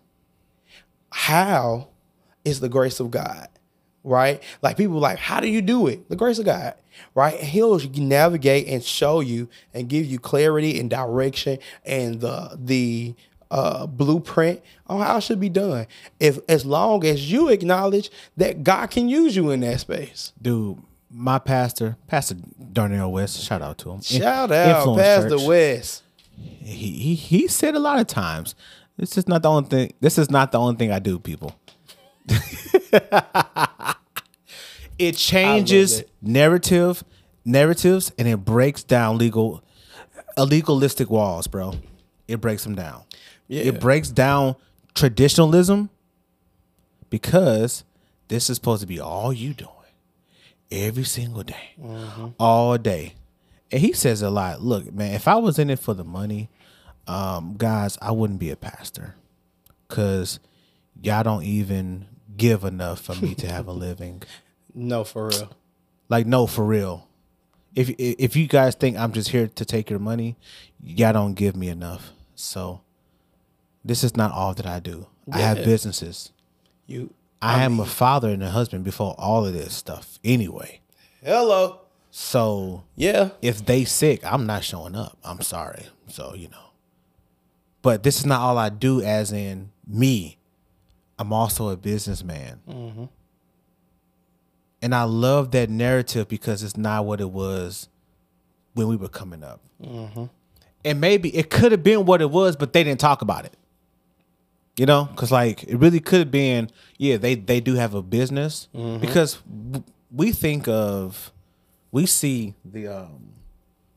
[1.10, 1.88] how
[2.44, 3.48] is the grace of God,
[4.04, 4.42] right?
[4.62, 6.08] Like people like, how do you do it?
[6.08, 6.74] The grace of God,
[7.14, 7.38] right?
[7.38, 13.14] He'll navigate and show you and give you clarity and direction and the the
[13.50, 15.86] uh, blueprint on how it should be done.
[16.18, 20.32] If as long as you acknowledge that God can use you in that space.
[20.40, 22.36] Dude, my pastor, Pastor
[22.72, 24.00] Darnell West, shout out to him.
[24.00, 25.46] Shout out, Influence Pastor Church.
[25.46, 26.02] West.
[26.34, 28.54] He, he he said a lot of times.
[28.96, 29.92] This is not the only thing.
[30.00, 31.54] This is not the only thing I do, people.
[34.98, 37.04] it changes narrative,
[37.44, 39.62] narratives, and it breaks down legal,
[40.36, 41.74] illegalistic walls, bro.
[42.28, 43.02] It breaks them down.
[43.48, 43.62] Yeah.
[43.64, 44.56] It breaks down
[44.94, 45.90] traditionalism
[47.10, 47.84] because
[48.28, 49.70] this is supposed to be all you doing
[50.70, 51.74] every single day,
[52.38, 53.14] all day.
[53.70, 54.62] And he says a lot.
[54.62, 56.48] Look, man, if I was in it for the money,
[57.06, 59.14] um, guys, I wouldn't be a pastor.
[59.88, 60.40] because
[61.02, 62.06] y'all don't even
[62.36, 64.22] give enough for me to have a living.
[64.74, 65.50] No, for real.
[66.08, 67.08] Like, no, for real.
[67.74, 70.36] If if you guys think I'm just here to take your money,
[70.82, 72.10] y'all don't give me enough.
[72.34, 72.82] So,
[73.84, 75.06] this is not all that I do.
[75.30, 76.32] I have businesses.
[76.86, 77.14] You.
[77.40, 80.18] I, am a father and a husband before all of this stuff.
[80.22, 80.80] Anyway,
[81.24, 81.80] Hello.
[82.10, 83.30] so Yeah.
[83.40, 85.18] if they sick, I'm not showing up.
[85.24, 85.86] I'm sorry.
[86.08, 86.70] So, you know.
[87.80, 90.38] But this is not all I do as in me.
[91.22, 92.60] I'm also a businessman.
[92.68, 93.04] Mm-hmm.
[94.82, 97.88] And I love that narrative because it's not what it was
[98.74, 99.60] when we were coming up.
[99.80, 100.24] Mm-hmm.
[100.84, 103.56] And maybe it could have been what it was, but they didn't talk about it.
[104.76, 108.02] You know, because like it really could have been, yeah, they they do have a
[108.02, 109.00] business mm-hmm.
[109.00, 109.38] because
[110.10, 111.30] we think of,
[111.92, 113.34] we see the um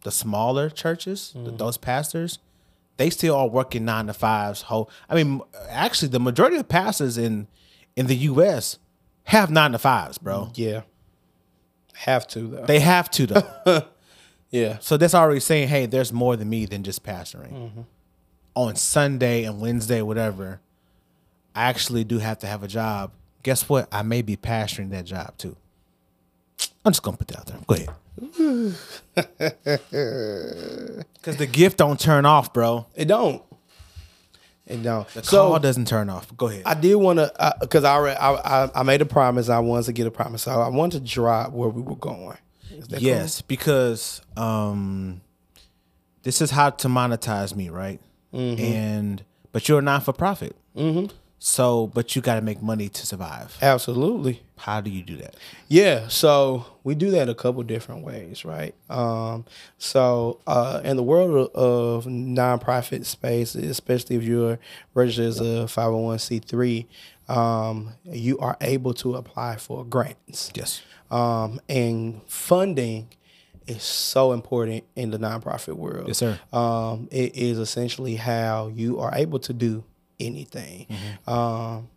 [0.04, 1.58] the smaller churches, th- mm.
[1.58, 2.38] those pastors,
[2.98, 4.64] they still are working nine to fives.
[4.64, 7.48] Whole, I mean, actually, the majority of pastors in
[7.96, 8.78] in the U.S.
[9.26, 10.46] have nine to fives, bro.
[10.46, 10.82] Mm, yeah.
[11.94, 12.66] Have to though.
[12.66, 13.82] They have to though.
[14.50, 14.78] yeah.
[14.80, 17.54] So that's already saying, hey, there's more than me than just pastoring.
[17.54, 17.82] Mm-hmm.
[18.56, 20.62] On Sunday and Wednesday, whatever,
[21.54, 23.12] I actually do have to have a job.
[23.44, 23.88] Guess what?
[23.92, 25.56] I may be pastoring that job too.
[26.84, 27.60] I'm just gonna put that out there.
[27.68, 27.90] Go ahead.
[31.16, 32.86] Because the gift don't turn off, bro.
[32.96, 33.42] It don't.
[34.68, 35.08] It don't.
[35.10, 36.36] The so call doesn't turn off.
[36.36, 36.64] Go ahead.
[36.66, 38.34] I did want to, because I, already- I,
[38.66, 39.50] I I made a promise.
[39.50, 40.44] I wanted to get a promise.
[40.44, 42.38] So I wanted to drop where we were going.
[42.90, 43.00] That cool?
[43.00, 45.22] yes, because um,
[46.24, 48.00] this is how to monetize me, right?
[48.34, 50.56] And but you're a non for profit.
[50.76, 51.06] Mm-hmm.
[51.40, 53.58] So, but you got to make money to survive.
[53.62, 54.42] Absolutely.
[54.58, 55.36] How do you do that?
[55.68, 58.74] Yeah, so we do that a couple different ways, right?
[58.90, 59.46] Um,
[59.78, 64.60] so uh, in the world of, of nonprofit space, especially if you're
[64.94, 66.86] registered as a 501c3,
[67.28, 70.52] um, you are able to apply for grants.
[70.56, 70.82] Yes.
[71.12, 73.10] Um, and funding
[73.68, 76.08] is so important in the nonprofit world.
[76.08, 76.40] Yes, sir.
[76.54, 79.84] Um, it is essentially how you are able to do
[80.20, 80.88] anything.
[81.28, 81.90] Um,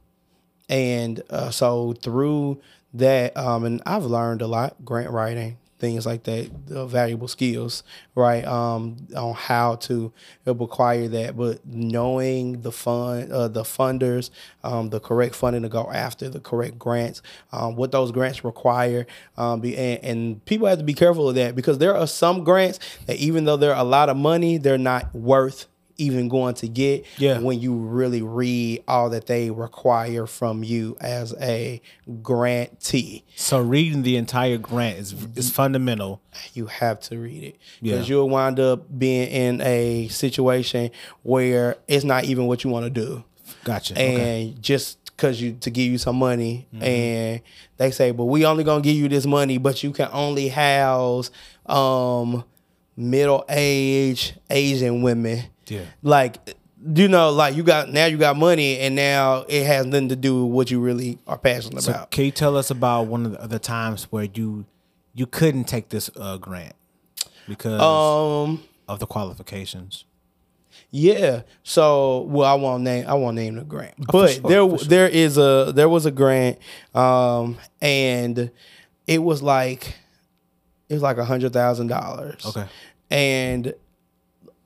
[0.68, 2.60] and uh, so through
[2.94, 7.82] that, um, and I've learned a lot, grant writing, things like that, valuable skills,
[8.14, 8.44] right?
[8.44, 10.12] Um, on how to
[10.46, 14.30] acquire that, but knowing the fund, uh, the funders,
[14.64, 17.22] um, the correct funding to go after, the correct grants,
[17.52, 21.34] um, what those grants require, um, be, and, and people have to be careful of
[21.36, 24.78] that because there are some grants that even though they're a lot of money, they're
[24.78, 25.66] not worth
[25.98, 27.40] even going to get Yeah.
[27.40, 31.82] when you really read all that they require from you as a
[32.22, 33.24] grantee.
[33.36, 36.20] So reading the entire grant is is fundamental.
[36.54, 37.94] You have to read it Yeah.
[37.94, 40.90] because you'll wind up being in a situation
[41.22, 43.24] where it's not even what you want to do,
[43.64, 43.98] Gotcha.
[43.98, 44.54] and okay.
[44.60, 47.40] just because you to give you some money, and
[47.76, 51.30] they say, "But we only gonna give you this money, but you can only house
[51.66, 52.44] um,
[52.96, 55.82] middle age Asian women." Yeah.
[56.02, 56.38] like
[56.94, 60.16] you know, like you got now you got money, and now it has nothing to
[60.16, 62.10] do with what you really are passionate So about.
[62.12, 64.64] can you tell us about one of the other times where you
[65.14, 66.74] you couldn't take this uh, grant
[67.48, 70.04] because Um, of the qualifications?
[70.90, 71.42] yeah.
[71.64, 74.88] So, well, I won't name I won't name the grant, but Oh, sure, there sure.
[74.88, 76.58] there is a there was a grant,
[76.94, 78.52] um, and
[79.08, 79.94] it was like
[80.88, 82.46] it was like a hundred thousand dollars.
[82.46, 82.66] Okay.
[83.10, 83.74] and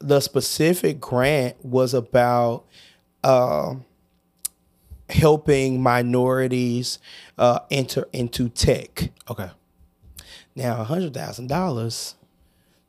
[0.03, 2.65] the specific grant was about
[3.25, 3.75] uh,
[5.09, 6.99] helping minorities
[7.39, 9.11] uh, enter into tech.
[9.31, 9.51] Okay.
[10.55, 12.15] Now, a hundred thousand dollars,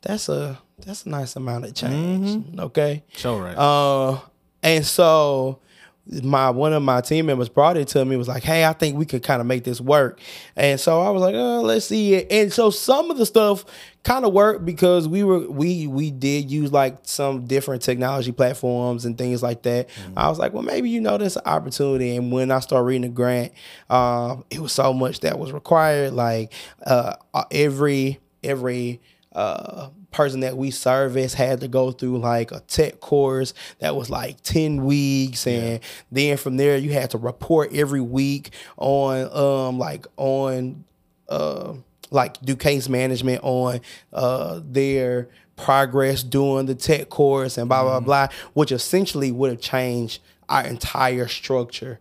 [0.02, 2.60] that's a that's a nice amount of change.
[2.60, 3.04] Okay.
[3.16, 3.56] Show right.
[3.56, 4.20] Uh,
[4.62, 5.60] and so
[6.06, 8.98] my one of my team members brought it to me was like, "Hey, I think
[8.98, 10.20] we could kind of make this work."
[10.56, 13.64] And so I was like, "Oh, let's see it." And so some of the stuff
[14.04, 19.06] kind of worked because we were we we did use like some different technology platforms
[19.06, 19.90] and things like that.
[20.18, 23.08] I was like, "Well, maybe you know this opportunity." And when I started reading the
[23.10, 23.54] grant,
[23.90, 26.14] um, it was so much that was required.
[26.14, 26.52] Like
[26.86, 27.16] uh,
[27.50, 29.00] every every
[29.32, 34.10] uh, person that we service had to go through like a tech course that was
[34.10, 35.80] like 10 weeks and
[36.12, 40.86] then from there you had to report every week on um like on
[41.30, 41.74] uh
[42.12, 43.82] like do case management on
[44.14, 49.62] uh their progress doing the tech course and blah blah blah which essentially would have
[49.62, 52.00] changed our entire structure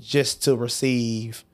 [0.00, 1.44] just to receive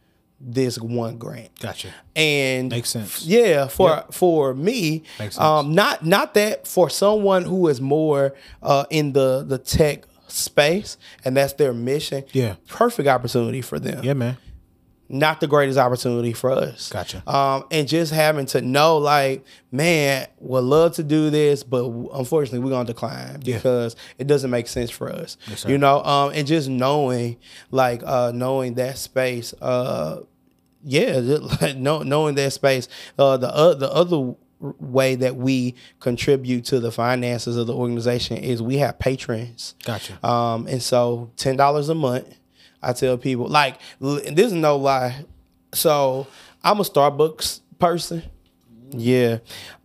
[0.41, 1.89] this one grant gotcha.
[2.15, 3.25] and Makes sense.
[3.25, 5.39] Yeah, for for me, Makes sense.
[5.39, 10.99] um, not not that for someone who is more uh, in the the tech space
[11.25, 12.25] and that's their mission.
[12.33, 12.57] Yeah.
[12.69, 14.03] perfect opportunity for them.
[14.05, 14.37] Yeah, man.
[15.09, 16.89] Not the greatest opportunity for us.
[16.91, 17.23] Gotcha.
[17.33, 22.59] Um, and just having to know, like, man, would love to do this, but unfortunately,
[22.61, 23.57] we're gonna decline Yeah.
[23.59, 25.37] because it doesn't make sense for us.
[25.55, 25.69] sir.
[25.69, 27.37] you know, um, and just knowing,
[27.71, 30.21] like, uh, knowing that space, uh,
[30.85, 31.19] yeah,
[31.61, 32.89] like, know, knowing that space.
[33.19, 38.39] Uh, the uh, the other way that we contribute to the finances of the organization
[38.39, 39.75] is we have patrons.
[39.85, 40.19] Gotcha.
[40.27, 42.27] Um, and so ten dollars a month,
[42.89, 45.25] I tell people like this is no lie.
[45.75, 46.27] So
[46.63, 48.23] I'm a Starbucks person.
[48.91, 49.39] Yeah.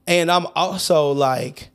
[0.07, 1.69] And I'm also like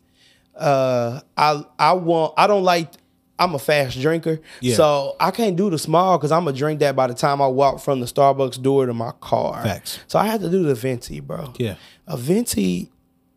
[0.55, 2.93] uh I I want I don't like
[3.39, 4.40] I'm a fast drinker.
[4.61, 4.77] Yeah.
[4.77, 7.48] So I can't do the small because I'm gonna drink that by the time I
[7.48, 9.62] walk from the Starbucks door to my car.
[9.62, 9.98] Facts.
[10.07, 11.53] So I had to do the venti, bro.
[11.59, 11.74] Yeah.
[12.07, 12.90] A venti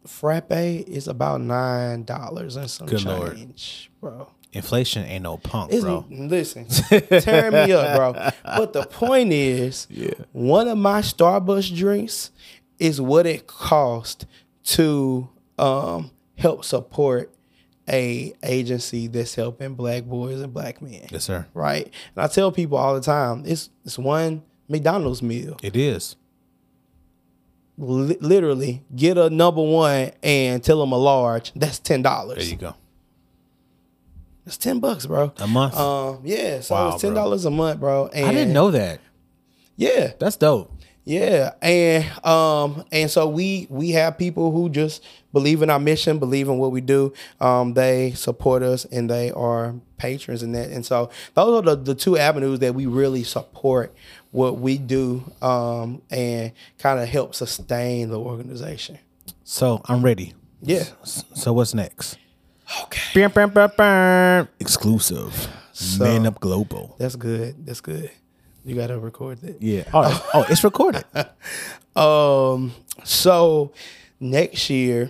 [0.05, 0.51] frappe
[0.87, 3.35] is about nine dollars and some Good Lord.
[3.35, 4.29] change, bro.
[4.51, 6.05] Inflation ain't no punk, It's, bro.
[6.09, 6.65] Listen,
[7.21, 8.29] tearing me up, bro.
[8.43, 10.13] But the point is, Yeah.
[10.31, 12.31] one of my Starbucks drinks
[12.79, 14.25] is what it cost
[14.63, 17.31] to um, help support
[17.87, 21.07] a agency that's helping black boys and black men.
[21.11, 21.45] Yes, sir.
[21.53, 21.83] Right?
[22.15, 25.57] And I tell people all the time, it's it's one McDonald's meal.
[25.61, 26.15] It is.
[27.77, 31.53] Li- literally, get a number one and tell them a large.
[31.53, 32.37] That's ten dollars.
[32.39, 32.75] There you go.
[34.49, 35.31] It's ten bucks, bro.
[35.37, 35.77] A month.
[35.77, 38.07] Um, yeah, so Wow, it's ten dollars a month, bro.
[38.07, 38.99] And I didn't know that.
[39.75, 40.73] Yeah, That's dope.
[41.05, 46.17] yeah, and um, and so we we have people who just believe in our mission,
[46.17, 47.13] believe in what we do.
[47.39, 50.71] Um, they support us, and they are patrons in that.
[50.71, 53.93] And so those are the, the two avenues that we really support
[54.31, 58.97] what we do, um, and kind of help sustain the organization.
[59.43, 60.33] So I'm ready.
[60.63, 60.85] Yeah.
[61.03, 62.17] So what's next?
[62.83, 64.47] Okay, Bam, bam, bam, bam.
[64.59, 65.47] Exclusive.
[65.99, 66.95] Man Up Global.
[66.99, 67.65] that's good.
[67.65, 68.11] That's good.
[68.65, 69.61] You got to record that.
[69.61, 69.83] Yeah.
[69.93, 71.05] Oh, it's- oh, it's recorded.
[71.95, 72.71] Um,
[73.03, 73.73] so
[74.19, 75.09] next year,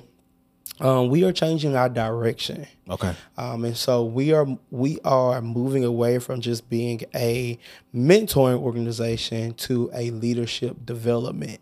[0.79, 2.65] um, we are changing our direction.
[2.89, 3.13] Okay.
[3.37, 7.59] Um, and so we are we are moving away from just being a
[7.93, 11.59] mentoring organization to a leadership development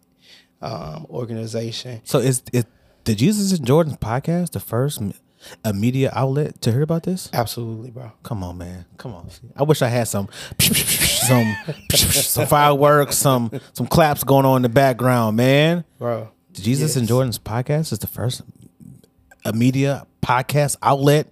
[0.62, 2.00] um, organization.
[2.06, 2.66] So is is
[3.04, 5.14] the Jesus and Jordan podcast the first m-
[5.64, 7.30] a media outlet to hear about this?
[7.34, 8.12] Absolutely, bro.
[8.24, 8.86] Come on, man.
[8.98, 9.30] Come on.
[9.56, 10.30] I wish I had some
[10.60, 11.56] some
[11.94, 15.84] some fireworks, some some claps going on in the background, man.
[16.00, 16.30] Bro.
[16.54, 18.42] Jesus and Jordan's podcast is the first
[19.46, 21.28] a media podcast outlet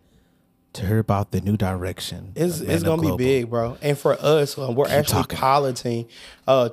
[0.74, 2.32] to hear about the new direction.
[2.36, 3.78] It's it's gonna be big, bro.
[3.82, 5.38] And for us, uh, we're actually talking.
[5.38, 6.08] piloting
[6.48, 6.70] uh,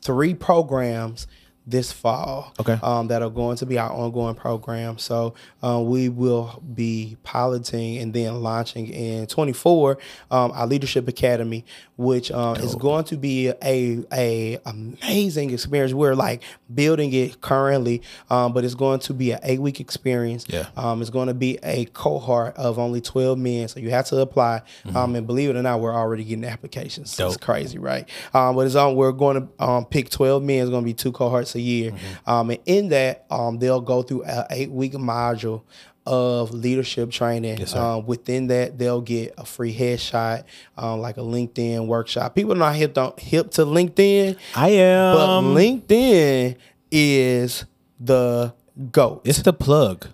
[0.00, 1.26] three programs
[1.66, 2.52] this fall.
[2.60, 2.78] Okay.
[2.82, 4.98] Um, that are going to be our ongoing program.
[4.98, 9.98] So uh, we will be piloting and then launching in 24
[10.30, 11.64] um, our leadership academy,
[11.96, 15.92] which um, is going to be a a amazing experience.
[15.92, 16.42] We're like
[16.74, 20.46] building it currently, um, but it's going to be an eight week experience.
[20.48, 20.66] Yeah.
[20.76, 23.68] Um, it's going to be a cohort of only 12 men.
[23.68, 24.62] So you have to apply.
[24.94, 27.10] Um, and believe it or not, we're already getting applications.
[27.12, 28.08] So It's crazy, right?
[28.34, 30.60] Um, but it's on, we're going to um, pick 12 men.
[30.62, 31.92] It's going to be two cohorts a year.
[32.26, 35.62] Um, and in that, um, they'll go through an eight week module
[36.04, 37.58] of leadership training.
[37.58, 40.44] Yes, um, within that, they'll get a free headshot,
[40.76, 42.34] um, like a LinkedIn workshop.
[42.34, 45.14] People are not hip, hip to LinkedIn, I am.
[45.16, 46.56] but LinkedIn
[46.90, 47.64] is
[48.00, 48.52] the
[48.90, 49.22] GOAT.
[49.24, 50.08] it's the plug.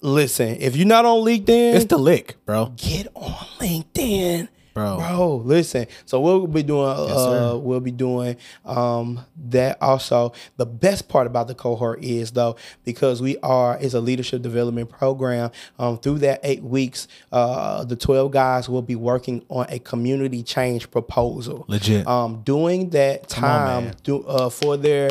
[0.00, 2.72] Listen, if you're not on LinkedIn, It's the lick, bro.
[2.76, 4.48] get on LinkedIn.
[4.78, 4.96] Bro.
[4.98, 5.86] Bro, listen.
[6.06, 7.52] So we'll be doing sir.
[7.52, 10.32] uh we'll be doing um that also.
[10.56, 14.88] The best part about the cohort is though, because we are is a leadership development
[14.90, 19.78] program, um through that eight weeks, uh the 12 guys will be working on a
[19.78, 21.64] community change proposal.
[21.68, 22.06] Legit.
[22.06, 23.94] Um during that time man.
[24.04, 25.10] do, uh, for their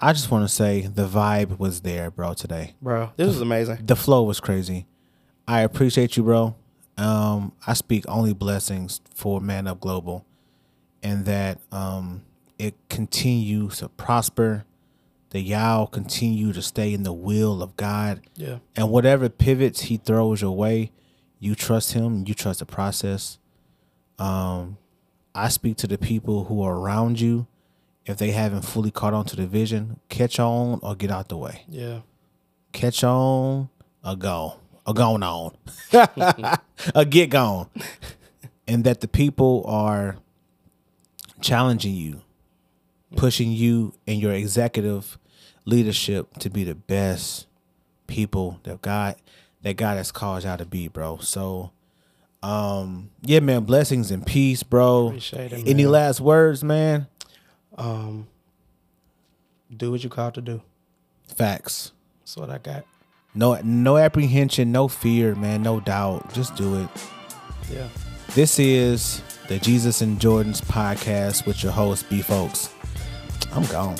[0.00, 2.74] I just want to say the vibe was there, bro, today.
[2.80, 3.80] Bro, this is amazing.
[3.84, 4.86] The flow was crazy.
[5.46, 6.56] I appreciate you, bro.
[6.96, 10.24] Um, I speak only blessings for Man Up Global
[11.02, 12.22] and that um,
[12.58, 14.64] it continues to prosper,
[15.30, 18.20] that y'all continue to stay in the will of God.
[18.36, 18.58] Yeah.
[18.76, 20.92] And whatever pivots he throws your way,
[21.38, 23.38] you trust him, you trust the process.
[24.18, 24.76] Um,
[25.34, 27.46] I speak to the people who are around you.
[28.06, 31.36] If they haven't fully caught on to the vision, catch on or get out the
[31.36, 31.64] way.
[31.68, 32.00] Yeah.
[32.72, 33.68] Catch on
[34.04, 34.56] or go.
[34.86, 35.54] Or gone on.
[36.94, 37.68] or get gone.
[38.66, 40.16] And that the people are
[41.40, 42.22] challenging you,
[43.16, 45.18] pushing you and your executive
[45.64, 47.46] leadership to be the best
[48.06, 49.16] people that God
[49.62, 51.18] that God has called y'all to be, bro.
[51.18, 51.70] So
[52.42, 55.08] um yeah, man, blessings and peace, bro.
[55.08, 57.06] Appreciate it, Any last words, man?
[57.80, 58.28] Um
[59.74, 60.62] do what you called to do.
[61.34, 61.92] Facts.
[62.20, 62.84] That's what I got.
[63.34, 66.32] No no apprehension, no fear, man, no doubt.
[66.34, 66.88] Just do it.
[67.72, 67.88] Yeah.
[68.34, 72.72] This is the Jesus and Jordans podcast with your host, B folks.
[73.52, 73.96] I'm gone.